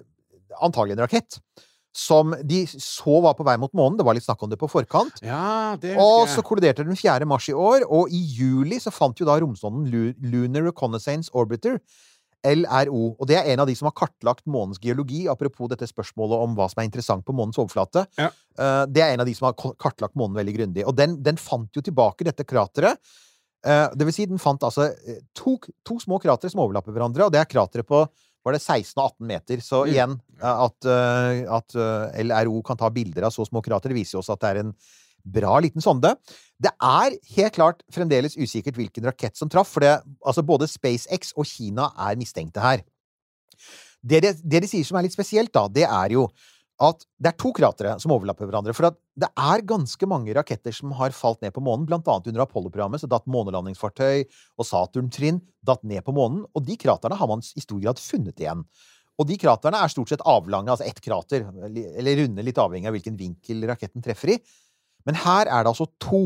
antagelig 0.62 0.94
en 0.94 1.02
rakett. 1.04 1.40
Som 1.94 2.34
de 2.42 2.64
så 2.70 3.20
var 3.22 3.36
på 3.38 3.46
vei 3.46 3.54
mot 3.62 3.70
månen. 3.74 3.96
Det 3.98 4.06
var 4.06 4.16
litt 4.16 4.26
snakk 4.26 4.40
om 4.42 4.50
det 4.50 4.58
på 4.58 4.66
forkant. 4.70 5.20
Ja, 5.22 5.76
det 5.80 5.96
Og 6.02 6.26
så 6.30 6.42
kolliderte 6.42 6.86
den 6.86 6.98
4. 6.98 7.26
mars 7.30 7.46
i 7.50 7.54
år, 7.54 7.86
og 7.86 8.10
i 8.10 8.18
juli 8.34 8.80
så 8.82 8.90
fant 8.94 9.18
jo 9.20 9.28
da 9.28 9.36
romsonden 9.42 10.14
Lunar 10.18 10.66
Reconnaissance 10.66 11.30
Orbiter, 11.34 11.78
LRO. 12.44 13.14
Og 13.18 13.28
det 13.28 13.38
er 13.38 13.50
en 13.52 13.62
av 13.64 13.68
de 13.68 13.74
som 13.78 13.88
har 13.88 13.96
kartlagt 13.96 14.44
månens 14.50 14.80
geologi, 14.83 15.24
apropos 15.30 15.70
dette 15.72 15.88
spørsmålet 15.88 16.44
om 16.44 16.57
hva 16.59 16.68
som 16.70 16.83
er 16.83 16.88
interessant 16.88 17.24
på 17.26 17.35
månens 17.37 17.59
overflate. 17.61 18.04
Ja. 18.20 18.30
Eh, 18.59 18.83
det 18.92 19.02
er 19.04 19.14
en 19.14 19.24
av 19.24 19.28
de 19.28 19.35
som 19.37 19.48
har 19.48 19.57
kartlagt 19.57 20.16
månen 20.20 20.37
veldig 20.38 20.57
grundig. 20.59 20.85
Og 20.88 20.96
den, 20.98 21.16
den 21.24 21.40
fant 21.40 21.72
jo 21.74 21.83
tilbake 21.85 22.26
dette 22.28 22.46
krateret. 22.48 23.00
Eh, 23.64 23.87
det 23.96 24.09
vil 24.09 24.16
si, 24.16 24.28
den 24.30 24.42
fant 24.42 24.62
altså 24.66 24.90
eh, 24.92 25.22
to, 25.37 25.57
to 25.87 25.98
små 26.02 26.20
kratre 26.22 26.52
som 26.52 26.62
overlapper 26.66 26.94
hverandre, 26.94 27.26
og 27.26 27.33
det 27.35 27.40
er 27.42 27.50
krateret 27.50 27.88
på 27.88 28.04
var 28.44 28.52
det 28.52 28.61
16 28.61 28.98
og 28.98 29.07
18 29.07 29.28
meter. 29.30 29.61
Så 29.64 29.78
Mm. 29.87 29.88
igjen, 29.94 30.18
at, 30.44 30.87
at 31.48 31.76
LRO 32.20 32.59
kan 32.61 32.76
ta 32.76 32.90
bilder 32.92 33.24
av 33.24 33.33
så 33.33 33.46
små 33.48 33.62
krater, 33.64 33.94
viser 33.96 34.18
jo 34.18 34.20
også 34.20 34.35
at 34.37 34.42
det 34.42 34.50
er 34.50 34.61
en 34.61 34.74
bra 35.24 35.56
liten 35.64 35.84
sonde. 35.84 36.14
Det 36.60 36.72
er 36.82 37.16
helt 37.37 37.56
klart 37.56 37.84
fremdeles 37.92 38.37
usikkert 38.38 38.76
hvilken 38.78 39.06
rakett 39.08 39.38
som 39.38 39.50
traff, 39.50 39.72
for 39.74 39.84
det, 39.84 39.96
altså 40.24 40.44
både 40.46 40.70
SpaceX 40.70 41.32
og 41.37 41.48
Kina 41.48 41.90
er 42.08 42.18
mistenkte 42.20 42.62
her. 42.62 42.84
Det 44.04 44.20
de, 44.20 44.34
det 44.44 44.64
de 44.64 44.68
sier 44.68 44.84
som 44.84 44.98
er 45.00 45.06
litt 45.06 45.16
spesielt, 45.16 45.52
da, 45.54 45.64
det 45.72 45.87
er 45.88 46.12
jo 46.16 46.28
at 46.82 47.04
det 47.22 47.30
er 47.30 47.37
to 47.38 47.52
kratre 47.54 47.92
som 48.02 48.12
overlapper 48.16 48.48
hverandre. 48.48 48.74
For 48.74 48.88
at 48.88 48.96
det 49.20 49.28
er 49.30 49.62
ganske 49.66 50.08
mange 50.10 50.34
raketter 50.34 50.74
som 50.74 50.92
har 50.98 51.14
falt 51.14 51.44
ned 51.44 51.54
på 51.54 51.62
månen, 51.62 51.87
blant 51.88 52.08
annet 52.10 52.32
under 52.32 52.42
Apollo-programmet, 52.44 53.00
så 53.00 53.10
datt 53.10 53.28
månelandingsfartøy 53.30 54.24
og 54.26 54.66
Saturn-trinn 54.66 55.40
datt 55.64 55.84
ned 55.87 56.02
på 56.06 56.14
månen, 56.16 56.42
og 56.50 56.66
de 56.66 56.76
kraterne 56.80 57.18
har 57.20 57.30
man 57.30 57.44
i 57.44 57.62
stor 57.62 57.80
grad 57.80 58.02
funnet 58.02 58.42
igjen. 58.42 58.66
Og 59.14 59.28
de 59.28 59.38
kraterne 59.38 59.78
er 59.78 59.92
stort 59.92 60.10
sett 60.10 60.24
avlange, 60.26 60.72
altså 60.74 60.87
ett 60.88 60.98
krater, 61.02 61.46
eller 61.70 62.18
runde, 62.24 62.42
litt 62.42 62.58
avhengig 62.58 62.90
av 62.90 62.96
hvilken 62.96 63.18
vinkel 63.18 63.62
raketten 63.70 64.02
treffer 64.02 64.34
i. 64.34 64.38
Men 65.08 65.18
her 65.20 65.48
er 65.48 65.64
det 65.64 65.72
altså 65.72 65.88
to. 66.02 66.24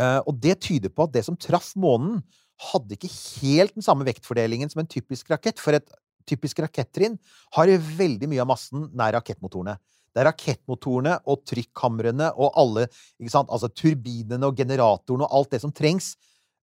Eh, 0.00 0.20
og 0.24 0.40
det 0.42 0.58
tyder 0.64 0.92
på 0.92 1.06
at 1.06 1.14
det 1.14 1.24
som 1.26 1.38
traff 1.40 1.74
månen, 1.76 2.22
hadde 2.70 2.96
ikke 2.96 3.10
helt 3.12 3.74
den 3.76 3.84
samme 3.84 4.06
vektfordelingen 4.08 4.70
som 4.72 4.80
en 4.80 4.88
typisk 4.88 5.28
rakett. 5.28 5.60
For 5.60 5.76
et 5.76 5.90
typisk 6.28 6.62
rakettrinn 6.64 7.18
har 7.56 7.72
veldig 7.98 8.30
mye 8.30 8.40
av 8.42 8.48
massen 8.48 8.88
nær 8.96 9.12
rakettmotorene. 9.18 9.76
Det 10.16 10.22
er 10.22 10.30
rakettmotorene 10.30 11.18
og 11.28 11.42
trykkamrene 11.44 12.30
og 12.40 12.56
alle 12.56 12.86
ikke 12.88 13.34
sant? 13.34 13.52
Altså 13.52 13.68
turbinene 13.68 14.48
og 14.48 14.56
generatorene 14.56 15.28
og 15.28 15.36
alt 15.36 15.52
det 15.52 15.60
som 15.66 15.74
trengs. 15.76 16.14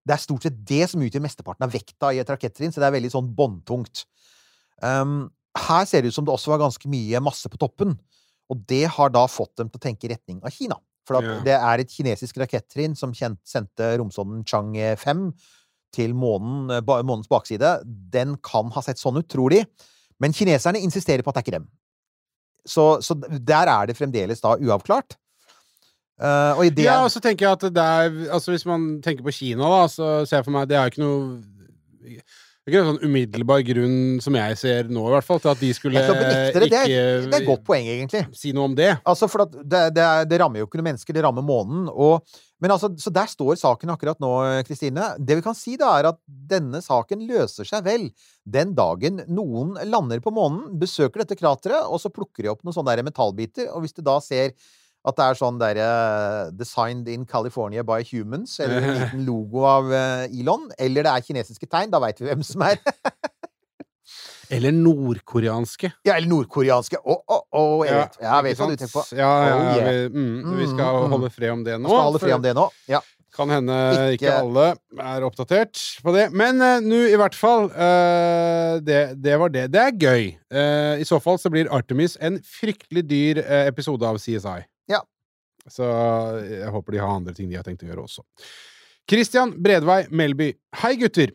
Det 0.04 0.16
er 0.16 0.24
stort 0.24 0.44
sett 0.44 0.56
det 0.66 0.88
som 0.90 1.02
utgjør 1.06 1.22
mesteparten 1.24 1.64
av 1.64 1.72
vekta 1.72 2.10
i 2.12 2.18
et 2.20 2.32
rakettrinn, 2.34 2.74
så 2.74 2.82
det 2.82 2.90
er 2.90 2.96
veldig 2.96 3.12
sånn 3.14 3.30
båndtungt. 3.38 4.02
Um, 4.82 5.30
her 5.54 5.86
ser 5.88 6.02
det 6.02 6.10
ut 6.10 6.16
som 6.18 6.26
det 6.26 6.34
også 6.34 6.50
var 6.50 6.64
ganske 6.64 6.90
mye 6.90 7.22
masse 7.22 7.48
på 7.48 7.60
toppen, 7.62 7.94
og 8.50 8.66
det 8.68 8.82
har 8.98 9.14
da 9.14 9.22
fått 9.30 9.54
dem 9.62 9.70
til 9.70 9.80
å 9.80 9.84
tenke 9.86 10.08
i 10.08 10.12
retning 10.12 10.42
av 10.42 10.52
Kina. 10.52 10.76
For 11.04 11.20
Ja. 11.20 11.40
det 11.44 11.54
er 11.58 11.82
et 11.82 11.90
kinesisk 11.90 12.38
rakettrinn 12.40 12.96
som 12.96 13.12
kjent, 13.12 13.38
sendte 13.44 13.98
romsonden 14.00 14.44
Chang 14.48 14.72
5 14.96 15.32
til 15.94 16.14
månen, 16.14 16.70
eh, 16.70 16.80
månens 16.80 17.28
bakside. 17.28 17.82
Den 17.84 18.36
kan 18.42 18.70
ha 18.70 18.80
sett 18.80 18.98
sånn 18.98 19.18
ut, 19.18 19.28
tror 19.28 19.50
de. 19.50 19.64
Men 20.20 20.32
kineserne 20.32 20.80
insisterer 20.82 21.22
på 21.22 21.28
at 21.28 21.34
det 21.34 21.42
er 21.42 21.46
ikke 21.46 21.58
dem. 21.60 21.68
Så, 22.66 23.02
så 23.04 23.14
der 23.14 23.68
er 23.68 23.86
det 23.86 23.96
fremdeles 23.98 24.40
da 24.40 24.56
uavklart. 24.56 25.18
Uh, 26.14 26.54
og 26.56 26.66
ideen... 26.68 26.86
Ja, 26.86 27.00
og 27.02 27.10
så 27.10 27.20
tenker 27.20 27.42
jeg 27.42 27.56
at 27.56 27.74
det 27.74 27.82
er 27.82 28.30
Altså, 28.30 28.52
hvis 28.52 28.64
man 28.64 29.00
tenker 29.02 29.24
på 29.26 29.32
Kina, 29.34 29.66
da, 29.66 29.88
så 29.90 30.10
ser 30.22 30.36
jeg 30.38 30.46
for 30.46 30.54
meg 30.54 30.68
Det 30.70 30.76
er 30.78 30.84
jo 30.84 30.92
ikke 30.92 31.02
noe 31.02 32.20
Det 32.64 32.72
er 32.72 32.78
ikke 32.78 32.80
en 32.80 32.94
sånn 32.94 33.10
umiddelbar 33.10 33.62
grunn, 33.68 33.96
som 34.24 34.36
jeg 34.38 34.56
ser 34.56 34.86
nå, 34.88 35.02
i 35.04 35.12
hvert 35.12 35.26
fall, 35.26 35.40
til 35.44 35.50
at 35.50 35.58
de 35.60 35.68
skulle 35.76 36.00
skal 36.00 36.16
det. 36.16 36.28
Det 36.30 36.62
er, 36.62 36.64
ikke 36.64 36.78
det 36.80 37.26
er 37.28 37.42
et 37.42 37.44
godt 37.44 37.64
poeng, 37.66 37.84
egentlig. 37.92 38.22
si 38.32 38.54
noe 38.56 38.70
om 38.70 38.76
det. 38.78 38.86
Altså, 39.04 39.28
for 39.28 39.44
at 39.44 39.58
det, 39.60 39.82
det, 39.92 40.06
det 40.30 40.38
rammer 40.40 40.62
jo 40.62 40.68
ikke 40.70 40.80
noen 40.80 40.88
mennesker, 40.88 41.12
det 41.12 41.26
rammer 41.26 41.44
månen. 41.44 41.90
Og, 41.92 42.24
men 42.64 42.72
altså, 42.72 42.88
så 42.96 43.12
der 43.12 43.28
står 43.28 43.58
saken 43.60 43.92
akkurat 43.92 44.16
nå, 44.24 44.30
Kristine. 44.64 45.10
Det 45.20 45.36
vi 45.36 45.44
kan 45.44 45.58
si, 45.58 45.74
da, 45.76 45.90
er 45.98 46.08
at 46.14 46.22
denne 46.24 46.80
saken 46.80 47.26
løser 47.28 47.68
seg 47.68 47.84
vel 47.84 48.06
den 48.56 48.72
dagen 48.78 49.20
noen 49.28 49.76
lander 49.84 50.24
på 50.24 50.32
månen, 50.32 50.70
besøker 50.80 51.20
dette 51.20 51.36
krateret, 51.36 51.84
og 51.84 52.00
så 52.00 52.08
plukker 52.08 52.46
de 52.46 52.54
opp 52.54 52.64
noen 52.64 52.78
sånne 52.78 52.96
der 52.96 53.04
metallbiter, 53.04 53.68
og 53.76 53.84
hvis 53.84 53.92
du 53.92 54.00
da 54.08 54.16
ser 54.24 54.56
at 55.04 55.16
det 55.18 55.24
er 55.24 55.34
sånn 55.36 55.58
derre 55.60 55.88
'Designed 56.56 57.08
in 57.12 57.26
California 57.28 57.82
by 57.84 58.00
humans', 58.08 58.58
eller 58.60 58.80
en 58.80 58.94
liten 59.02 59.24
logo 59.30 59.64
av 59.68 59.90
uh, 59.92 60.24
Elon, 60.32 60.70
eller 60.78 61.04
det 61.04 61.12
er 61.12 61.26
kinesiske 61.28 61.68
tegn, 61.68 61.90
da 61.92 62.00
veit 62.00 62.20
vi 62.20 62.30
hvem 62.30 62.42
som 62.46 62.62
er. 62.64 62.80
Eller 64.52 64.74
nordkoreanske. 64.76 65.88
Ja, 66.04 66.18
eller 66.18 66.28
nordkoreanske. 66.28 66.98
Å, 67.00 67.14
å, 67.32 67.36
å, 67.56 67.62
jeg 67.88 67.96
vet, 67.96 68.18
jeg 68.20 68.44
vet 68.44 68.58
hva 68.60 68.66
du 68.68 68.74
tenker 68.76 68.92
på. 68.92 69.02
Ja, 69.16 69.30
ja, 69.48 69.54
Oh, 69.56 69.70
yeah. 69.78 69.86
vi, 69.88 70.10
mm, 70.12 70.50
vi 70.58 70.66
skal 70.68 70.98
Mm, 70.98 71.06
mm. 71.06 71.14
holde 71.14 71.30
fred 71.32 71.50
om 71.54 71.62
det 71.64 71.78
nå. 71.80 71.88
Vi 71.88 71.94
skal 71.94 72.04
holde 72.10 72.20
fred 72.22 72.34
om 72.36 72.42
det 72.44 72.52
nå. 72.58 72.66
Ja. 72.92 73.00
Kan 73.34 73.50
hende 73.50 73.78
ikke, 74.12 74.28
Ikke- 74.28 74.34
alle 74.44 74.66
er 75.00 75.24
oppdatert 75.26 75.80
på 76.04 76.12
det. 76.14 76.26
Men 76.36 76.60
uh, 76.60 76.76
nå, 76.84 77.00
i 77.08 77.16
hvert 77.18 77.34
fall. 77.34 77.70
uh, 77.72 78.76
det, 78.84 79.00
det 79.24 79.38
var 79.40 79.48
det. 79.48 79.64
Det 79.72 79.80
er 79.80 79.96
gøy. 80.04 80.28
Uh, 80.52 81.00
I 81.00 81.08
så 81.08 81.18
fall 81.24 81.40
så 81.40 81.50
blir 81.50 81.72
Artemis 81.72 82.18
en 82.20 82.36
fryktelig 82.44 83.08
dyr 83.10 83.40
eh, 83.42 83.66
episode 83.72 84.04
av 84.06 84.20
CSI. 84.20 84.60
Ja. 84.90 85.00
Så 85.70 85.86
jeg 86.48 86.68
håper 86.74 86.92
de 86.92 87.00
har 87.00 87.14
andre 87.16 87.32
ting 87.36 87.48
de 87.50 87.56
har 87.56 87.64
tenkt 87.66 87.84
å 87.86 87.88
gjøre 87.88 88.04
også. 88.04 88.24
Christian 89.08 89.54
Bredvei 89.62 90.04
Melby. 90.12 90.52
Hei, 90.82 90.94
gutter. 91.00 91.32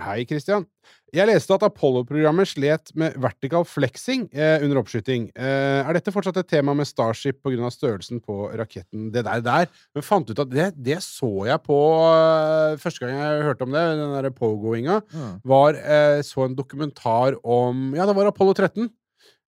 Hei, 0.00 0.26
Christian. 0.28 0.66
Jeg 1.14 1.24
leste 1.30 1.54
at 1.54 1.62
Apollo-programmet 1.64 2.48
slet 2.50 2.90
med 2.98 3.14
vertical 3.22 3.62
flexing 3.64 4.26
eh, 4.36 4.58
under 4.60 4.82
oppskyting. 4.82 5.30
Eh, 5.32 5.78
er 5.80 5.96
dette 5.96 6.12
fortsatt 6.12 6.36
et 6.42 6.48
tema 6.50 6.74
med 6.76 6.84
Starship 6.88 7.38
pga. 7.46 7.70
størrelsen 7.72 8.20
på 8.20 8.50
raketten? 8.58 9.06
Det 9.14 9.22
der, 9.24 9.40
der 9.40 9.70
Men 9.96 10.04
fant 10.04 10.28
ut 10.28 10.42
at 10.44 10.50
det, 10.52 10.66
det 10.76 10.98
så 11.06 11.30
jeg 11.48 11.62
på 11.64 11.78
eh, 12.10 12.76
Første 12.82 13.06
gang 13.06 13.16
jeg 13.16 13.46
hørte 13.48 13.64
om 13.64 13.72
det, 13.72 13.86
den 14.02 14.12
derre 14.18 14.34
pogoinga, 14.36 14.98
Mm. 15.16 15.40
var 15.48 15.78
eh, 15.80 16.20
så 16.26 16.44
en 16.44 16.56
dokumentar 16.58 17.38
om 17.42 17.94
Ja, 17.96 18.04
det 18.04 18.16
var 18.18 18.28
Apollo 18.28 18.52
13. 18.52 18.90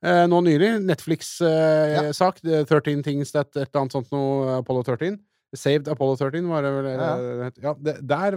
Eh, 0.05 0.25
nå 0.31 0.43
nylig. 0.47 0.75
Netflix-sak. 0.87 2.43
13 2.45 3.03
Things 3.03 3.35
That 3.35 3.51
Et 3.57 3.65
eller 3.67 3.83
annet 3.83 3.99
sånt 3.99 4.13
noe. 4.15 4.61
Apollo 4.61 4.87
13. 4.87 5.19
Saved 5.57 5.89
Apollo 5.89 6.19
13, 6.21 6.45
var 6.45 6.61
det 6.63 6.71
vel? 6.75 6.87
Ja. 6.93 7.51
Ja, 7.63 7.71
det, 7.81 7.95
der 8.05 8.35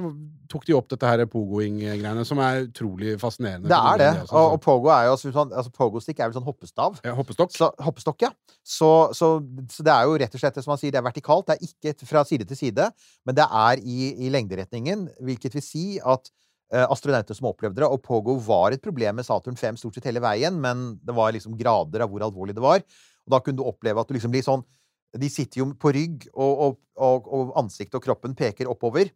tok 0.47 0.63
de 0.63 0.75
opp 0.77 0.87
dette 0.93 1.09
her 1.09 1.25
pogoing-greiene, 1.27 2.23
som 2.27 2.39
er 2.39 2.69
utrolig 2.69 3.17
fascinerende. 3.19 3.67
Det 3.67 3.75
er 3.75 3.97
det. 3.99 4.09
altså. 4.21 4.37
Og, 4.39 4.53
og 4.55 4.61
pogo 4.63 4.91
er 4.95 5.09
jo 5.09 5.17
sånn 5.19 5.51
altså 5.51 5.73
Pogo-stick 5.75 6.21
er 6.21 6.29
vel 6.29 6.37
sånn 6.37 6.47
hoppestav. 6.47 7.01
Ja, 7.03 7.11
hoppestokk. 7.17 7.51
Så, 7.51 7.67
hoppestokk, 7.83 8.23
ja. 8.23 8.31
Så, 8.63 8.91
så, 9.17 9.33
så 9.73 9.83
det 9.83 9.91
er 9.91 10.07
jo 10.07 10.15
rett 10.23 10.39
og 10.39 10.43
slett 10.43 10.55
det 10.55 10.63
som 10.63 10.71
man 10.71 10.79
sier, 10.79 10.95
det 10.95 11.01
er 11.01 11.09
vertikalt. 11.09 11.49
Det 11.51 11.57
er 11.57 11.91
ikke 11.91 12.07
fra 12.07 12.23
side 12.27 12.47
til 12.47 12.61
side, 12.61 12.87
men 13.27 13.39
det 13.41 13.49
er 13.65 13.83
i, 13.83 14.13
i 14.15 14.31
lengderetningen, 14.31 15.09
hvilket 15.19 15.59
vil 15.59 15.67
si 15.67 15.85
at 15.99 16.31
eh, 16.31 16.39
astronauter 16.71 17.35
som 17.35 17.49
opplevde 17.49 17.81
det, 17.81 17.87
og 17.87 17.99
Pogo 18.05 18.37
var 18.39 18.71
et 18.71 18.83
problem 18.83 19.17
med 19.19 19.27
Saturn 19.27 19.57
5 19.59 19.79
stort 19.81 19.97
sett 19.97 20.05
hele 20.07 20.21
veien, 20.23 20.55
men 20.63 20.93
det 21.03 21.15
var 21.17 21.33
liksom 21.35 21.57
grader 21.59 22.05
av 22.05 22.11
hvor 22.11 22.23
alvorlig 22.23 22.55
det 22.55 22.63
var. 22.63 22.79
Og 23.25 23.33
da 23.33 23.41
kunne 23.43 23.59
du 23.59 23.67
oppleve 23.67 24.01
at 24.01 24.09
du 24.09 24.15
liksom 24.15 24.33
blir 24.33 24.45
sånn 24.45 24.63
De 25.11 25.27
sitter 25.27 25.59
jo 25.59 25.65
på 25.75 25.91
rygg, 25.91 26.29
og, 26.31 26.77
og, 26.95 27.25
og, 27.27 27.49
ansiktet 27.59 27.97
og 27.99 28.05
kroppen 28.05 28.31
peker 28.39 28.69
oppover. 28.71 29.09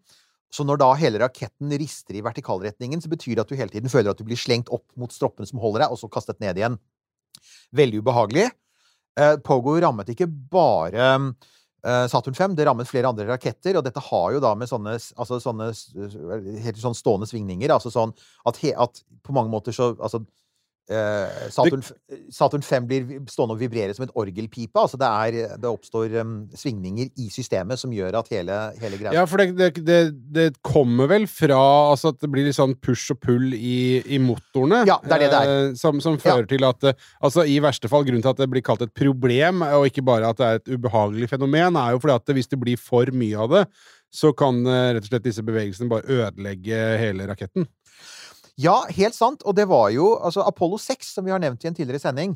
Så 0.51 0.65
når 0.67 0.81
da 0.81 0.89
hele 0.99 1.21
raketten 1.21 1.71
rister 1.79 2.17
i 2.19 2.23
vertikalretningen, 2.25 2.99
så 2.99 3.07
betyr 3.11 3.37
det 3.37 3.45
at 3.45 3.53
du 3.53 3.55
hele 3.55 3.71
tiden 3.71 3.91
føler 3.91 4.11
at 4.11 4.19
du 4.19 4.27
blir 4.27 4.39
slengt 4.39 4.67
opp 4.75 4.83
mot 4.99 5.15
stroppene 5.15 5.47
som 5.47 5.61
holder 5.63 5.85
deg, 5.85 5.95
og 5.95 6.01
så 6.01 6.11
kastet 6.11 6.43
ned 6.43 6.59
igjen. 6.59 6.75
Veldig 7.75 8.03
ubehagelig. 8.03 8.49
Eh, 9.15 9.37
Pogo 9.47 9.77
rammet 9.79 10.11
ikke 10.11 10.27
bare 10.27 11.07
eh, 11.15 11.55
Saturn 12.09 12.33
5, 12.33 12.55
det 12.57 12.65
rammet 12.65 12.89
flere 12.89 13.11
andre 13.11 13.27
raketter, 13.29 13.77
og 13.77 13.85
dette 13.85 14.01
har 14.01 14.31
jo 14.33 14.39
da 14.41 14.55
med 14.57 14.69
sånne, 14.69 14.95
altså 15.21 15.37
sånne 15.43 15.67
helt 16.65 16.79
sånn 16.81 16.97
stående 16.97 17.29
svingninger, 17.29 17.73
altså 17.75 17.91
sånn 17.93 18.15
at, 18.49 18.57
he, 18.63 18.71
at 18.73 19.03
på 19.25 19.35
mange 19.35 19.53
måter 19.53 19.75
så 19.75 19.91
altså, 19.93 20.23
eh, 20.23 20.31
Saturn, 21.49 21.81
Saturn 22.29 22.61
5 22.65 22.87
blir 22.89 23.05
stående 23.31 23.55
og 23.55 23.61
vibrere 23.63 23.93
som 23.97 24.05
et 24.05 24.13
orgelpipe. 24.13 24.77
Altså 24.77 24.99
det, 25.01 25.07
er, 25.09 25.55
det 25.57 25.69
oppstår 25.69 26.13
um, 26.21 26.35
svingninger 26.53 27.09
i 27.21 27.29
systemet 27.33 27.81
som 27.81 27.93
gjør 27.95 28.19
at 28.19 28.29
hele, 28.33 28.57
hele 28.81 28.99
greia 29.01 29.15
Ja, 29.17 29.23
for 29.29 29.41
det, 29.41 29.55
det, 29.57 29.85
det, 29.87 29.99
det 30.35 30.47
kommer 30.65 31.09
vel 31.09 31.25
fra 31.31 31.57
altså 31.89 32.13
at 32.13 32.21
det 32.21 32.29
blir 32.33 32.45
litt 32.45 32.57
sånn 32.59 32.77
push 32.85 33.15
og 33.15 33.21
pull 33.23 33.55
i, 33.57 34.03
i 34.05 34.21
motorene. 34.21 34.83
Ja, 34.89 34.99
det 35.01 35.17
er 35.17 35.25
det 35.25 35.31
det 35.33 35.41
er. 35.41 35.53
eh, 35.55 35.73
som, 35.81 36.01
som 36.03 36.19
fører 36.21 36.45
til 36.49 36.65
at 36.67 36.85
eh, 36.91 36.97
Altså, 37.25 37.45
i 37.49 37.57
verste 37.63 37.89
fall, 37.89 38.05
grunnen 38.05 38.23
til 38.23 38.33
at 38.35 38.39
det 38.41 38.49
blir 38.51 38.63
kalt 38.65 38.83
et 38.85 38.93
problem, 38.95 39.63
og 39.65 39.87
ikke 39.89 40.05
bare 40.05 40.29
at 40.29 40.39
det 40.39 40.47
er 40.47 40.61
et 40.61 40.73
ubehagelig 40.75 41.29
fenomen, 41.31 41.77
er 41.79 41.95
jo 41.95 42.01
fordi 42.03 42.17
at 42.19 42.35
hvis 42.37 42.51
det 42.51 42.59
blir 42.61 42.79
for 42.81 43.09
mye 43.15 43.39
av 43.41 43.53
det, 43.53 43.63
så 44.15 44.31
kan 44.37 44.61
eh, 44.63 44.91
rett 44.95 45.07
og 45.07 45.09
slett 45.09 45.25
disse 45.25 45.43
bevegelsene 45.45 45.91
bare 45.91 46.07
ødelegge 46.07 46.81
hele 47.01 47.27
raketten. 47.29 47.67
Ja, 48.61 48.85
helt 48.95 49.15
sant. 49.15 49.43
Og 49.43 49.55
det 49.57 49.67
var 49.67 49.89
jo 49.91 50.15
altså 50.15 50.45
Apollo 50.47 50.79
6, 50.79 51.15
som 51.17 51.27
vi 51.27 51.33
har 51.33 51.41
nevnt 51.43 51.63
i 51.65 51.69
en 51.69 51.75
tidligere 51.75 52.03
sending. 52.03 52.35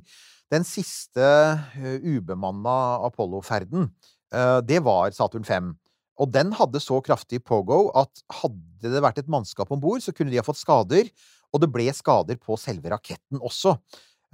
Den 0.51 0.65
siste 0.67 1.23
uh, 1.23 1.97
ubemanna 2.03 3.05
Apollo-ferden, 3.07 3.87
uh, 4.35 4.59
det 4.65 4.81
var 4.83 5.13
Saturn 5.15 5.47
5. 5.47 5.71
Og 6.19 6.31
den 6.35 6.51
hadde 6.57 6.81
så 6.83 6.99
kraftig 7.05 7.39
pogo 7.47 7.87
at 7.95 8.23
hadde 8.41 8.91
det 8.91 9.03
vært 9.03 9.21
et 9.21 9.31
mannskap 9.31 9.71
om 9.71 9.79
bord, 9.79 10.03
så 10.03 10.11
kunne 10.11 10.33
de 10.33 10.41
ha 10.41 10.43
fått 10.43 10.59
skader. 10.59 11.07
Og 11.53 11.63
det 11.63 11.71
ble 11.71 11.87
skader 11.95 12.37
på 12.41 12.57
selve 12.59 12.91
raketten 12.91 13.39
også. 13.39 13.77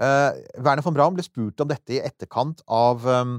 Uh, 0.02 0.34
Werner 0.58 0.84
von 0.84 0.96
Braun 0.96 1.16
ble 1.16 1.24
spurt 1.24 1.62
om 1.62 1.70
dette 1.70 2.00
i 2.00 2.02
etterkant 2.04 2.66
av 2.68 3.06
um, 3.08 3.38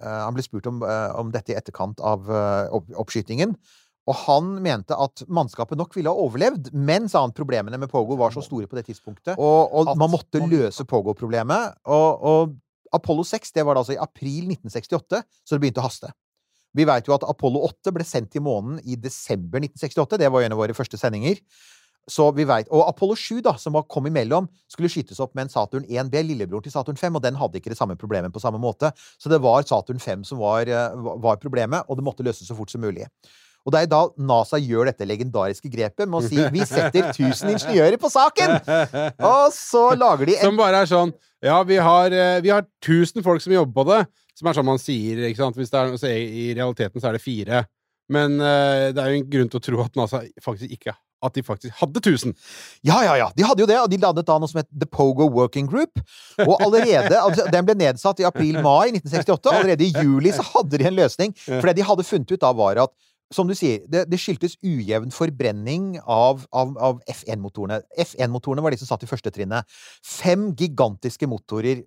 Han 0.00 0.32
ble 0.32 0.40
spurt 0.40 0.64
om, 0.64 0.78
om 0.80 1.28
dette 1.28 1.52
i 1.52 1.56
etterkant 1.58 1.98
av 2.00 2.24
opp, 2.72 2.86
oppskytingen. 3.02 3.50
Og 4.10 4.16
han 4.24 4.48
mente 4.64 4.96
at 4.98 5.22
mannskapet 5.30 5.78
nok 5.78 5.94
ville 5.94 6.10
ha 6.10 6.24
overlevd, 6.24 6.72
men 6.74 7.06
sa 7.10 7.22
han 7.22 7.34
problemene 7.36 7.78
med 7.78 7.90
Pogo 7.92 8.16
var 8.18 8.34
så 8.34 8.42
store 8.42 8.66
på 8.66 8.78
det 8.78 8.88
tidspunktet, 8.88 9.36
og, 9.38 9.70
og 9.70 9.92
man 10.00 10.10
måtte 10.16 10.42
løse 10.50 10.86
Pogo-problemet. 10.88 11.76
Og, 11.86 12.24
og 12.32 12.56
Apollo 12.96 13.22
6 13.28 13.54
det 13.54 13.64
var 13.66 13.78
da 13.78 13.84
altså 13.84 13.94
i 13.94 14.00
april 14.02 14.50
1968, 14.56 15.22
så 15.46 15.54
det 15.54 15.62
begynte 15.62 15.82
å 15.84 15.86
haste. 15.86 16.10
Vi 16.74 16.86
veit 16.86 17.06
jo 17.08 17.14
at 17.16 17.26
Apollo 17.26 17.64
8 17.66 17.92
ble 17.94 18.06
sendt 18.06 18.32
til 18.34 18.44
månen 18.46 18.78
i 18.86 18.96
desember 18.98 19.62
1968. 19.62 20.18
Det 20.22 20.30
var 20.30 20.46
en 20.46 20.54
av 20.54 20.60
våre 20.60 20.74
første 20.76 20.98
sendinger. 21.00 21.38
Så 22.10 22.30
vi 22.34 22.46
vet, 22.48 22.70
Og 22.72 22.88
Apollo 22.88 23.14
7, 23.18 23.40
da, 23.44 23.56
som 23.58 23.74
var- 23.74 23.86
kom 23.86 24.06
imellom, 24.06 24.48
skulle 24.70 24.88
skytes 24.88 25.20
opp 25.20 25.34
med 25.34 25.44
en 25.46 25.52
Saturn 25.52 25.84
1B, 25.84 26.22
lillebror 26.26 26.62
til 26.62 26.72
Saturn 26.72 26.96
5, 26.96 27.16
og 27.16 27.22
den 27.22 27.34
hadde 27.38 27.58
ikke 27.60 27.70
det 27.70 27.78
samme 27.78 27.96
problemet 27.98 28.32
på 28.32 28.40
samme 28.42 28.58
måte. 28.58 28.92
Så 29.18 29.28
det 29.30 29.40
var 29.42 29.62
Saturn 29.62 29.98
5 29.98 30.24
som 30.24 30.38
var, 30.38 30.62
eh, 30.62 30.96
var 30.96 31.36
problemet, 31.36 31.84
og 31.88 31.96
det 31.96 32.04
måtte 32.04 32.24
løses 32.24 32.48
så 32.48 32.56
fort 32.56 32.70
som 32.70 32.80
mulig. 32.80 33.06
Og 33.66 33.74
det 33.74 33.82
er 33.82 33.90
da 33.92 34.04
NASA 34.16 34.58
gjør 34.60 34.88
dette 34.88 35.08
legendariske 35.08 35.68
grepet 35.72 36.08
med 36.08 36.20
å 36.20 36.24
si 36.24 36.38
'vi 36.40 36.64
setter 36.64 37.10
1000 37.12 37.52
ingeniører 37.54 37.98
på 38.00 38.08
saken'! 38.08 38.56
Og 39.32 39.52
så 39.52 39.90
lager 39.98 40.26
de 40.26 40.38
en 40.38 40.48
Som 40.48 40.56
bare 40.60 40.80
er 40.84 40.88
sånn 40.88 41.12
Ja, 41.42 41.62
vi 41.64 41.76
har, 41.76 42.12
eh, 42.12 42.40
vi 42.40 42.50
har 42.52 42.66
1000 42.80 43.22
folk 43.24 43.40
som 43.40 43.52
jobber 43.52 43.72
på 43.72 43.84
det. 43.88 44.00
Som 44.36 44.48
er 44.48 44.56
sånn 44.56 44.68
man 44.68 44.80
sier, 44.80 45.20
ikke 45.28 45.40
sant. 45.40 45.56
Hvis 45.56 45.70
det 45.72 45.78
er, 45.80 45.96
så 45.96 46.08
i 46.08 46.50
i 46.50 46.54
realiteten 46.54 47.00
så 47.00 47.08
er 47.08 47.16
det 47.16 47.24
fire. 47.24 47.64
Men 48.10 48.40
uh, 48.42 48.90
det 48.90 48.98
er 48.98 49.12
jo 49.12 49.20
en 49.20 49.30
grunn 49.30 49.52
til 49.52 49.60
å 49.60 49.64
tro 49.64 49.84
at 49.84 49.96
NASA 49.98 50.24
faktisk 50.42 50.74
ikke 50.74 50.96
At 51.22 51.36
de 51.36 51.42
faktisk 51.44 51.76
hadde 51.76 52.00
1000. 52.00 52.32
Ja, 52.82 53.02
ja, 53.04 53.14
ja. 53.20 53.26
De 53.36 53.44
hadde 53.44 53.60
jo 53.60 53.68
det, 53.68 53.76
og 53.76 53.90
de 53.92 53.98
ladet 54.00 54.24
da 54.24 54.38
noe 54.40 54.48
som 54.48 54.62
het 54.62 54.70
The 54.72 54.88
Pogo 54.88 55.26
Working 55.28 55.68
Group. 55.68 56.00
Og 56.46 56.54
allerede, 56.64 57.12
altså, 57.12 57.44
Den 57.52 57.66
ble 57.68 57.76
nedsatt 57.76 58.22
i 58.22 58.24
april-mai 58.24 58.94
1968. 58.94 59.52
Allerede 59.52 59.84
i 59.84 59.92
juli 59.92 60.32
så 60.32 60.46
hadde 60.54 60.80
de 60.80 60.88
en 60.88 60.96
løsning. 60.96 61.36
For 61.44 61.68
det 61.68 61.76
de 61.76 61.84
hadde 61.84 62.08
funnet 62.08 62.32
ut 62.32 62.40
da, 62.40 62.54
var 62.56 62.80
at 62.86 62.94
som 63.30 63.46
du 63.46 63.54
sier, 63.54 63.84
det, 63.86 64.04
det 64.10 64.18
skyldtes 64.18 64.56
ujevn 64.66 65.12
forbrenning 65.14 65.92
av, 66.02 66.42
av, 66.50 66.72
av 66.82 66.98
F1-motorene. 67.10 67.78
F1-motorene 68.02 68.64
var 68.64 68.74
de 68.74 68.80
som 68.80 68.90
satt 68.90 69.04
i 69.06 69.10
første 69.10 69.30
trinnet. 69.34 69.68
Fem 70.02 70.48
gigantiske 70.58 71.28
motorer. 71.30 71.84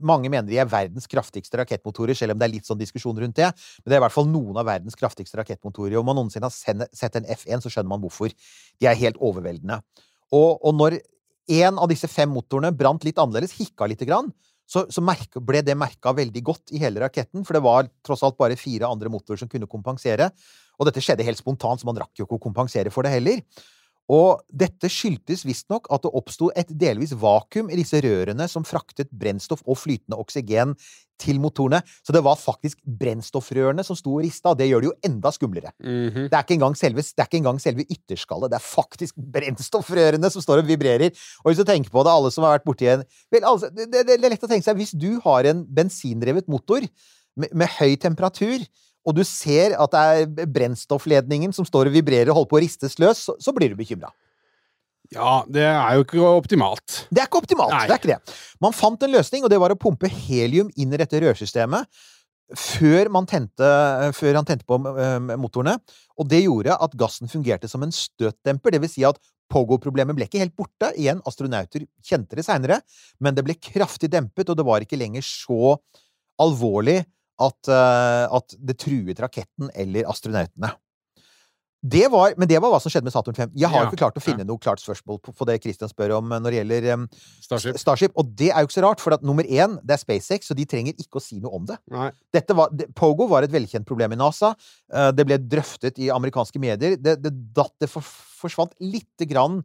Mange 0.00 0.30
mener 0.32 0.48
de 0.48 0.56
er 0.62 0.70
verdens 0.70 1.08
kraftigste 1.10 1.60
rakettmotorer, 1.60 2.16
selv 2.16 2.32
om 2.32 2.40
det 2.40 2.48
er 2.48 2.54
litt 2.54 2.68
sånn 2.68 2.80
diskusjon 2.80 3.20
rundt 3.20 3.36
det. 3.36 3.50
Men 3.82 3.92
det 3.92 3.98
er 3.98 4.00
i 4.00 4.06
hvert 4.06 4.16
fall 4.16 4.30
noen 4.30 4.56
av 4.56 4.68
verdens 4.70 4.96
kraftigste 4.96 5.36
rakettmotorer. 5.42 5.98
Og 5.98 6.00
om 6.00 6.08
man 6.08 6.20
noensinne 6.22 6.48
har 6.48 6.88
sett 6.96 7.20
en 7.20 7.28
F1, 7.36 7.66
så 7.66 7.72
skjønner 7.72 7.92
man 7.92 8.04
hvorfor. 8.04 8.32
De 8.80 8.88
er 8.88 8.96
helt 9.04 9.20
overveldende. 9.20 9.82
Og, 10.32 10.56
og 10.56 10.80
når 10.80 11.00
en 11.60 11.78
av 11.78 11.92
disse 11.92 12.08
fem 12.10 12.32
motorene 12.32 12.72
brant 12.74 13.04
litt 13.04 13.20
annerledes, 13.20 13.54
hikka 13.60 13.86
lite 13.92 14.08
grann, 14.08 14.32
så, 14.66 14.84
så 14.90 15.02
merke, 15.04 15.40
ble 15.42 15.62
det 15.62 15.76
merka 15.78 16.12
veldig 16.16 16.42
godt 16.46 16.74
i 16.74 16.80
hele 16.82 17.02
raketten, 17.04 17.44
for 17.46 17.56
det 17.56 17.62
var 17.64 17.88
tross 18.06 18.24
alt 18.26 18.38
bare 18.38 18.58
fire 18.58 18.88
andre 18.90 19.10
motorer 19.12 19.38
som 19.40 19.50
kunne 19.50 19.68
kompensere. 19.70 20.28
Og 20.76 20.88
dette 20.88 21.02
skjedde 21.04 21.26
helt 21.26 21.40
spontant, 21.40 21.80
så 21.80 21.88
man 21.88 21.98
rakk 22.02 22.18
jo 22.18 22.26
ikke 22.26 22.40
å 22.40 22.46
kompensere 22.48 22.92
for 22.92 23.06
det 23.06 23.14
heller. 23.14 23.42
Og 24.12 24.44
dette 24.54 24.90
skyldtes 24.92 25.42
visstnok 25.46 25.88
at 25.90 26.04
det 26.04 26.12
oppsto 26.14 26.52
et 26.54 26.68
delvis 26.70 27.14
vakuum 27.18 27.72
i 27.72 27.78
disse 27.80 27.98
rørene 28.04 28.46
som 28.50 28.66
fraktet 28.66 29.10
brennstoff 29.10 29.64
og 29.66 29.80
flytende 29.80 30.18
oksygen 30.22 30.76
til 31.20 31.40
motorene. 31.40 31.80
Så 32.04 32.12
det 32.14 32.22
var 32.24 32.38
faktisk 32.38 32.78
brennstoffrørene 32.84 33.82
som 33.86 33.96
sto 33.98 34.12
og 34.18 34.22
rista, 34.26 34.52
og 34.52 34.60
det 34.60 34.68
gjør 34.68 34.84
det 34.84 34.90
jo 34.90 34.96
enda 35.08 35.32
skumlere. 35.32 35.72
Mhm. 35.80 36.28
Det 36.28 36.36
er 36.36 36.44
ikke 36.44 36.58
engang 36.58 36.76
selve, 36.76 37.02
det 37.02 37.22
er 37.22 37.30
ikke 37.30 37.40
engang 37.40 37.60
selve 37.62 37.86
ytterskallet, 37.88 38.52
det 38.52 38.60
er 38.60 38.66
faktisk 38.66 39.16
brennstoffrørene 39.16 40.30
som 40.30 40.44
står 40.44 40.62
og 40.62 40.70
vibrerer. 40.70 41.10
Og 41.42 41.50
hvis 41.50 41.58
du 41.58 41.64
tenker 41.64 41.90
på 41.90 42.04
det, 42.04 42.12
alle 42.12 42.30
som 42.30 42.44
har 42.44 42.58
vært 42.58 42.68
borti 42.68 42.86
en 42.86 43.04
Vel, 43.32 43.44
altså, 43.44 43.70
det, 43.72 43.88
det, 43.90 44.06
det 44.06 44.24
er 44.24 44.30
lett 44.30 44.44
å 44.44 44.48
tenke 44.48 44.64
seg, 44.64 44.76
hvis 44.76 44.94
du 44.94 45.18
har 45.24 45.44
en 45.48 45.64
bensindrevet 45.66 46.46
motor 46.48 46.84
med, 47.36 47.48
med 47.52 47.68
høy 47.78 47.96
temperatur, 47.96 48.62
og 49.06 49.16
du 49.16 49.22
ser 49.26 49.76
at 49.78 49.94
det 49.94 50.04
er 50.04 50.48
brennstoffledningen 50.50 51.54
som 51.54 51.66
står 51.68 51.90
og 51.90 51.96
vibrerer 51.96 52.32
og 52.32 52.40
holder 52.40 52.50
på 52.50 52.58
å 52.58 52.62
ristes 52.64 52.98
løs, 53.02 53.22
så, 53.28 53.36
så 53.38 53.54
blir 53.54 53.70
du 53.72 53.78
bekymra. 53.78 54.10
Ja, 55.14 55.44
det 55.46 55.62
er 55.62 55.94
jo 55.94 56.02
ikke 56.02 56.26
optimalt. 56.34 57.04
Det 57.14 57.22
er 57.22 57.28
ikke 57.28 57.44
optimalt. 57.44 57.70
Nei. 57.70 57.84
det 57.86 57.94
er 57.94 58.00
ikke 58.00 58.14
det. 58.16 58.36
Man 58.62 58.74
fant 58.74 59.06
en 59.06 59.14
løsning, 59.14 59.46
og 59.46 59.52
det 59.52 59.60
var 59.62 59.70
å 59.70 59.78
pumpe 59.78 60.10
helium 60.10 60.72
inn 60.74 60.90
i 60.90 60.98
dette 60.98 61.22
rørsystemet 61.22 61.86
før, 62.54 63.08
man 63.10 63.26
tente, 63.26 63.68
før 64.14 64.38
han 64.38 64.46
tente 64.46 64.66
på 64.68 64.78
eh, 64.78 65.16
motorene. 65.38 65.76
Og 66.20 66.28
det 66.30 66.44
gjorde 66.44 66.76
at 66.78 66.94
gassen 66.98 67.30
fungerte 67.30 67.70
som 67.70 67.82
en 67.82 67.94
støtdemper. 67.94 68.74
Det 68.74 68.82
vil 68.84 68.92
si 68.92 69.06
at 69.06 69.18
Pogo-problemet 69.50 70.16
ble 70.18 70.26
ikke 70.26 70.40
helt 70.42 70.56
borte. 70.58 70.90
Igjen, 70.98 71.22
astronauter 71.26 71.84
kjente 72.06 72.38
det 72.38 72.46
seinere, 72.46 72.80
men 73.22 73.36
det 73.36 73.44
ble 73.46 73.54
kraftig 73.62 74.10
dempet, 74.10 74.48
og 74.50 74.58
det 74.58 74.66
var 74.66 74.82
ikke 74.82 74.98
lenger 74.98 75.22
så 75.26 75.76
alvorlig 76.42 77.04
at, 77.42 77.68
eh, 77.68 78.24
at 78.38 78.56
det 78.58 78.78
truet 78.80 79.20
raketten 79.22 79.70
eller 79.74 80.08
astronautene. 80.10 80.72
Det 81.86 82.06
var, 82.10 82.32
men 82.40 82.48
det 82.48 82.58
var 82.62 82.72
hva 82.72 82.78
som 82.82 82.90
skjedde 82.90 83.06
med 83.06 83.14
Saturn 83.14 83.36
5. 83.36 83.50
Jeg 83.54 83.68
har 83.70 83.84
Ja, 83.84 83.86
ikke 83.86 84.00
klart 84.00 84.16
å 84.18 84.22
finne 84.24 84.46
noe 84.48 84.58
klart 84.58 84.80
spørsmål 84.82 85.20
på, 85.22 85.34
på 85.36 85.46
det 85.46 85.58
Christian 85.62 85.90
spør 85.90 86.16
om 86.18 86.32
eh, 86.32 86.40
når 86.42 86.54
det 86.54 86.60
gjelder 86.60 86.86
um, 86.96 87.04
Starship. 87.44 87.78
Starship. 87.78 88.16
Og 88.18 88.32
det 88.38 88.48
er 88.50 88.64
jo 88.64 88.70
ikke 88.70 88.78
så 88.78 88.84
rart, 88.86 89.02
for 89.04 89.14
at 89.14 89.26
nummer 89.26 89.46
én, 89.46 89.76
det 89.86 89.94
er 89.94 90.02
SpaceX, 90.02 90.48
så 90.48 90.56
de 90.56 90.66
trenger 90.66 90.96
ikke 90.96 91.20
å 91.20 91.22
si 91.22 91.38
noe 91.42 91.52
om 91.58 91.66
det. 91.68 91.76
Dette 92.34 92.56
var, 92.58 92.72
det, 92.74 92.88
Pogo 92.96 93.28
var 93.30 93.46
et 93.46 93.54
velkjent 93.54 93.86
problem 93.86 94.16
i 94.16 94.20
NASA. 94.20 94.54
Uh, 94.90 95.10
det 95.14 95.28
ble 95.28 95.38
drøftet 95.38 96.00
i 96.02 96.10
amerikanske 96.14 96.62
medier. 96.62 96.96
Det, 96.96 97.18
det, 97.22 97.34
det, 97.36 97.68
det 97.84 97.90
for, 97.92 98.14
forsvant 98.40 98.74
lite 98.82 99.28
grann 99.28 99.60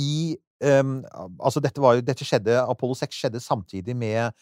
i 0.00 0.38
um, 0.64 1.00
Altså, 1.38 1.62
dette, 1.62 1.82
var 1.82 1.98
jo, 1.98 2.06
dette 2.08 2.26
skjedde 2.26 2.56
Apollo 2.64 2.98
6 3.04 3.22
skjedde 3.22 3.44
samtidig 3.44 3.94
med 3.98 4.32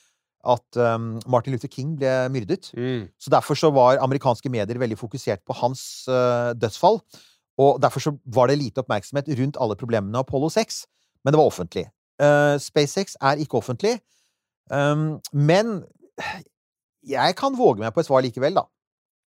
at 0.47 0.79
um, 0.79 1.17
Martin 1.27 1.55
Luther 1.55 1.71
King 1.71 1.97
ble 1.99 2.13
myrdet. 2.31 2.71
Mm. 2.77 3.09
Så 3.19 3.31
derfor 3.31 3.59
så 3.59 3.71
var 3.75 3.99
amerikanske 4.03 4.51
medier 4.53 4.79
veldig 4.79 4.99
fokusert 4.99 5.43
på 5.47 5.57
hans 5.59 5.83
uh, 6.09 6.55
dødsfall. 6.55 7.01
Og 7.59 7.81
derfor 7.83 8.01
så 8.01 8.15
var 8.25 8.47
det 8.49 8.61
lite 8.61 8.85
oppmerksomhet 8.85 9.29
rundt 9.41 9.59
alle 9.61 9.77
problemene 9.77 10.19
av 10.19 10.27
Apollo 10.29 10.53
6. 10.55 10.85
Men 11.25 11.35
det 11.35 11.41
var 11.41 11.51
offentlig. 11.51 11.89
Uh, 12.23 12.55
SpaceX 12.63 13.19
er 13.21 13.43
ikke 13.43 13.59
offentlig. 13.59 13.99
Um, 14.71 15.19
men 15.33 15.83
jeg 17.09 17.37
kan 17.39 17.57
våge 17.59 17.83
meg 17.83 17.95
på 17.95 18.03
et 18.03 18.09
svar 18.09 18.23
likevel, 18.23 18.55
da. 18.59 18.67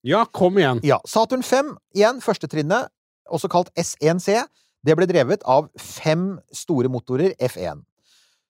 Ja, 0.07 0.24
kom 0.26 0.57
igjen. 0.57 0.82
Ja, 0.86 0.97
Saturn 1.05 1.43
5, 1.45 1.76
igjen, 1.93 2.22
første 2.24 2.49
trinnet, 2.49 2.89
også 3.30 3.49
kalt 3.51 3.70
S1C, 3.78 4.39
det 4.82 4.95
ble 4.97 5.05
drevet 5.09 5.43
av 5.45 5.68
fem 5.78 6.39
store 6.55 6.89
motorer 6.89 7.36
F1. 7.38 7.84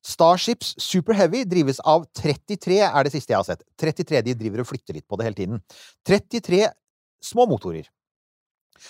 Starships 0.01 0.73
Super 0.81 1.13
Heavy 1.13 1.43
drives 1.45 1.79
av 1.85 2.07
33, 2.17 2.79
er 2.87 3.03
det 3.05 3.11
siste 3.13 3.33
jeg 3.35 3.37
har 3.37 3.45
sett. 3.47 3.61
33 3.79 4.21
de 4.25 4.33
driver 4.37 4.63
og 4.63 4.69
flytter 4.71 4.97
litt 4.97 5.07
på 5.07 5.19
det 5.19 5.27
hele 5.27 5.37
tiden. 5.37 5.61
33 6.09 6.63
små 7.21 7.45
motorer. 7.49 7.85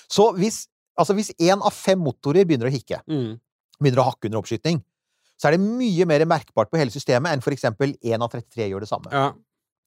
Så 0.07 0.29
hvis, 0.37 0.63
altså 0.95 1.15
hvis 1.17 1.33
én 1.35 1.59
av 1.59 1.75
fem 1.75 1.99
motorer 1.99 2.47
begynner 2.47 2.69
å 2.69 2.73
hikke, 2.73 3.01
Mm. 3.07 3.39
begynner 3.81 4.03
å 4.03 4.09
hakke 4.11 4.29
under 4.29 4.39
oppskyting, 4.39 4.79
så 5.41 5.49
er 5.49 5.57
det 5.57 5.65
mye 5.65 6.05
mer 6.05 6.23
merkbart 6.29 6.69
på 6.71 6.77
hele 6.79 6.93
systemet 6.93 7.33
enn 7.33 7.41
for 7.41 7.51
eksempel 7.51 7.95
én 8.05 8.21
av 8.21 8.29
33 8.31 8.69
gjør 8.69 8.85
det 8.85 8.91
samme. 8.91 9.11
Ja. 9.11 9.31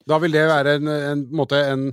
Da 0.04 0.18
vil 0.20 0.34
det 0.34 0.42
være 0.44 0.74
en, 0.76 0.88
en, 0.92 1.20
måte 1.32 1.56
en, 1.64 1.84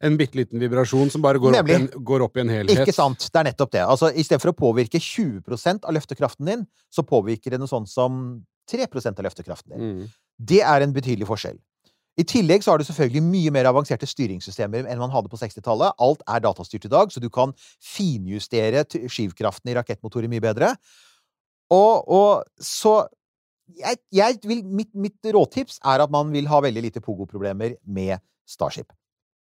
en 0.00 0.14
bitte 0.16 0.38
liten 0.38 0.56
vibrasjon 0.62 1.10
som 1.12 1.20
bare 1.20 1.36
går 1.42 1.58
opp, 1.58 1.68
i 1.68 1.74
en, 1.76 1.88
går 1.92 2.22
opp 2.24 2.38
i 2.38 2.40
en 2.40 2.48
helhet. 2.54 2.78
Ikke 2.80 2.94
sant? 2.96 3.26
Det 3.28 3.42
er 3.42 3.50
nettopp 3.50 3.74
det. 3.74 3.82
Altså, 3.84 4.08
I 4.08 4.24
stedet 4.24 4.40
for 4.40 4.54
å 4.54 4.56
påvirke 4.56 4.96
20% 4.96 5.84
av 5.84 5.92
løftekraften 5.98 6.48
din, 6.48 6.62
så 6.88 7.04
påvirker 7.04 7.52
det 7.52 7.60
noe 7.60 7.68
sånt 7.68 7.90
som 7.92 8.38
3% 8.70 9.18
av 9.18 9.26
løftekraften 9.26 9.74
din. 9.74 9.88
Mm. 9.88 10.36
Det 10.50 10.60
er 10.62 10.84
en 10.84 10.94
betydelig 10.94 11.28
forskjell. 11.28 11.58
I 12.18 12.24
tillegg 12.26 12.64
så 12.64 12.72
har 12.72 12.80
du 12.80 12.86
selvfølgelig 12.86 13.22
mye 13.22 13.50
mer 13.54 13.68
avanserte 13.70 14.06
styringssystemer 14.10 14.88
enn 14.90 14.98
man 14.98 15.12
hadde 15.14 15.30
på 15.30 15.38
60-tallet. 15.38 15.94
Alt 16.02 16.24
er 16.26 16.42
datastyrt 16.42 16.88
i 16.88 16.90
dag, 16.90 17.12
så 17.14 17.22
du 17.22 17.28
kan 17.30 17.52
finjustere 17.78 18.82
skivkraften 18.82 19.12
skyvkraften 19.14 19.70
i 19.70 19.76
rakettmotorer 19.78 20.30
mye 20.32 20.42
bedre. 20.42 20.72
Og, 21.74 22.08
og 22.10 22.64
så 22.64 23.04
jeg, 23.76 24.00
jeg 24.14 24.38
vil, 24.48 24.64
mitt, 24.64 24.90
mitt 24.98 25.30
råtips 25.34 25.78
er 25.86 26.02
at 26.02 26.10
man 26.10 26.32
vil 26.32 26.48
ha 26.50 26.60
veldig 26.64 26.82
lite 26.88 27.02
pogo-problemer 27.04 27.76
med 27.86 28.18
Starship. 28.48 28.90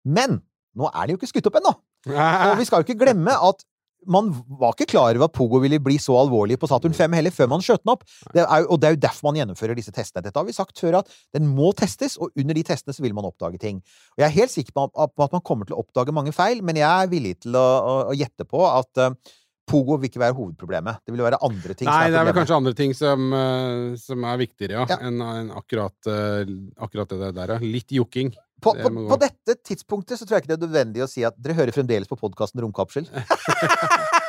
Men 0.04 0.38
nå 0.76 0.90
er 0.92 1.06
det 1.06 1.14
jo 1.14 1.20
ikke 1.20 1.32
skutt 1.32 1.50
opp 1.50 1.58
ennå! 1.60 1.74
Og 2.10 2.54
vi 2.56 2.64
skal 2.64 2.80
jo 2.80 2.86
ikke 2.86 3.02
glemme 3.02 3.34
at 3.34 3.64
man 4.09 4.30
var 4.61 4.74
ikke 4.74 4.92
klar 4.94 5.12
over 5.12 5.26
at 5.26 5.34
Pogo 5.36 5.61
ville 5.62 5.80
bli 5.82 5.96
så 6.01 6.14
alvorlig 6.16 6.57
på 6.61 6.68
Saturn 6.70 6.94
5 6.96 7.16
heller, 7.18 7.34
før 7.34 7.51
man 7.53 7.64
skjøt 7.64 7.82
den 7.84 7.92
opp. 7.92 8.07
Det 8.34 8.42
er, 8.44 8.66
og 8.66 8.80
det 8.80 8.88
er 8.88 8.96
jo 8.96 9.03
derfor 9.05 9.28
man 9.28 9.40
gjennomfører 9.40 9.78
disse 9.78 9.92
testene. 9.94 10.24
Dette 10.24 10.40
har 10.40 10.48
vi 10.48 10.57
sagt 10.57 10.80
før, 10.80 11.01
at 11.03 11.12
den 11.36 11.48
må 11.53 11.72
testes, 11.76 12.16
og 12.20 12.32
under 12.38 12.57
de 12.57 12.64
testene 12.66 12.96
så 12.96 13.05
vil 13.05 13.16
man 13.16 13.28
oppdage 13.28 13.61
ting. 13.61 13.82
Og 14.16 14.24
jeg 14.24 14.28
er 14.28 14.38
helt 14.38 14.55
sikker 14.55 14.76
på 14.76 14.88
at 15.05 15.36
man 15.36 15.44
kommer 15.44 15.68
til 15.68 15.76
å 15.76 15.82
oppdage 15.84 16.14
mange 16.16 16.34
feil, 16.36 16.64
men 16.64 16.80
jeg 16.80 16.88
er 16.88 17.12
villig 17.12 17.36
til 17.44 17.59
å, 17.59 17.66
å, 17.80 17.96
å 18.12 18.16
gjette 18.16 18.48
på 18.48 18.64
at 18.68 19.05
eh, 19.05 19.36
Pogo 19.70 19.96
vil 20.00 20.10
ikke 20.10 20.22
være 20.22 20.34
hovedproblemet. 20.36 21.00
Det 21.06 21.14
vil 21.14 21.22
være 21.24 21.38
andre 21.46 21.76
ting 21.78 21.86
Nei, 21.88 21.94
som 21.94 22.06
er 22.08 22.12
det 22.12 22.20
er 22.20 22.28
vel 22.28 22.36
kanskje 22.40 22.56
andre 22.58 22.74
ting 22.78 22.94
som, 22.98 23.32
eh, 23.38 23.96
som 24.02 24.24
er 24.26 24.40
viktigere, 24.42 24.80
ja, 24.82 24.86
Ja. 24.90 25.00
enn 25.08 25.22
en 25.22 25.50
akkurat, 25.54 25.94
eh, 26.10 26.50
akkurat 26.82 27.08
det 27.14 27.34
der. 27.38 27.58
Litt 27.62 27.94
jokking. 27.94 28.34
På, 28.60 28.74
på, 28.76 28.90
på 29.08 29.16
dette 29.22 29.56
tidspunktet 29.64 30.18
så 30.20 30.26
tror 30.26 30.36
jeg 30.36 30.44
ikke 30.44 30.52
det 30.52 30.58
er 30.58 30.66
nødvendig 30.66 31.04
å 31.06 31.08
si 31.08 31.22
at 31.24 31.38
dere 31.40 31.56
hører 31.56 31.72
fremdeles 31.72 32.10
på 32.10 32.18
podkasten 32.20 32.60
Romkapsel. 32.60 33.06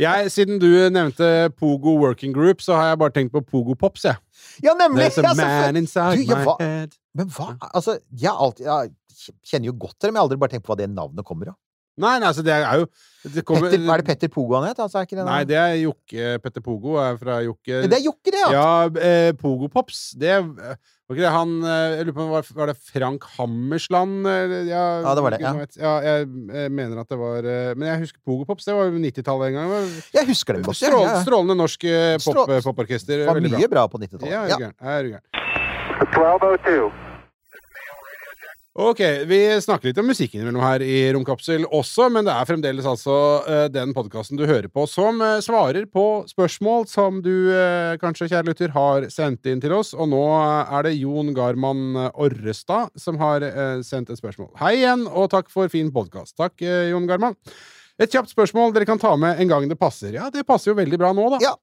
Jeg, 0.00 0.30
siden 0.32 0.60
du 0.62 0.68
nevnte 0.92 1.50
Pogo 1.58 1.96
Working 2.00 2.32
Group, 2.32 2.62
så 2.64 2.76
har 2.78 2.92
jeg 2.92 3.00
bare 3.02 3.12
tenkt 3.12 3.34
på 3.34 3.42
Pogo 3.44 3.74
Pops, 3.76 4.06
jeg. 4.06 4.16
Ja, 4.64 4.72
nemlig! 4.78 5.10
There's 5.12 5.26
a 5.26 5.34
man 5.36 5.76
inside 5.76 6.16
Du, 6.16 6.22
ja, 6.30 6.38
my 6.46 6.54
head. 6.62 6.94
Men 7.18 7.28
hva 7.34 7.50
Altså, 7.74 7.98
jeg, 8.14 8.30
alltid, 8.30 8.64
jeg 8.70 9.34
kjenner 9.50 9.72
jo 9.72 9.74
godt 9.82 9.98
til 9.98 10.06
det, 10.08 10.12
men 10.14 10.20
jeg 10.20 10.22
har 10.22 10.28
aldri 10.30 10.40
bare 10.40 10.54
tenkt 10.54 10.64
på 10.68 10.72
hva 10.72 10.78
det 10.80 10.88
navnet 10.94 11.26
kommer 11.26 11.52
av. 11.52 11.58
Nei, 12.00 12.18
nei, 12.20 12.28
altså, 12.30 12.44
det 12.46 12.52
er 12.54 12.82
jo 12.82 12.86
det 13.20 13.42
kommer, 13.44 13.68
Petter, 13.68 13.82
er 13.92 14.00
det 14.00 14.06
Petter 14.06 14.30
Pogo 14.32 14.54
han 14.56 14.70
het? 14.70 14.78
Altså, 14.80 15.00
er 15.00 15.08
ikke 15.08 15.18
det 15.18 15.24
Nei, 15.26 15.40
det 15.44 15.56
er 15.60 15.74
Jokke 15.82 16.28
Petter 16.40 16.62
Pogo. 16.64 16.94
Er 17.02 17.18
fra 17.20 17.40
Jokke 17.44 17.82
det 17.84 17.98
er 17.98 18.04
Jokke, 18.06 18.32
det, 18.32 18.40
ja! 18.40 18.52
Ja, 18.54 19.02
eh, 19.08 19.32
Pogo 19.36 19.68
Pops. 19.68 20.14
Det 20.16 20.38
var 20.40 20.78
ikke 21.10 21.26
det 21.26 21.32
han 21.34 21.52
eh, 21.60 21.96
Jeg 21.98 22.06
lurer 22.08 22.16
på 22.16 22.24
om 22.24 22.30
det 22.32 22.56
var, 22.56 22.72
det 22.72 22.76
Frank 22.94 23.26
Hammersland? 23.36 24.30
Ja, 24.70 24.84
Ja, 25.04 25.12
det 25.18 25.26
var 25.26 25.36
det, 25.36 25.42
ja. 25.44 25.52
vet. 25.58 25.76
ja 25.76 25.92
jeg, 26.06 26.30
jeg 26.54 26.72
mener 26.78 27.02
at 27.02 27.12
det 27.12 27.20
var 27.20 27.50
eh, 27.50 27.74
Men 27.74 27.90
jeg 27.90 28.04
husker 28.06 28.24
Pogo 28.24 28.48
Pops. 28.48 28.70
Det 28.70 28.78
var 28.78 28.88
jo 28.88 28.96
90-tallet 29.04 29.50
en 29.50 29.60
gang. 29.60 29.68
Var 29.74 29.92
Jeg 30.16 30.30
husker 30.32 30.56
det 30.56 30.64
godt. 30.70 30.80
Strål, 30.80 31.04
ja, 31.04 31.12
ja. 31.18 31.20
Strålende 31.26 31.58
norsk 31.60 31.84
eh, 31.90 32.16
pop, 32.24 32.56
poporkester. 32.70 33.26
Det 33.26 33.28
var 33.28 33.44
mye 33.44 33.52
bra. 33.58 33.70
bra 33.76 33.86
på 33.92 34.00
90-tallet. 34.06 34.32
Ja, 34.32 34.46
er 34.46 34.56
du 34.56 34.64
gæren. 34.64 34.76
Er 34.80 35.04
du 35.04 35.14
gæren. 35.18 35.24
1202. 36.08 37.09
Ok, 38.80 39.00
vi 39.28 39.38
snakker 39.60 39.90
litt 39.90 39.98
om 40.00 40.06
musikk 40.08 40.32
innimellom 40.32 40.62
her 40.64 40.80
i 40.80 41.10
Romkapsel 41.12 41.66
også, 41.68 42.06
men 42.14 42.24
det 42.24 42.32
er 42.32 42.46
fremdeles 42.48 42.86
altså 42.88 43.16
uh, 43.44 43.66
den 43.68 43.90
podkasten 43.92 44.40
du 44.40 44.46
hører 44.48 44.70
på 44.72 44.86
som 44.88 45.20
uh, 45.20 45.36
svarer 45.44 45.84
på 45.84 46.04
spørsmål 46.30 46.86
som 46.88 47.18
du 47.20 47.50
uh, 47.52 47.98
kanskje, 48.00 48.30
kjære 48.30 48.48
lytter, 48.48 48.72
har 48.72 49.04
sendt 49.12 49.50
inn 49.52 49.60
til 49.60 49.74
oss. 49.76 49.92
Og 49.92 50.08
nå 50.14 50.22
er 50.32 50.88
det 50.88 50.94
Jon 50.96 51.34
Garman 51.36 51.82
eh, 52.06 52.08
Orrestad 52.24 52.94
som 52.96 53.20
har 53.20 53.44
sendt 53.84 54.14
et 54.14 54.20
spørsmål. 54.20 54.48
Hei 54.62 54.78
igjen, 54.78 55.04
og 55.10 55.28
takk 55.34 55.52
for 55.52 55.68
fin 55.68 55.92
podkast. 55.92 56.38
Takk, 56.40 56.56
Jon 56.64 57.08
Garman. 57.10 57.36
Et 58.00 58.08
kjapt 58.08 58.32
spørsmål 58.32 58.72
dere 58.72 58.88
kan 58.88 59.00
ta 59.02 59.12
med 59.20 59.42
en 59.42 59.50
gang 59.50 59.68
det 59.68 59.76
passer. 59.80 60.14
Ja, 60.16 60.30
det 60.32 60.46
passer 60.48 60.72
jo 60.72 60.78
veldig 60.80 61.00
bra 61.02 61.12
nå, 61.16 61.28
da. 61.34 61.44
Ja. 61.50 61.58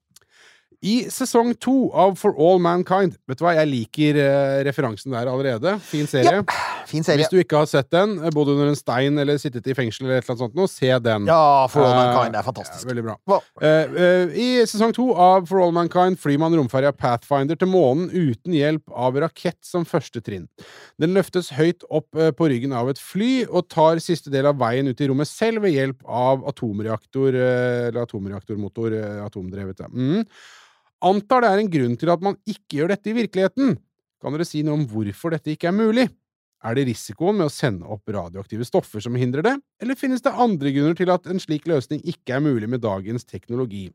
I 0.86 1.08
sesong 1.10 1.56
to 1.58 1.88
av 1.98 2.20
For 2.20 2.38
All 2.38 2.60
Mankind 2.62 3.16
Vet 3.26 3.40
du 3.40 3.44
hva, 3.48 3.56
jeg 3.58 3.70
liker 3.72 4.18
eh, 4.22 4.58
referansen 4.68 5.16
der 5.16 5.26
allerede. 5.32 5.72
Fin 5.82 6.06
serie. 6.10 6.44
Fin 6.88 7.04
serie. 7.04 7.24
Hvis 7.24 7.32
du 7.34 7.40
ikke 7.42 7.64
har 7.64 7.70
sett 7.70 7.90
den, 7.92 8.14
eh, 8.22 8.30
bodd 8.34 8.52
under 8.54 8.70
en 8.70 8.78
stein 8.78 9.18
eller 9.18 9.40
sittet 9.42 9.66
i 9.66 9.74
fengsel 9.74 10.06
eller 10.06 10.20
et 10.20 10.28
eller 10.28 10.36
annet 10.36 10.44
sånt, 10.44 10.58
nå, 10.60 10.68
se 10.70 10.92
den. 11.02 11.26
Ja, 11.26 11.66
For 11.72 11.82
All 11.82 11.96
uh, 11.96 11.98
Mankind 11.98 12.38
er 12.38 12.40
Ja, 12.40 12.46
fantastisk. 12.46 12.86
veldig 12.86 13.06
bra. 13.08 13.16
Wow. 13.28 13.42
Uh, 13.58 13.96
uh, 13.98 14.36
I 14.38 14.50
sesong 14.70 14.94
to 14.96 15.08
av 15.18 15.48
For 15.50 15.64
All 15.64 15.74
Mankind 15.76 16.20
flyr 16.22 16.38
man 16.44 16.54
romferja 16.56 16.94
Pathfinder 16.94 17.58
til 17.58 17.72
månen 17.72 18.12
uten 18.14 18.54
hjelp 18.54 18.94
av 18.94 19.18
rakett 19.26 19.60
som 19.66 19.88
første 19.88 20.22
trinn. 20.22 20.46
Den 21.02 21.18
løftes 21.18 21.50
høyt 21.58 21.84
opp 21.90 22.14
eh, 22.18 22.30
på 22.36 22.48
ryggen 22.52 22.74
av 22.76 22.90
et 22.92 23.02
fly 23.02 23.48
og 23.48 23.68
tar 23.74 24.00
siste 24.04 24.32
del 24.34 24.48
av 24.50 24.58
veien 24.62 24.88
ut 24.88 25.02
i 25.02 25.10
rommet 25.10 25.30
selv 25.30 25.66
ved 25.66 25.74
hjelp 25.74 26.06
av 26.06 26.46
atomreaktor 26.50 27.34
eller 27.34 28.00
atomreaktormotor, 28.04 28.96
atomdrevet. 29.26 29.82
Ja. 29.84 29.90
Mm. 29.92 30.24
Antar 31.06 31.44
det 31.46 31.50
er 31.54 31.62
en 31.62 31.70
grunn 31.74 31.98
til 32.00 32.10
at 32.14 32.24
man 32.26 32.38
ikke 32.50 32.80
gjør 32.80 32.94
dette 32.96 33.12
i 33.12 33.18
virkeligheten. 33.20 33.76
Kan 34.24 34.34
dere 34.34 34.48
si 34.50 34.64
noe 34.66 34.80
om 34.80 34.88
hvorfor 34.90 35.36
dette 35.36 35.54
ikke 35.54 35.70
er 35.70 35.78
mulig? 35.78 36.08
Er 36.66 36.74
det 36.74 36.88
risikoen 36.88 37.38
med 37.38 37.52
å 37.52 37.54
sende 37.54 37.86
opp 37.86 38.10
radioaktive 38.10 38.66
stoffer 38.66 39.00
som 39.04 39.14
hindrer 39.16 39.46
det, 39.46 39.52
eller 39.84 39.96
finnes 40.00 40.24
det 40.26 40.34
andre 40.34 40.72
grunner 40.74 40.98
til 40.98 41.12
at 41.14 41.28
en 41.30 41.38
slik 41.40 41.68
løsning 41.70 42.02
ikke 42.10 42.34
er 42.34 42.42
mulig 42.42 42.66
med 42.72 42.82
dagens 42.82 43.28
teknologi? 43.30 43.92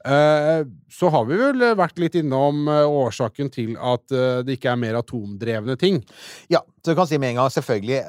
Eh, 0.00 0.62
så 0.90 1.10
har 1.12 1.26
vi 1.28 1.36
vel 1.38 1.62
vært 1.78 1.98
litt 2.00 2.14
innom 2.18 2.64
eh, 2.72 2.86
årsaken 2.88 3.50
til 3.52 3.74
at 3.76 4.10
eh, 4.16 4.40
det 4.48 4.56
ikke 4.56 4.72
er 4.72 4.80
mer 4.80 4.96
atomdrevne 4.98 5.76
ting. 5.78 6.00
Ja, 6.50 6.62
så 6.80 6.94
du 6.94 6.98
kan 6.98 7.06
si 7.06 7.18
med 7.20 7.34
en 7.34 7.42
gang, 7.42 7.52
selvfølgelig 7.52 8.00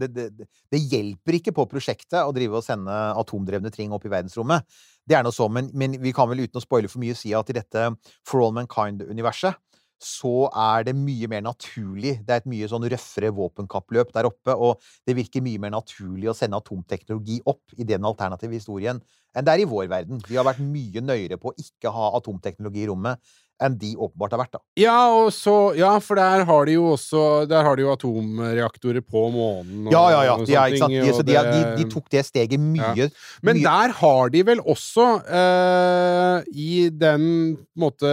det, 0.00 0.08
det- 0.16 0.48
det 0.74 0.80
hjelper 0.90 1.36
ikke 1.38 1.52
på 1.54 1.68
prosjektet 1.70 2.16
å 2.24 2.32
drive 2.34 2.58
og 2.58 2.64
sende 2.66 2.90
atomdrevne 3.20 3.70
ting 3.70 3.92
opp 3.94 4.08
i 4.08 4.10
verdensrommet. 4.10 4.64
Det 5.04 5.16
er 5.18 5.24
noe 5.26 5.36
så, 5.36 5.50
men, 5.52 5.68
men 5.76 5.98
vi 6.00 6.14
kan 6.16 6.30
vel 6.30 6.46
uten 6.46 6.60
å 6.60 6.64
spoile 6.64 6.88
for 6.88 7.02
mye 7.02 7.16
si 7.18 7.34
at 7.36 7.50
i 7.52 7.56
dette 7.58 7.88
For 8.24 8.40
All 8.44 8.54
Mankind-universet 8.56 9.60
så 10.04 10.48
er 10.50 10.84
det 10.88 10.94
mye 10.98 11.28
mer 11.30 11.44
naturlig. 11.46 12.18
Det 12.26 12.34
er 12.34 12.42
et 12.42 12.48
mye 12.50 12.68
sånn 12.68 12.84
røffere 12.92 13.30
våpenkappløp 13.32 14.10
der 14.12 14.28
oppe, 14.28 14.52
og 14.52 14.82
det 15.08 15.14
virker 15.16 15.44
mye 15.44 15.60
mer 15.62 15.72
naturlig 15.72 16.28
å 16.28 16.36
sende 16.36 16.58
atomteknologi 16.60 17.38
opp 17.48 17.76
i 17.78 17.86
den 17.88 18.04
alternative 18.04 18.58
historien 18.58 19.00
enn 19.34 19.46
det 19.46 19.50
er 19.54 19.64
i 19.64 19.66
vår 19.70 19.88
verden. 19.90 20.20
Vi 20.28 20.36
har 20.38 20.46
vært 20.46 20.60
mye 20.62 21.00
nøyere 21.02 21.38
på 21.42 21.50
å 21.50 21.56
ikke 21.58 21.90
ha 21.94 22.10
atomteknologi 22.18 22.84
i 22.84 22.90
rommet 22.90 23.18
enn 23.62 23.76
de 23.78 23.92
åpenbart 23.94 24.32
har 24.34 24.40
vært, 24.42 24.56
da. 24.56 24.60
Ja, 24.80 24.96
og 25.14 25.28
så, 25.32 25.52
ja, 25.78 25.92
for 26.02 26.18
der 26.18 26.42
har 26.48 26.66
de 26.66 26.72
jo 26.74 26.88
også 26.96 27.20
Der 27.48 27.62
har 27.62 27.76
de 27.78 27.84
jo 27.84 27.92
atomreaktorer 27.92 29.00
på 29.06 29.22
månen. 29.30 29.86
Og, 29.86 29.92
Ja, 29.94 30.02
ja, 30.10 30.22
ja. 30.26 30.34
De, 30.42 30.56
er, 30.58 30.74
ting, 30.74 30.96
De, 31.04 31.12
så 31.14 31.22
de, 31.22 31.36
er- 31.38 31.76
de, 31.78 31.86
tok 31.92 32.08
det 32.10 32.24
steget 32.26 32.58
mye, 32.60 33.06
Men 33.46 33.60
mye 33.60 33.62
der 33.62 33.94
har 34.00 34.28
de 34.34 34.42
vel 34.50 34.60
også, 34.60 35.06
eh, 35.30 36.42
i 36.50 36.88
den 36.90 37.56
måte 37.78 38.10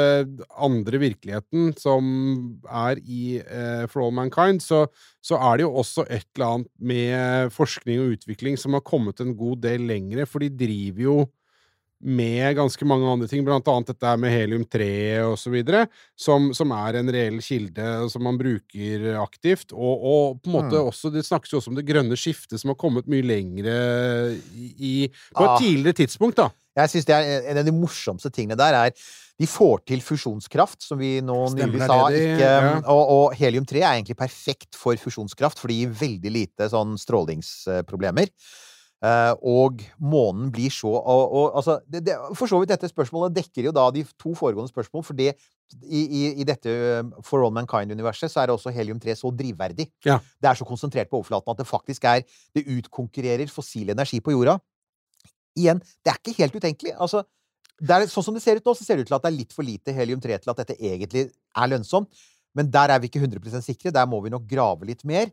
andre 0.61 1.01
virkeligheten 1.01 1.71
som 1.79 2.61
er 2.69 3.01
i 3.01 3.39
eh, 3.41 3.85
For 3.91 4.05
All 4.05 4.13
Mankind, 4.15 4.61
så, 4.61 4.85
så 5.25 5.39
er 5.41 5.57
det 5.57 5.65
jo 5.67 5.73
også 5.81 6.05
et 6.07 6.27
eller 6.35 6.47
annet 6.55 6.71
med 6.79 7.51
forskning 7.55 8.01
og 8.03 8.15
utvikling 8.17 8.57
som 8.61 8.77
har 8.77 8.85
kommet 8.85 9.19
en 9.23 9.33
god 9.37 9.61
del 9.65 9.87
lengre, 9.89 10.25
for 10.29 10.43
de 10.43 10.49
driver 10.53 11.01
jo 11.09 11.19
med 12.03 12.55
ganske 12.57 12.85
mange 12.87 13.05
andre 13.11 13.27
ting, 13.29 13.43
blant 13.45 13.67
annet 13.69 13.91
dette 13.93 14.11
med 14.17 14.31
helium-3 14.33 14.85
og 15.27 15.35
så 15.37 15.51
videre, 15.53 15.83
som, 16.17 16.49
som 16.57 16.71
er 16.73 16.97
en 17.01 17.11
reell 17.13 17.37
kilde 17.45 18.09
som 18.09 18.23
man 18.25 18.37
bruker 18.41 19.05
aktivt, 19.21 19.71
og, 19.73 20.05
og 20.13 20.39
på 20.41 20.49
en 20.49 20.55
måte 20.57 20.77
Mm. 20.81 20.87
også, 20.89 21.11
det 21.13 21.25
snakkes 21.27 21.51
jo 21.53 21.59
også 21.61 21.69
om 21.73 21.75
det 21.77 21.85
grønne 21.85 22.17
skiftet 22.17 22.59
som 22.61 22.71
har 22.73 22.79
kommet 22.81 23.05
mye 23.11 23.21
lengre 23.25 23.75
i, 24.55 25.09
på 25.35 25.43
et 25.45 25.49
Ah. 25.51 25.59
tidligere 25.61 25.93
tidspunkt, 26.03 26.37
da. 26.37 26.49
Jeg 26.77 26.89
synes 26.89 27.05
det 27.05 27.15
er 27.17 27.49
En 27.51 27.57
av 27.59 27.65
de 27.67 27.71
morsomste 27.75 28.31
tingene 28.31 28.55
der 28.57 28.73
er 28.73 28.91
de 29.41 29.47
får 29.49 29.81
til 29.89 29.99
fusjonskraft, 30.05 30.83
som 30.85 30.99
vi 31.01 31.19
nå 31.25 31.35
nylig 31.55 31.79
sa. 31.87 32.09
det 32.09 32.17
de- 32.19 32.25
ikke, 32.35 32.49
ja. 32.51 32.73
og, 32.85 33.09
og 33.09 33.33
helium-3 33.35 33.81
er 33.81 33.95
egentlig 33.97 34.15
perfekt 34.19 34.75
for 34.77 34.95
fusjonskraft, 34.95 35.57
for 35.59 35.67
det 35.67 35.79
gir 35.79 35.89
veldig 35.97 36.31
lite 36.31 36.67
sånn 36.69 36.93
strålingsproblemer. 37.01 38.29
Eh, 39.01 39.31
og 39.49 39.79
månen 39.97 40.51
blir 40.53 40.69
så 40.69 40.91
og, 40.93 41.21
og, 41.33 41.45
altså, 41.57 41.79
det, 41.89 42.03
det, 42.05 42.13
For 42.37 42.45
så 42.45 42.59
vidt 42.61 42.69
dette 42.69 42.85
spørsmålet 42.85 43.33
dekker 43.33 43.65
jo 43.65 43.73
da 43.73 43.87
de 43.89 44.03
to 44.21 44.35
foregående 44.37 44.69
spørsmål, 44.69 45.01
for 45.07 45.17
det 45.17 45.31
i, 45.87 46.01
i, 46.03 46.19
i 46.43 46.45
dette 46.45 46.69
eh, 46.69 47.07
For 47.25 47.41
All 47.41 47.55
Mankind-universet 47.55 48.29
så 48.29 48.43
er 48.43 48.53
også 48.53 48.73
helium-3 48.75 49.15
så 49.17 49.31
drivverdig. 49.33 49.87
Ja. 50.05 50.19
Det 50.37 50.51
er 50.51 50.59
så 50.59 50.67
konsentrert 50.69 51.09
på 51.09 51.17
overflaten 51.17 51.49
at 51.49 51.63
det 51.63 51.69
faktisk 51.69 52.05
er 52.05 52.21
Det 52.53 52.67
utkonkurrerer 52.77 53.49
fossil 53.49 53.89
energi 53.89 54.19
på 54.21 54.35
jorda. 54.35 54.59
Igjen, 55.57 55.81
det 56.05 56.13
er 56.13 56.19
ikke 56.21 56.37
helt 56.37 56.59
utenkelig. 56.61 56.93
Altså, 57.01 57.23
er, 57.81 58.05
sånn 58.11 58.27
som 58.27 58.37
det 58.37 58.43
ser 58.45 58.61
ut 58.61 58.69
nå, 58.69 58.75
så 58.77 58.85
ser 58.85 58.99
det 58.99 59.07
ut 59.07 59.09
til 59.09 59.17
at 59.17 59.25
det 59.25 59.31
er 59.31 59.39
litt 59.39 59.55
for 59.55 59.65
lite 59.65 59.95
helium-3 59.97 60.43
til 60.43 60.53
at 60.53 60.61
dette 60.61 60.77
egentlig 60.77 61.25
er 61.31 61.73
lønnsomt. 61.73 62.13
Men 62.53 62.69
der 62.69 62.93
er 62.93 63.01
vi 63.01 63.09
ikke 63.09 63.23
100 63.23 63.65
sikre. 63.65 63.93
Der 63.95 64.05
må 64.05 64.21
vi 64.21 64.29
nok 64.29 64.45
grave 64.45 64.85
litt 64.85 65.01
mer. 65.07 65.31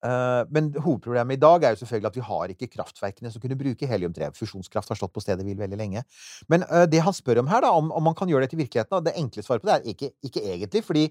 Eh, 0.00 0.42
men 0.54 0.70
hovedproblemet 0.80 1.36
i 1.36 1.40
dag 1.40 1.64
er 1.64 1.74
jo 1.74 1.82
selvfølgelig 1.82 2.10
at 2.10 2.16
vi 2.16 2.26
har 2.28 2.52
ikke 2.54 2.70
kraftverkene 2.76 3.32
som 3.32 3.42
kunne 3.42 3.58
bruke 3.60 3.88
helium-3. 3.88 4.30
Fusjonskraft 4.36 4.92
har 4.92 5.00
stått 5.00 5.12
på 5.16 5.24
stedet 5.24 5.44
hvil 5.44 5.60
veldig 5.60 5.80
lenge. 5.80 6.04
Men 6.52 6.64
eh, 6.68 6.86
det 6.90 7.02
han 7.04 7.16
spør 7.16 7.42
om 7.42 7.50
her, 7.52 7.64
da, 7.66 7.74
om, 7.76 7.92
om 7.92 8.08
man 8.08 8.16
kan 8.16 8.30
gjøre 8.30 8.46
det 8.46 8.54
til 8.54 8.62
virkeligheten, 8.62 8.96
og 8.96 9.06
det 9.06 9.16
enkle 9.20 9.44
svaret 9.44 9.64
på 9.64 9.70
det 9.70 9.76
er 9.76 9.92
ikke, 9.94 10.12
ikke 10.30 10.46
egentlig. 10.54 10.84
fordi 10.86 11.06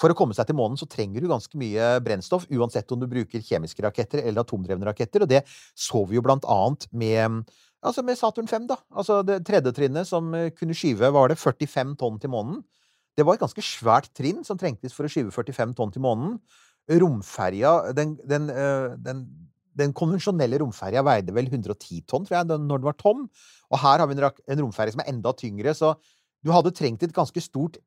for 0.00 0.10
å 0.10 0.16
komme 0.18 0.34
seg 0.34 0.48
til 0.48 0.58
månen 0.58 0.74
så 0.74 0.88
trenger 0.90 1.22
du 1.22 1.28
ganske 1.30 1.58
mye 1.58 1.92
brennstoff, 2.02 2.48
uansett 2.50 2.90
om 2.90 2.98
du 2.98 3.06
bruker 3.06 3.44
kjemiske 3.46 3.84
raketter 3.84 4.24
eller 4.24 4.42
atomdrevne 4.42 4.88
raketter. 4.88 5.22
Og 5.22 5.30
det 5.30 5.44
så 5.46 6.02
vi 6.10 6.18
jo 6.18 6.24
blant 6.24 6.46
annet 6.50 6.88
med 6.92 7.44
Altså 7.84 8.00
med 8.00 8.16
Saturn 8.16 8.46
5, 8.48 8.64
da. 8.64 8.78
Altså 8.96 9.18
det 9.28 9.42
tredje 9.44 9.68
trinnet 9.76 10.08
som 10.08 10.30
eh, 10.32 10.46
kunne 10.56 10.72
skyve, 10.72 11.10
var 11.12 11.28
det 11.28 11.36
45 11.36 11.90
tonn 12.00 12.14
til 12.16 12.30
månen. 12.32 12.62
Det 13.12 13.26
var 13.26 13.36
et 13.36 13.42
ganske 13.44 13.60
svært 13.60 14.08
trinn 14.16 14.40
som 14.46 14.56
trengtes 14.56 14.94
for 14.96 15.04
å 15.04 15.10
skyve 15.12 15.34
45 15.34 15.74
tonn 15.76 15.92
til 15.92 16.00
månen. 16.00 16.38
Romferja, 16.90 17.92
den, 17.96 18.14
den, 18.28 18.50
eh, 18.52 18.92
den, 19.00 19.24
den 19.78 19.94
konvensjonelle 19.96 20.58
romferja 20.60 21.02
veide 21.06 21.34
vel 21.34 21.48
110 21.48 22.04
tonn, 22.10 22.26
tror 22.26 22.38
jeg, 22.38 22.48
når 22.52 22.82
den 22.82 22.88
var 22.88 22.98
tom. 23.00 23.24
Og 23.72 23.80
her 23.80 24.02
har 24.02 24.10
vi 24.10 24.18
en, 24.18 24.62
romferje 24.62 24.94
som 24.94 25.02
er 25.04 25.10
enda 25.12 25.32
tyngre, 25.36 25.74
så 25.74 25.94
du 26.44 26.52
hadde 26.52 26.74
trengt 26.76 27.02
et 27.02 27.14
ganske 27.16 27.40
stort 27.40 27.80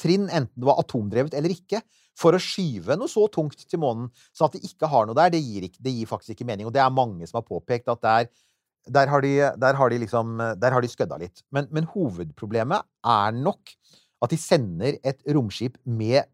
trinn, 0.00 0.28
enten 0.30 0.54
det 0.54 0.68
var 0.68 0.78
atomdrevet 0.80 1.34
eller 1.36 1.52
ikke, 1.52 1.82
for 2.16 2.36
å 2.36 2.40
skyve 2.40 2.96
noe 2.96 3.10
så 3.12 3.26
tungt 3.32 3.66
til 3.68 3.80
månen. 3.82 4.08
Så 4.32 4.46
at 4.46 4.54
det 4.56 4.64
ikke 4.64 4.88
har 4.88 5.08
noe 5.08 5.18
der, 5.18 5.34
det 5.34 5.42
gir, 5.42 5.66
ikke, 5.66 5.82
det 5.84 5.92
gir 5.98 6.08
faktisk 6.08 6.32
ikke 6.36 6.46
mening. 6.48 6.68
Og 6.68 6.72
det 6.72 6.80
er 6.80 6.94
mange 6.94 7.26
som 7.28 7.42
har 7.42 7.48
påpekt 7.48 7.90
at 7.92 8.00
der, 8.06 8.30
der, 8.86 9.10
har, 9.10 9.26
de, 9.26 9.34
der 9.58 9.76
har 9.76 9.90
de 9.90 9.98
liksom 9.98 10.38
Der 10.62 10.72
har 10.72 10.80
de 10.80 10.88
skødda 10.88 11.18
litt. 11.20 11.42
Men, 11.52 11.68
men 11.74 11.90
hovedproblemet 11.90 12.86
er 13.04 13.36
nok 13.36 13.74
at 14.24 14.32
de 14.32 14.38
sender 14.40 14.96
et 15.04 15.20
romskip 15.28 15.76
med 15.84 16.24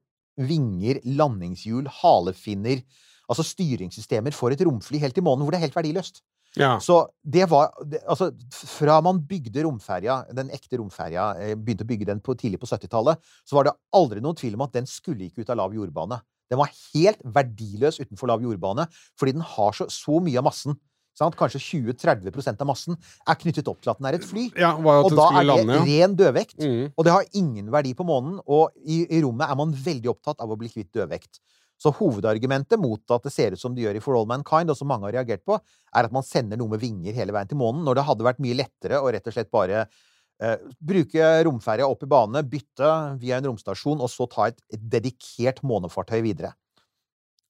vinger, 0.41 1.01
landingshjul, 1.05 1.89
halefinner 2.03 2.85
Altså 3.31 3.45
styringssystemer 3.47 4.35
for 4.35 4.53
et 4.53 4.61
romfly 4.67 4.99
helt 5.01 5.15
til 5.17 5.25
månen, 5.25 5.47
hvor 5.47 5.55
det 5.55 5.61
er 5.61 5.67
helt 5.69 5.77
verdiløst. 5.77 6.19
Ja. 6.59 6.75
Så 6.85 6.99
det 7.25 7.47
var 7.49 7.71
Altså, 8.03 8.31
fra 8.53 9.01
man 9.01 9.23
bygde 9.25 9.65
romferja, 9.65 10.25
den 10.37 10.51
ekte 10.53 10.77
romferja, 10.81 11.31
eh, 11.41 11.55
begynte 11.57 11.87
å 11.87 11.89
bygge 11.89 12.09
den 12.11 12.21
på, 12.21 12.37
tidlig 12.37 12.61
på 12.61 12.69
70-tallet, 12.69 13.17
så 13.47 13.57
var 13.57 13.65
det 13.65 13.77
aldri 13.95 14.21
noen 14.21 14.37
tvil 14.37 14.59
om 14.59 14.67
at 14.67 14.75
den 14.75 14.87
skulle 14.87 15.25
ikke 15.25 15.47
ut 15.47 15.51
av 15.51 15.57
lav 15.63 15.73
jordbane. 15.73 16.21
Den 16.51 16.61
var 16.61 16.69
helt 16.93 17.23
verdiløs 17.25 18.03
utenfor 18.03 18.29
lav 18.29 18.43
jordbane, 18.45 18.85
fordi 19.17 19.33
den 19.39 19.47
har 19.55 19.73
så, 19.73 19.89
så 19.89 20.21
mye 20.21 20.37
av 20.39 20.45
massen. 20.51 20.77
Sant? 21.19 21.37
Kanskje 21.37 21.61
20-30% 21.61 22.63
av 22.65 22.69
massen 22.69 22.97
er 22.97 23.39
knyttet 23.41 23.69
opp 23.69 23.83
til 23.85 23.93
at 23.93 24.01
den 24.01 24.09
er 24.09 24.17
et 24.17 24.27
fly. 24.27 24.47
ja 24.57 24.73
Og 24.81 25.13
da 25.13 25.29
er 25.31 25.43
det 25.43 25.49
lande, 25.49 25.81
ja. 25.81 25.87
ren 25.89 26.15
dødvekt. 26.17 26.59
Mm. 26.61 26.93
Og 26.97 27.07
det 27.07 27.15
har 27.15 27.35
ingen 27.39 27.73
verdi 27.73 27.93
på 27.99 28.07
månen, 28.09 28.39
og 28.47 28.73
i, 28.81 29.03
i 29.05 29.21
rommet 29.25 29.51
er 29.51 29.59
man 29.61 29.75
veldig 29.77 30.13
opptatt 30.15 30.41
av 30.45 30.53
å 30.53 30.59
bli 30.61 30.73
kvitt 30.73 30.93
dødvekt. 30.97 31.43
Så 31.83 31.91
hovedargumentet 31.99 32.79
mot 32.81 33.15
at 33.15 33.27
det 33.27 33.33
ser 33.35 33.57
ut 33.57 33.61
som 33.61 33.75
det 33.75 33.85
gjør 33.85 33.99
i 33.99 34.03
For 34.05 34.17
All 34.17 34.29
Mankind, 34.31 34.71
og 34.71 34.79
som 34.79 34.89
mange 34.89 35.09
har 35.09 35.19
reagert 35.19 35.45
på, 35.45 35.59
er 35.59 36.09
at 36.09 36.15
man 36.15 36.25
sender 36.25 36.61
noe 36.61 36.73
med 36.73 36.83
vinger 36.83 37.17
hele 37.17 37.35
veien 37.35 37.51
til 37.51 37.61
månen, 37.61 37.83
når 37.85 37.99
det 37.99 38.07
hadde 38.09 38.27
vært 38.29 38.43
mye 38.45 38.59
lettere 38.63 39.03
å 39.03 39.11
rett 39.13 39.27
og 39.27 39.37
slett 39.37 39.51
bare 39.53 39.83
eh, 39.83 40.57
bruke 40.79 41.33
romferja 41.49 41.89
opp 41.91 42.07
i 42.07 42.11
bane, 42.13 42.45
bytte 42.49 42.93
via 43.21 43.41
en 43.41 43.51
romstasjon, 43.51 44.01
og 44.01 44.13
så 44.13 44.29
ta 44.31 44.49
et, 44.53 44.63
et 44.73 44.89
dedikert 44.97 45.61
månefartøy 45.67 46.21
videre. 46.25 46.55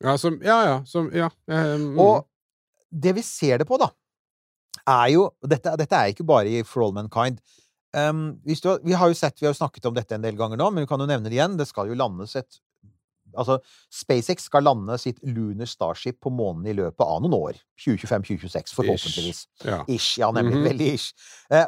Ja, 0.02 0.16
som, 0.18 0.40
ja, 0.42 0.58
ja, 0.66 0.78
som, 0.88 1.12
ja. 1.14 1.28
mm. 1.46 1.92
Og 2.00 2.24
det 2.93 3.16
vi 3.16 3.24
ser 3.24 3.62
det 3.62 3.68
på, 3.68 3.78
da, 3.80 3.90
er 4.88 5.12
jo 5.14 5.26
Dette, 5.45 5.74
dette 5.78 5.99
er 5.99 6.12
ikke 6.12 6.26
bare 6.26 6.51
i 6.51 6.62
For 6.66 6.84
All 6.86 6.95
Mankind. 6.97 7.40
Um, 7.93 8.40
du, 8.45 8.68
vi 8.86 8.97
har 8.97 9.11
jo 9.11 9.16
sett, 9.16 9.36
vi 9.40 9.47
har 9.47 9.53
jo 9.53 9.61
snakket 9.61 9.86
om 9.88 9.97
dette 9.97 10.16
en 10.16 10.24
del 10.24 10.36
ganger 10.38 10.57
nå, 10.61 10.70
men 10.72 10.86
vi 10.86 10.90
kan 10.90 11.01
jo 11.01 11.09
nevne 11.09 11.28
det 11.28 11.36
igjen. 11.36 11.59
Det 11.61 11.68
skal 11.68 11.90
jo 11.93 11.99
landes 11.99 12.36
et 12.40 12.61
Altså, 13.32 13.59
SpaceX 13.88 14.45
skal 14.45 14.66
lande 14.66 14.93
sitt 15.01 15.22
Lunar 15.24 15.64
Starship 15.64 16.18
på 16.20 16.28
månen 16.28 16.66
i 16.68 16.74
løpet 16.76 17.01
av 17.01 17.22
noen 17.24 17.32
år. 17.32 17.61
2025-2026, 17.80 18.74
forhåpentligvis. 18.76 19.38
ja. 19.64 19.78
Ish, 19.88 20.18
ja, 20.20 20.28
nemlig. 20.36 20.59
Mhm. 20.59 20.66
Veldig 20.68 20.88
ish. 20.93 21.14
Eh, 21.49 21.66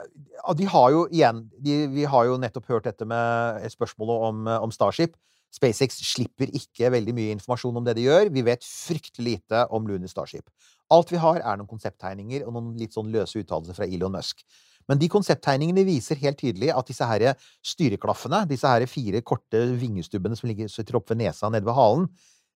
de 0.58 0.66
har 0.68 0.90
jo 0.92 1.06
igjen 1.08 1.50
de, 1.56 1.86
Vi 1.88 2.04
har 2.04 2.26
jo 2.28 2.36
nettopp 2.36 2.68
hørt 2.68 2.84
dette 2.84 3.06
med 3.08 3.64
spørsmålet 3.72 4.28
om, 4.28 4.46
om 4.68 4.70
Starship. 4.76 5.16
SpaceX 5.54 6.00
slipper 6.02 6.50
ikke 6.50 6.90
veldig 6.90 7.14
mye 7.14 7.34
informasjon 7.36 7.76
om 7.78 7.84
det 7.86 7.96
de 7.96 8.08
gjør. 8.08 8.30
Vi 8.34 8.42
vet 8.42 8.64
fryktelig 8.64 9.38
lite 9.38 9.66
om 9.70 9.86
Lunar 9.86 10.10
Starship. 10.10 10.50
Alt 10.92 11.12
vi 11.14 11.20
har, 11.20 11.40
er 11.40 11.58
noen 11.58 11.70
konsepttegninger 11.70 12.44
og 12.44 12.52
noen 12.56 12.74
litt 12.80 12.96
sånn 12.96 13.12
løse 13.12 13.40
uttalelser 13.40 13.76
fra 13.78 13.88
Elon 13.88 14.12
Musk. 14.14 14.44
Men 14.90 15.00
de 15.00 15.08
konsepttegningene 15.08 15.86
viser 15.86 16.20
helt 16.20 16.36
tydelig 16.42 16.68
at 16.74 16.90
disse 16.90 17.06
her 17.08 17.30
styreklaffene, 17.64 18.42
disse 18.50 18.68
her 18.68 18.84
fire 18.90 19.22
korte 19.24 19.62
vingestubbene 19.80 20.36
som 20.36 20.50
ligger 20.50 20.68
sitter 20.68 20.98
oppe 20.98 21.14
ved 21.14 21.22
nesa 21.24 21.48
nede 21.48 21.64
ved 21.64 21.78
halen, 21.78 22.08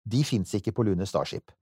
de 0.07 0.23
fins 0.27 0.55
ikke 0.59 0.75
på 0.75 0.85
Lunar 0.87 1.09
Starship. 1.11 1.53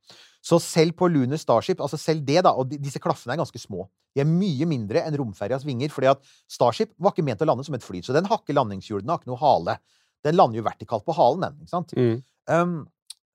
Så 0.44 0.58
selv 0.60 0.92
på 0.98 1.08
Lunar 1.08 1.40
Starship, 1.40 1.80
altså 1.80 1.96
selv 2.00 2.24
det, 2.28 2.42
da, 2.44 2.52
og 2.52 2.72
disse 2.72 3.00
klaffene 3.00 3.32
er 3.32 3.40
ganske 3.40 3.60
små. 3.60 3.86
De 4.14 4.20
er 4.20 4.28
mye 4.28 4.68
mindre 4.68 5.00
enn 5.04 5.16
romferjas 5.16 5.64
vinger, 5.64 5.92
fordi 5.92 6.10
at 6.12 6.32
Starship 6.50 6.92
var 7.00 7.14
ikke 7.14 7.24
ment 7.24 7.44
å 7.44 7.48
lande 7.48 7.64
som 7.64 7.76
et 7.76 7.84
fly, 7.84 8.02
så 8.04 8.16
den 8.16 8.28
har 8.28 8.42
ikke 8.42 8.56
landingshjul, 8.56 9.00
den 9.04 9.12
har 9.12 9.22
ikke 9.22 9.32
noe 9.32 9.40
hale. 9.40 9.78
Den 10.24 10.36
lander 10.36 10.60
jo 10.60 10.66
vertikalt 10.66 11.06
på 11.08 11.16
halen, 11.16 11.46
den, 11.46 11.64
ikke 11.64 11.72
sant? 11.72 11.96
Mm. 11.96 12.18
Um, 12.52 12.76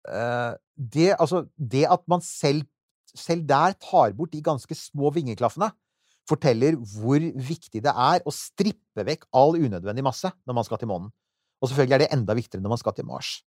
uh, 0.10 0.54
det, 0.78 1.12
altså, 1.18 1.48
det 1.58 1.88
at 1.90 2.06
man 2.12 2.22
selv, 2.26 2.68
selv 3.18 3.46
der 3.50 3.76
tar 3.82 4.16
bort 4.18 4.34
de 4.34 4.42
ganske 4.46 4.76
små 4.78 5.12
vingeklaffene, 5.16 5.72
forteller 6.30 6.78
hvor 6.78 7.24
viktig 7.34 7.82
det 7.82 7.94
er 7.94 8.22
å 8.28 8.34
strippe 8.34 9.06
vekk 9.06 9.26
all 9.36 9.58
unødvendig 9.58 10.06
masse 10.06 10.30
når 10.46 10.58
man 10.60 10.68
skal 10.68 10.82
til 10.82 10.92
månen. 10.92 11.14
Og 11.60 11.72
selvfølgelig 11.72 11.98
er 11.98 12.04
det 12.06 12.14
enda 12.16 12.36
viktigere 12.38 12.64
når 12.64 12.76
man 12.76 12.82
skal 12.82 12.96
til 12.96 13.08
Mars. 13.10 13.40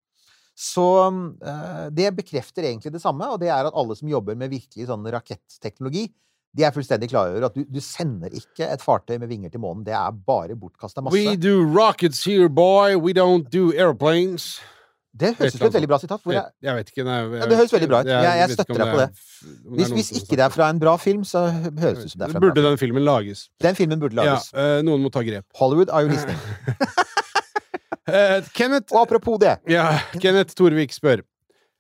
Så 0.61 0.87
eh, 1.09 1.85
det 1.95 2.11
bekrefter 2.17 2.67
egentlig 2.67 2.93
det 2.93 3.03
samme, 3.03 3.29
og 3.31 3.39
det 3.41 3.53
er 3.53 3.69
at 3.69 3.77
alle 3.77 3.95
som 3.97 4.11
jobber 4.11 4.37
med 4.39 4.51
virkelig 4.53 4.89
sånn 4.89 5.07
raketteknologi, 5.15 6.09
de 6.51 6.65
er 6.67 6.75
fullstendig 6.75 7.07
klar 7.13 7.31
over 7.31 7.47
at 7.47 7.55
du, 7.55 7.63
du 7.71 7.79
sender 7.85 8.33
ikke 8.35 8.67
et 8.67 8.83
fartøy 8.83 9.21
med 9.23 9.31
vinger 9.31 9.53
til 9.53 9.63
månen. 9.63 9.85
Det 9.87 9.95
er 9.95 10.11
bare 10.27 10.57
bortkasta 10.59 11.05
masse. 11.05 11.15
We 11.15 11.39
do 11.39 11.63
rockets 11.63 12.25
here, 12.27 12.51
boy. 12.51 12.99
We 12.99 13.15
don't 13.15 13.47
do 13.55 13.71
airplanes. 13.71 14.57
Det 15.13 15.33
høres 15.37 15.55
ut 15.55 15.59
som 15.59 15.67
et 15.67 15.75
veldig 15.75 15.89
bra 15.91 15.99
sitat. 15.99 16.21
Hvor 16.23 16.33
Jeg, 16.33 16.45
jeg, 16.63 16.75
vet 16.77 16.91
ikke. 16.93 17.05
Nei, 17.05 17.17
jeg, 17.21 17.41
Ja, 17.41 17.47
det 17.51 17.57
høres 17.59 17.73
veldig 17.75 17.89
bra 17.91 18.01
ut. 18.01 18.07
jeg 18.07 18.23
Jeg- 18.41 18.51
støtter 18.55 18.79
deg 18.79 18.93
på 18.95 18.99
det 19.01 19.09
hvis, 19.81 19.91
hvis 19.97 20.11
ikke 20.21 20.37
det 20.37 20.45
er 20.45 20.49
fra 20.55 20.69
en 20.71 20.79
bra 20.79 20.97
film, 20.97 21.25
så 21.25 21.47
høres 21.51 21.99
det 21.99 22.05
ut 22.05 22.11
som 22.13 22.19
det 22.21 22.29
er 22.29 22.33
fra 22.33 22.39
en 22.39 22.41
bra 22.41 22.41
film. 22.41 22.55
Burde 22.55 22.63
den 22.69 22.79
filmen 22.79 23.05
lages? 23.05 23.49
Den 23.61 23.75
filmen 23.75 23.99
burde 24.01 24.15
lages. 24.15 24.53
Ja, 24.55 24.83
noen 24.83 25.03
må 25.03 25.11
ta 25.11 25.23
grep. 25.27 25.45
Hollywood 25.57 25.91
are 25.91 26.03
you 26.05 26.11
listening? 26.15 26.39
Eh, 28.11 28.41
Kenneth 28.55 28.93
Og 28.95 29.03
apropos 29.07 29.39
det. 29.39 29.59
Ja, 29.71 29.99
Kenneth 30.21 30.55
Torvik 30.59 30.91
spør 30.95 31.23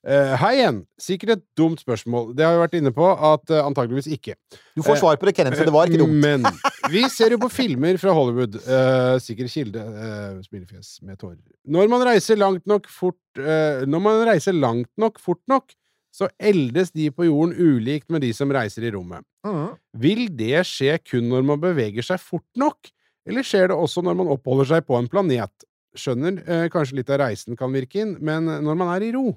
Eh, 0.00 0.34
hei 0.40 0.54
igjen. 0.56 0.78
Sikkert 1.00 1.34
et 1.34 1.42
dumt 1.58 1.80
spørsmål. 1.82 2.30
Det 2.36 2.44
har 2.46 2.54
vi 2.54 2.62
vært 2.62 2.76
inne 2.78 2.92
på 2.96 3.04
at 3.04 3.52
uh, 3.52 3.58
antageligvis 3.66 4.08
ikke. 4.16 4.32
Du 4.72 4.80
får 4.84 4.96
svar 5.02 5.18
på 5.20 5.28
det, 5.28 5.34
Kenneth, 5.36 5.58
så 5.60 5.66
det 5.68 5.74
var 5.74 5.90
ikke 5.90 6.00
dumt. 6.00 6.16
Men 6.22 6.46
vi 6.94 7.02
ser 7.12 7.34
jo 7.34 7.40
på 7.42 7.50
filmer 7.52 7.98
fra 8.00 8.14
Hollywood. 8.16 8.56
Uh, 8.64 9.18
sikkert 9.20 9.52
kilde. 9.52 9.82
Uh, 9.84 10.38
smilefjes 10.46 10.94
med 11.04 11.20
tårer. 11.20 11.42
Når 11.68 11.90
man 11.92 12.06
reiser 12.08 12.40
langt 12.40 12.64
nok 12.70 12.88
fort 12.88 13.20
uh, 13.42 13.84
Når 13.84 14.02
man 14.06 14.24
reiser 14.30 14.56
langt 14.56 14.88
nok 15.00 15.20
fort 15.20 15.42
nok, 15.52 15.76
så 16.16 16.30
eldes 16.40 16.94
de 16.96 17.10
på 17.12 17.28
jorden 17.28 17.52
ulikt 17.54 18.08
med 18.10 18.24
de 18.24 18.32
som 18.34 18.50
reiser 18.50 18.88
i 18.88 18.94
rommet. 18.94 19.22
Mm. 19.46 19.76
Vil 20.00 20.24
det 20.36 20.64
skje 20.66 20.96
kun 21.04 21.28
når 21.28 21.44
man 21.52 21.60
beveger 21.60 22.06
seg 22.06 22.18
fort 22.24 22.48
nok, 22.58 22.88
eller 23.28 23.46
skjer 23.46 23.68
det 23.70 23.76
også 23.76 24.02
når 24.02 24.16
man 24.18 24.32
oppholder 24.32 24.72
seg 24.72 24.88
på 24.88 24.96
en 24.98 25.10
planet? 25.12 25.68
Skjønner 25.94 26.40
eh, 26.46 26.66
kanskje 26.70 26.98
litt 26.98 27.12
av 27.14 27.20
reisen 27.22 27.58
kan 27.58 27.70
virke 27.74 28.02
inn, 28.02 28.16
men 28.26 28.46
når 28.46 28.76
man 28.78 28.90
er 28.96 29.06
i 29.06 29.12
ro 29.14 29.36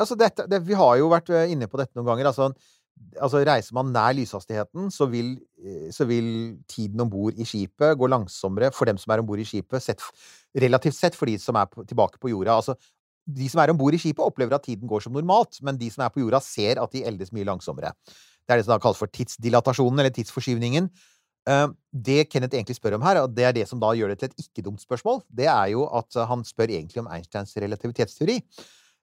Altså 0.00 0.16
dette, 0.16 0.46
det, 0.48 0.62
vi 0.64 0.76
har 0.78 0.96
jo 1.00 1.10
vært 1.12 1.28
eh, 1.32 1.50
inne 1.52 1.68
på 1.68 1.80
dette 1.80 1.96
noen 1.98 2.08
ganger. 2.08 2.30
Altså, 2.30 2.48
altså 3.20 3.42
Reiser 3.44 3.76
man 3.76 3.92
nær 3.92 4.14
lyshastigheten, 4.16 4.88
så 4.94 5.08
vil, 5.12 5.34
eh, 5.60 5.90
så 5.92 6.06
vil 6.08 6.56
tiden 6.70 7.04
om 7.04 7.10
bord 7.12 7.36
i 7.36 7.46
skipet 7.48 7.98
gå 8.00 8.08
langsommere 8.10 8.72
for 8.74 8.88
dem 8.88 9.00
som 9.00 9.12
er 9.12 9.22
om 9.22 9.28
bord 9.28 9.42
i 9.42 9.46
skipet, 9.48 9.84
sett, 9.84 10.02
relativt 10.56 10.96
sett 10.96 11.18
for 11.18 11.28
de 11.28 11.36
som 11.42 11.58
er 11.60 11.68
på, 11.70 11.84
tilbake 11.88 12.20
på 12.22 12.32
jorda. 12.32 12.56
Altså, 12.56 12.76
de 13.28 13.48
som 13.52 13.60
er 13.62 13.70
om 13.70 13.78
bord 13.78 13.94
i 13.94 14.00
skipet, 14.00 14.24
opplever 14.24 14.56
at 14.56 14.64
tiden 14.66 14.88
går 14.90 15.04
som 15.04 15.14
normalt, 15.14 15.60
men 15.62 15.78
de 15.78 15.90
som 15.92 16.04
er 16.06 16.12
på 16.14 16.24
jorda, 16.24 16.40
ser 16.42 16.80
at 16.82 16.94
de 16.94 17.04
eldes 17.06 17.32
mye 17.36 17.46
langsommere. 17.46 17.92
Det 18.42 18.54
er 18.54 18.58
det 18.58 18.66
som 18.66 18.74
da 18.74 18.82
kalles 18.82 18.98
for 18.98 19.12
tidsdilatasjonen, 19.12 20.02
eller 20.02 20.14
tidsforskyvningen. 20.16 20.88
Eh, 21.52 21.66
Det 21.92 22.30
Kenneth 22.32 22.56
egentlig 22.56 22.78
spør 22.80 22.96
om 22.96 23.04
her, 23.04 23.20
og 23.22 23.34
det 23.36 23.44
er 23.44 23.52
det 23.52 23.68
som 23.68 23.80
da 23.82 23.92
gjør 23.92 24.14
det 24.14 24.22
til 24.22 24.30
et 24.30 24.46
ikke-dumt 24.46 24.80
spørsmål, 24.80 25.20
det 25.28 25.46
er 25.52 25.74
jo 25.76 25.84
at 25.92 26.16
han 26.26 26.42
spør 26.48 26.72
egentlig 26.72 27.04
om 27.04 27.10
Einsteins 27.12 27.52
relativitetsteori. 27.60 28.40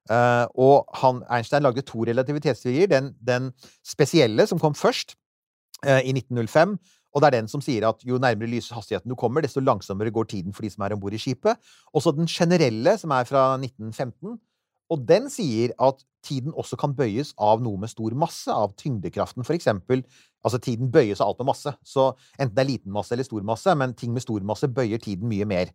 Eh, 0.10 0.46
og 0.58 0.90
han, 1.02 1.24
Einstein 1.30 1.64
lagde 1.64 1.86
to 1.86 2.04
relativitetsteorier. 2.10 2.90
Den, 2.92 3.14
den 3.22 3.52
spesielle, 3.86 4.48
som 4.50 4.62
kom 4.62 4.76
først, 4.76 5.16
uh, 5.86 6.02
i 6.04 6.14
1905. 6.16 6.78
Og 7.16 7.22
det 7.22 7.30
er 7.30 7.38
den 7.40 7.48
som 7.50 7.62
sier 7.64 7.88
at 7.90 8.04
jo 8.06 8.20
nærmere 8.22 8.52
lyshastigheten 8.52 9.10
du 9.10 9.18
kommer, 9.18 9.42
desto 9.42 9.64
langsommere 9.64 10.14
går 10.14 10.30
tiden 10.30 10.54
for 10.54 10.66
de 10.66 10.70
som 10.70 10.86
er 10.86 10.94
om 10.94 11.02
bord 11.02 11.16
i 11.16 11.22
skipet. 11.22 11.58
Og 11.94 12.04
så 12.06 12.14
den 12.14 12.30
generelle, 12.30 12.98
som 13.02 13.14
er 13.16 13.26
fra 13.30 13.54
1915. 13.58 14.38
Og 14.90 15.06
den 15.10 15.30
sier 15.30 15.74
at 15.82 16.02
tiden 16.26 16.54
også 16.58 16.78
kan 16.82 16.94
bøyes 16.98 17.32
av 17.38 17.62
noe 17.62 17.78
med 17.82 17.92
stor 17.92 18.14
masse, 18.18 18.50
av 18.50 18.74
tyngdekraften, 18.78 19.46
for 19.46 19.58
eksempel. 19.58 20.04
Altså, 20.46 20.60
tiden 20.62 20.90
bøyes 20.92 21.22
av 21.22 21.32
alt 21.32 21.42
med 21.42 21.52
masse. 21.52 21.74
Så 21.86 22.12
enten 22.38 22.56
det 22.58 22.64
er 22.64 22.72
liten 22.72 22.94
masse 22.94 23.14
eller 23.14 23.28
stor 23.28 23.46
masse, 23.46 23.76
men 23.78 23.94
ting 23.98 24.14
med 24.14 24.26
stor 24.26 24.46
masse 24.46 24.70
bøyer 24.70 25.02
tiden 25.02 25.30
mye 25.30 25.48
mer. 25.50 25.74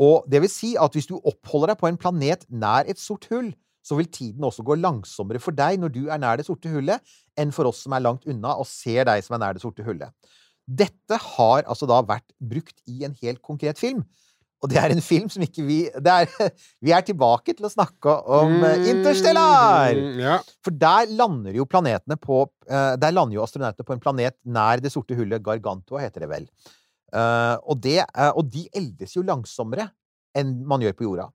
Og 0.00 0.24
det 0.28 0.40
vil 0.42 0.50
si 0.50 0.74
at 0.80 0.96
hvis 0.96 1.08
du 1.08 1.18
oppholder 1.20 1.72
deg 1.72 1.80
på 1.80 1.88
en 1.90 2.00
planet 2.00 2.48
nær 2.50 2.88
et 2.90 2.98
sort 2.98 3.28
hull, 3.30 3.52
så 3.84 3.98
vil 3.98 4.08
tiden 4.08 4.46
også 4.46 4.64
gå 4.64 4.78
langsommere 4.80 5.42
for 5.42 5.56
deg 5.56 5.78
når 5.82 5.92
du 5.92 6.02
er 6.08 6.20
nær 6.22 6.40
det 6.40 6.46
sorte 6.48 6.72
hullet, 6.72 7.02
enn 7.36 7.52
for 7.52 7.68
oss 7.68 7.84
som 7.84 7.94
er 7.96 8.04
langt 8.04 8.24
unna 8.30 8.56
og 8.56 8.68
ser 8.68 9.04
deg 9.10 9.24
som 9.26 9.36
er 9.36 9.44
nær 9.44 9.56
det 9.56 9.64
sorte 9.64 9.84
hullet. 9.86 10.12
Dette 10.64 11.18
har 11.20 11.66
altså 11.68 11.88
da 11.88 12.00
vært 12.08 12.30
brukt 12.40 12.78
i 12.88 13.04
en 13.04 13.16
helt 13.20 13.42
konkret 13.44 13.80
film. 13.80 14.04
Og 14.64 14.70
det 14.72 14.78
er 14.80 14.94
en 14.94 15.02
film 15.04 15.26
som 15.28 15.42
ikke 15.44 15.64
vi 15.66 15.78
det 15.92 16.12
er, 16.12 16.52
Vi 16.84 16.92
er 16.94 17.04
tilbake 17.04 17.52
til 17.52 17.66
å 17.68 17.72
snakke 17.72 18.14
om 18.38 18.54
mm, 18.62 18.86
Interstellar! 18.94 19.98
Ja. 20.16 20.38
For 20.64 20.72
der 20.72 21.10
lander 21.12 21.52
jo 21.52 21.66
planetene 21.68 22.16
på 22.16 22.46
eh, 22.64 22.94
Der 23.00 23.12
lander 23.12 23.36
jo 23.36 23.44
astronautene 23.44 23.84
på 23.84 23.96
en 23.96 24.00
planet 24.00 24.38
nær 24.48 24.80
det 24.80 24.94
sorte 24.94 25.18
hullet 25.18 25.44
Gargantua, 25.44 26.00
heter 26.06 26.24
det 26.24 26.30
vel. 26.32 26.48
Eh, 27.12 27.56
og, 27.60 27.76
det, 27.84 28.00
eh, 28.06 28.32
og 28.32 28.48
de 28.48 28.64
eldes 28.72 29.18
jo 29.18 29.26
langsommere 29.26 29.90
enn 30.34 30.56
man 30.66 30.82
gjør 30.82 30.96
på 30.96 31.08
jorda. 31.10 31.28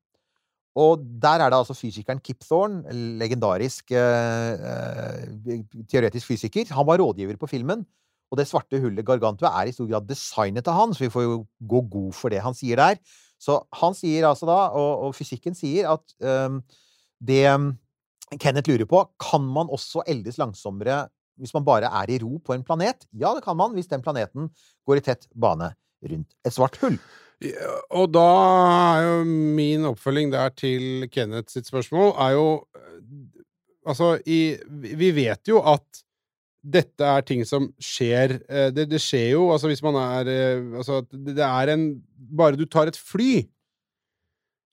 Og 0.77 1.01
der 1.01 1.41
er 1.41 1.49
det 1.49 1.57
altså 1.57 1.73
fysikeren 1.73 2.21
Kip 2.21 2.43
Thorne, 2.45 2.83
legendarisk 3.19 3.91
eh, 3.91 4.53
eh, 4.53 5.63
teoretisk 5.89 6.29
fysiker. 6.29 6.69
Han 6.75 6.87
var 6.87 7.01
rådgiver 7.01 7.39
på 7.41 7.49
filmen. 7.49 7.85
Og 8.29 8.37
det 8.37 8.45
svarte 8.45 8.77
hullet 8.77 9.05
Gargantua 9.05 9.49
er 9.57 9.69
i 9.69 9.73
stor 9.73 9.87
grad 9.89 10.05
designet 10.05 10.67
av 10.69 10.77
han, 10.77 10.93
så 10.93 11.07
vi 11.07 11.13
får 11.13 11.25
jo 11.25 11.37
gå 11.71 11.81
god 11.89 12.11
for 12.13 12.29
det 12.29 12.43
han 12.45 12.53
sier 12.53 12.77
der. 12.77 12.99
Så 13.41 13.57
han 13.79 13.95
sier 13.97 14.27
altså 14.29 14.45
da, 14.49 14.57
og, 14.77 15.07
og 15.07 15.15
fysikken 15.17 15.55
sier, 15.57 15.89
at 15.89 16.13
øhm, 16.21 16.59
det 17.25 17.45
øhm, 17.49 17.71
Kenneth 18.37 18.69
lurer 18.69 18.85
på, 18.85 19.01
kan 19.17 19.41
man 19.41 19.71
også 19.73 20.03
eldes 20.05 20.37
langsommere 20.37 21.07
hvis 21.39 21.55
man 21.55 21.65
bare 21.65 21.87
er 21.87 22.11
i 22.11 22.19
ro 22.21 22.37
på 22.43 22.53
en 22.53 22.65
planet? 22.67 23.07
Ja, 23.15 23.31
det 23.33 23.45
kan 23.45 23.57
man, 23.57 23.71
hvis 23.73 23.87
den 23.87 24.03
planeten 24.03 24.51
går 24.85 24.99
i 24.99 25.05
tett 25.07 25.25
bane 25.33 25.71
rundt 26.03 26.35
et 26.45 26.53
svart 26.53 26.77
hull. 26.83 26.99
Og 27.95 28.09
da 28.11 28.25
er 28.99 29.03
jo 29.05 29.19
min 29.55 29.85
oppfølging 29.87 30.31
der 30.33 30.49
til 30.59 31.05
Kenneth 31.13 31.53
sitt 31.53 31.69
spørsmål 31.69 32.11
er 32.19 32.33
jo 32.35 32.47
eh, 32.75 32.85
Altså, 33.89 34.09
i 34.27 34.57
Vi 34.99 35.11
vet 35.15 35.47
jo 35.47 35.61
at 35.63 36.01
dette 36.59 36.99
er 37.07 37.21
ting 37.23 37.45
som 37.47 37.69
skjer 37.79 38.33
eh, 38.51 38.67
Det, 38.75 38.89
det 38.91 38.99
skjer 38.99 39.29
jo, 39.37 39.45
altså 39.55 39.69
hvis 39.71 39.81
man 39.85 39.95
er 40.01 40.27
eh, 40.27 40.65
Altså, 40.81 40.99
det 41.15 41.37
det 41.39 41.45
er 41.47 41.71
en 41.77 41.85
Bare 42.35 42.59
du 42.59 42.65
tar 42.67 42.91
et 42.91 42.99
fly, 42.99 43.45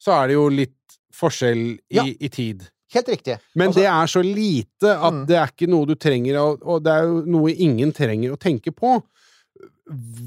så 0.02 0.16
er 0.18 0.26
det 0.32 0.34
jo 0.40 0.48
litt 0.52 0.98
forskjell 1.16 1.62
i, 1.88 1.96
Ja. 1.96 2.02
i 2.04 2.28
tid. 2.28 2.66
Helt 2.92 3.08
riktig. 3.08 3.38
Men 3.54 3.68
Altså- 3.70 3.80
det 3.80 3.86
er 3.88 4.06
så 4.10 4.22
lite 4.22 4.90
at 4.98 5.14
Mm. 5.14 5.26
det 5.30 5.36
er 5.38 5.46
ikke 5.54 5.70
noe 5.70 5.86
du 5.86 5.94
trenger 5.94 6.34
å 6.42 6.58
Og 6.62 6.82
det 6.84 6.92
er 6.92 7.06
jo 7.06 7.22
noe 7.24 7.54
ingen 7.54 7.92
trenger 7.92 8.34
å 8.34 8.36
tenke 8.38 8.74
på. 8.74 8.98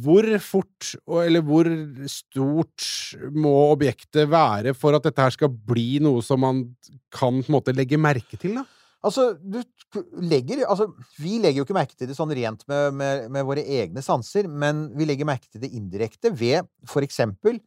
Hvor 0.04 0.26
fort, 0.42 0.94
eller 1.22 1.44
hvor 1.46 1.68
stort 2.10 2.86
må 3.36 3.52
objektet 3.74 4.30
være 4.32 4.74
for 4.78 4.96
at 4.96 5.06
dette 5.06 5.26
her 5.26 5.36
skal 5.36 5.52
bli 5.52 6.00
noe 6.04 6.24
som 6.26 6.42
man 6.42 6.64
kan 7.14 7.42
på 7.42 7.52
en 7.52 7.58
måte 7.60 7.76
legge 7.76 8.00
merke 8.00 8.40
til, 8.40 8.58
da? 8.62 8.66
Altså, 9.06 9.32
du 9.40 9.62
legger 10.28 10.66
Altså, 10.68 10.90
vi 11.18 11.38
legger 11.40 11.62
jo 11.62 11.66
ikke 11.68 11.78
merke 11.78 11.96
til 11.98 12.10
det 12.10 12.18
sånn 12.18 12.34
rent 12.36 12.66
med, 12.70 12.96
med, 13.00 13.28
med 13.32 13.46
våre 13.48 13.64
egne 13.64 14.04
sanser, 14.06 14.50
men 14.50 14.90
vi 14.98 15.08
legger 15.08 15.28
merke 15.28 15.48
til 15.48 15.64
det 15.64 15.72
indirekte 15.76 16.34
ved 16.36 16.68
for 16.88 17.06
eksempel 17.06 17.62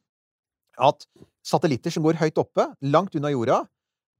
at 0.81 1.07
satellitter 1.45 1.93
som 1.93 2.05
går 2.05 2.21
høyt 2.21 2.39
oppe, 2.41 2.67
langt 2.85 3.17
unna 3.19 3.33
jorda, 3.33 3.63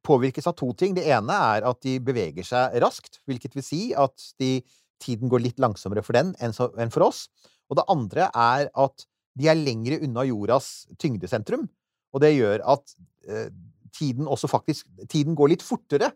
påvirkes 0.07 0.49
av 0.51 0.57
to 0.59 0.73
ting. 0.79 0.97
Det 0.97 1.07
ene 1.07 1.37
er 1.55 1.67
at 1.69 1.81
de 1.85 1.97
beveger 2.03 2.47
seg 2.47 2.79
raskt, 2.83 3.21
hvilket 3.29 3.55
vil 3.57 3.67
si 3.67 3.83
at 3.95 4.33
de, 4.43 4.57
tiden 5.03 5.31
går 5.33 5.43
litt 5.45 5.63
langsommere 5.63 6.05
for 6.07 6.17
den 6.17 6.33
enn, 6.41 6.55
for 6.55 7.07
oss. 7.09 7.27
Og 7.71 7.79
det 7.79 7.89
andre 7.93 8.29
er 8.31 8.69
at 8.71 9.07
de 9.39 9.49
er 9.49 9.59
lengre 9.59 9.99
unna 10.05 10.25
jordas 10.29 10.89
tyngdesentrum, 11.01 11.67
og 12.13 12.21
det 12.25 12.35
gjør 12.35 12.65
at 12.75 12.97
eh, 13.29 13.49
tiden 13.97 14.29
også 14.29 14.49
faktisk 14.49 14.89
Tiden 15.09 15.37
går 15.37 15.55
litt 15.55 15.65
fortere 15.65 16.13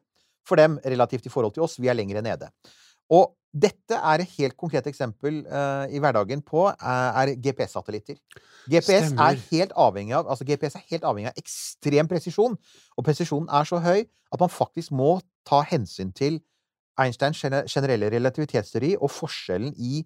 for 0.47 0.61
dem 0.61 0.78
relativt 0.84 1.26
i 1.26 1.32
forhold 1.32 1.57
til 1.57 1.64
oss. 1.66 1.78
Vi 1.80 1.89
er 1.91 1.97
lengre 1.97 2.22
nede. 2.24 2.51
Og 3.12 3.34
dette 3.57 3.97
er 3.97 4.20
et 4.20 4.32
helt 4.37 4.57
konkret 4.59 4.87
eksempel 4.91 5.39
uh, 5.49 5.87
i 5.89 6.01
hverdagen 6.03 6.43
på 6.45 6.66
eh, 6.68 7.20
er 7.22 7.32
GPS-satellitter. 7.41 8.18
GPS 8.68 9.12
Stemmer. 9.12 9.30
er 9.30 9.41
helt 9.49 9.72
avhengig 9.80 10.16
av 10.18 10.28
altså 10.28 10.45
GPS 10.45 10.76
er 10.76 10.84
helt 10.91 11.07
avhengig 11.09 11.30
av 11.30 11.41
ekstrem 11.41 12.11
presisjon. 12.11 12.59
Og 12.97 13.07
presisjonen 13.07 13.49
er 13.49 13.68
så 13.68 13.80
høy 13.80 14.05
at 14.05 14.43
man 14.43 14.53
faktisk 14.53 14.93
må 14.93 15.16
ta 15.49 15.62
hensyn 15.64 16.12
til 16.12 16.41
Einsteins 17.03 17.42
generelle 17.72 18.11
relativitetsteori 18.12 18.94
og 18.97 19.11
forskjellen 19.12 19.74
i 19.76 20.01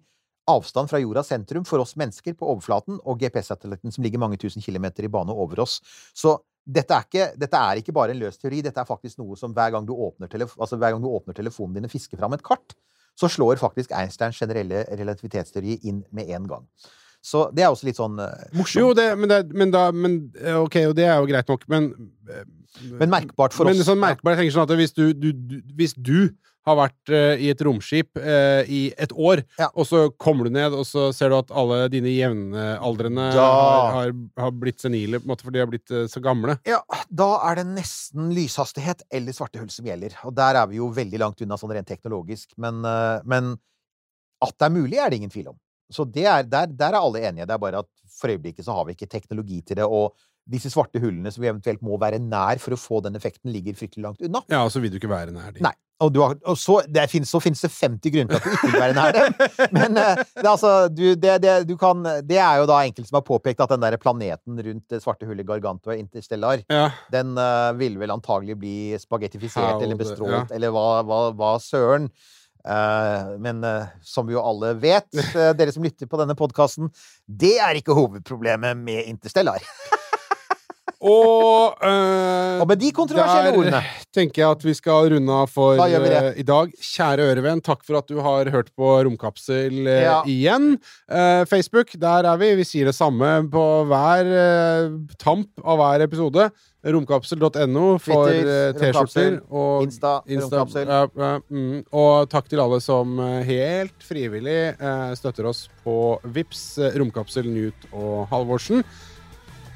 avstand 0.51 0.89
fra 0.89 0.99
jordas 0.99 1.29
sentrum 1.31 1.65
for 1.67 1.83
oss 1.83 1.93
mennesker 1.99 2.35
på 2.37 2.47
overflaten 2.53 2.97
og 3.05 3.19
GPS-satellitten 3.21 3.93
som 3.93 4.03
ligger 4.03 4.21
mange 4.21 4.39
tusen 4.41 4.63
kilometer 4.63 5.05
i 5.05 5.11
bane 5.11 5.33
over 5.33 5.61
oss. 5.63 5.79
Så 6.17 6.35
dette 6.61 6.93
er, 6.93 7.05
ikke, 7.07 7.27
dette 7.41 7.57
er 7.57 7.81
ikke 7.81 7.95
bare 7.95 8.13
en 8.13 8.21
løs 8.21 8.37
teori, 8.41 8.61
dette 8.65 8.81
er 8.81 8.89
faktisk 8.89 9.21
noe 9.21 9.37
som 9.39 9.53
hver 9.55 9.73
gang 9.73 9.87
du 9.87 9.93
åpner, 9.95 10.29
telef 10.29 10.53
altså 10.59 10.77
gang 10.81 11.01
du 11.01 11.09
åpner 11.09 11.37
telefonen 11.37 11.79
din 11.79 11.87
og 11.87 11.93
fisker 11.93 12.19
fram 12.19 12.35
et 12.37 12.43
kart, 12.45 12.75
så 13.17 13.29
slår 13.31 13.59
faktisk 13.61 13.93
Einsteins 13.97 14.39
generelle 14.39 14.85
relativitetsteori 14.87 15.79
inn 15.89 16.03
med 16.15 16.29
en 16.35 16.47
gang. 16.49 16.67
Så 17.21 17.45
det 17.53 17.61
er 17.63 17.69
også 17.69 17.85
litt 17.85 17.99
sånn 18.01 18.17
uh, 18.17 18.31
morsomt. 18.57 18.81
Jo, 18.81 18.93
det, 18.97 19.11
men, 19.19 19.29
det, 19.29 19.43
men 19.53 19.69
da 19.73 19.87
men, 19.93 20.19
eh, 20.41 20.57
Ok, 20.57 20.79
og 20.89 20.95
det 20.97 21.05
er 21.05 21.19
jo 21.21 21.27
greit 21.29 21.49
nok, 21.51 21.67
men 21.69 21.91
uh, 22.29 22.45
Men 22.97 23.11
merkbart 23.13 23.53
for 23.53 23.69
men 23.69 23.77
oss. 23.77 23.85
sånn 23.85 24.01
merkbart, 24.01 24.33
jeg 24.33 24.47
tenker 24.47 24.55
sånn 24.57 24.65
at 24.65 24.79
hvis 24.79 24.95
du, 24.97 25.03
du, 25.13 25.27
du, 25.35 25.59
hvis 25.77 25.93
du 25.93 26.31
har 26.65 26.77
vært 26.77 27.09
uh, 27.13 27.37
i 27.41 27.47
et 27.53 27.61
romskip 27.65 28.17
uh, 28.21 28.61
i 28.69 28.81
et 29.01 29.13
år, 29.13 29.43
Ja. 29.61 29.69
og 29.73 29.85
så 29.89 30.03
kommer 30.21 30.45
du 30.49 30.53
ned, 30.53 30.73
og 30.77 30.85
så 30.85 31.07
ser 31.13 31.29
du 31.33 31.37
at 31.39 31.53
alle 31.57 31.79
dine 31.93 32.09
jevnaldrende 32.13 33.29
Da- 33.33 33.47
har, 33.95 34.13
har, 34.41 34.51
blitt 34.57 34.81
senile 34.81 35.17
på 35.21 35.25
en 35.25 35.33
måte 35.33 35.45
fordi 35.45 35.57
de 35.57 35.63
har 35.65 35.71
blitt 35.73 35.93
uh, 35.93 36.03
så 36.09 36.21
gamle. 36.25 36.57
Ja, 36.69 36.81
da 37.09 37.31
er 37.49 37.61
det 37.61 37.67
nesten 37.71 38.29
lyshastighet 38.37 39.05
eller 39.13 39.33
svarte 39.37 39.61
hull 39.61 39.69
som 39.73 39.85
gjelder. 39.89 40.17
Og 40.25 40.33
der 40.37 40.57
er 40.61 40.69
vi 40.69 40.77
jo 40.81 40.89
veldig 40.93 41.21
langt 41.21 41.41
unna 41.45 41.57
sånn 41.57 41.73
rent 41.77 41.89
teknologisk. 41.89 42.53
Men, 42.61 42.81
men 43.25 43.57
at 44.41 44.57
det 44.57 44.67
er 44.69 44.73
mulig, 44.73 44.97
er 45.01 45.09
det 45.13 45.21
ingen 45.21 45.33
tvil 45.33 45.51
om. 45.53 45.57
Så 45.93 46.05
det 46.07 46.25
er, 46.25 46.47
der, 46.47 46.71
der 46.71 46.95
er 46.95 47.01
alle 47.01 47.23
enige. 47.29 47.47
Det 47.47 47.55
er 47.55 47.61
bare 47.61 47.83
at 47.85 47.89
for 48.11 48.31
øyeblikket 48.33 48.65
så 48.67 48.75
har 48.75 48.87
vi 48.87 48.97
ikke 48.97 49.09
teknologi 49.09 49.61
til 49.65 49.79
det, 49.79 49.87
og 49.87 50.15
disse 50.51 50.71
svarte 50.73 50.99
hullene 51.01 51.31
som 51.31 51.43
vi 51.43 51.51
eventuelt 51.51 51.83
må 51.85 51.99
være 52.01 52.19
nær 52.21 52.59
for 52.61 52.75
å 52.75 52.79
få 52.79 52.99
den 53.05 53.17
effekten, 53.19 53.51
ligger 53.53 53.77
fryktelig 53.77 54.07
langt 54.07 54.25
unna. 54.25 54.41
Ja, 54.51 54.65
og 54.65 54.73
så 54.73 54.81
vil 54.83 54.91
du 54.93 54.99
ikke 54.99 55.11
være 55.11 55.33
nær 55.35 55.53
de. 55.55 55.63
Nei. 55.65 55.75
Og, 56.01 56.09
du 56.09 56.17
har, 56.23 56.33
og 56.49 56.57
så, 56.57 56.79
det 56.89 57.03
finnes, 57.11 57.29
så 57.29 57.37
finnes 57.37 57.61
det 57.61 57.69
50 57.69 58.13
grunner 58.15 58.31
til 58.33 58.39
at 58.39 58.45
du 58.47 58.55
ikke 58.55 58.69
vil 58.71 58.81
være 58.81 58.95
nær 58.97 59.11
dem. 59.13 59.35
Men 59.77 59.99
eh, 60.01 60.21
det, 60.33 60.47
altså, 60.49 60.71
du, 60.89 61.03
det, 61.13 61.35
det, 61.43 61.53
du 61.69 61.75
kan, 61.77 62.01
det 62.25 62.39
er 62.41 62.57
jo 62.57 62.65
da 62.71 62.79
enkelte 62.81 63.11
som 63.11 63.19
har 63.19 63.25
påpekt 63.27 63.61
at 63.61 63.75
den 63.75 63.83
der 63.85 63.99
planeten 64.01 64.63
rundt 64.65 64.85
det 64.89 65.01
svarte 65.03 65.29
hullet 65.29 65.45
Gargantua 65.45 65.99
Interstellar, 65.99 66.65
Ja. 66.73 66.87
den 67.13 67.35
uh, 67.37 67.69
ville 67.77 68.01
vel 68.01 68.13
antagelig 68.15 68.57
bli 68.63 68.75
spagettifisert 69.01 69.83
eller 69.83 69.99
bestrålt, 69.99 70.49
ja. 70.49 70.57
eller 70.57 70.73
hva, 70.73 70.87
hva, 71.05 71.23
hva 71.37 71.53
søren. 71.61 72.09
Eh, 72.61 73.31
men 73.41 73.63
eh, 73.63 73.89
som 74.05 74.27
vi 74.27 74.35
jo 74.35 74.43
alle 74.43 74.75
vet, 74.81 75.09
eh, 75.33 75.51
dere 75.57 75.73
som 75.73 75.85
lytter 75.85 76.09
på 76.09 76.19
denne 76.21 76.37
podkasten, 76.37 76.91
det 77.25 77.57
er 77.63 77.79
ikke 77.79 77.97
hovedproblemet 77.97 78.77
med 78.77 79.09
Interstellar. 79.09 79.65
Og, 81.01 81.79
eh, 81.81 82.61
Og 82.61 82.67
med 82.69 82.77
de 82.77 82.91
kontroversielle 82.93 83.55
ordene 83.57 83.79
tenker 84.13 84.43
jeg 84.43 84.53
at 84.53 84.65
vi 84.65 84.73
skal 84.77 85.09
runde 85.15 85.33
av 85.33 85.49
for 85.49 85.79
Da 85.79 85.87
eh, 85.89 86.37
i 86.37 86.45
dag. 86.45 86.69
Kjære 86.77 87.25
ørevenn, 87.31 87.63
takk 87.65 87.81
for 87.87 87.97
at 87.97 88.11
du 88.11 88.19
har 88.21 88.51
hørt 88.53 88.69
på 88.77 88.91
Romkapsel 89.07 89.79
uh, 89.87 89.95
Ja. 90.03 90.19
igjen. 90.29 90.75
Uh, 91.09 91.41
Facebook, 91.49 91.95
der 91.97 92.29
er 92.29 92.37
vi. 92.37 92.51
Vi 92.61 92.67
sier 92.69 92.91
det 92.91 92.93
samme 92.97 93.31
på 93.49 93.65
hver 93.89 94.29
tamp 95.17 95.49
av 95.65 95.81
hver 95.81 96.05
episode. 96.05 96.51
Romkapsel.no 96.83 97.85
for 98.01 98.31
eh, 98.31 98.71
T-skjorter. 98.73 99.37
Og 99.53 99.85
Insta, 99.85 100.15
Romkapsel. 100.25 100.89
ja, 100.89 101.05
ja, 101.13 101.31
mm. 101.45 101.83
Og 101.93 102.29
takk 102.31 102.49
til 102.49 102.61
alle 102.63 102.81
som 102.81 103.19
eh, 103.21 103.41
helt 103.45 104.05
frivillig 104.05 104.59
eh, 104.73 105.13
støtter 105.17 105.49
oss 105.51 105.67
på 105.85 106.17
Vips, 106.33 106.65
eh, 106.81 106.97
Romkapsel, 106.97 107.49
Newt 107.51 107.87
og 107.91 108.25
Halvorsen. 108.33 108.83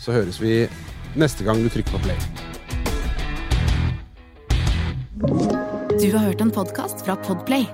Så 0.01 0.15
høres 0.15 0.41
vi 0.41 0.65
neste 1.15 1.45
gang 1.45 1.61
du 1.61 1.69
trykker 1.71 1.95
på 1.95 2.03
play. 2.07 2.17
Du 5.95 6.09
har 6.11 6.25
hørt 6.25 6.41
en 6.41 6.51
podkast 6.51 7.05
fra 7.05 7.15
Podplay. 7.23 7.69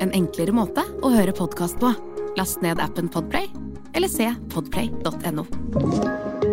En 0.00 0.14
enklere 0.14 0.54
måte 0.54 0.86
å 1.02 1.10
høre 1.12 1.34
podkast 1.36 1.82
på. 1.82 1.92
Last 2.38 2.62
ned 2.62 2.80
appen 2.80 3.10
Podplay, 3.10 3.50
eller 3.98 4.08
se 4.08 4.30
podplay.no. 4.54 6.47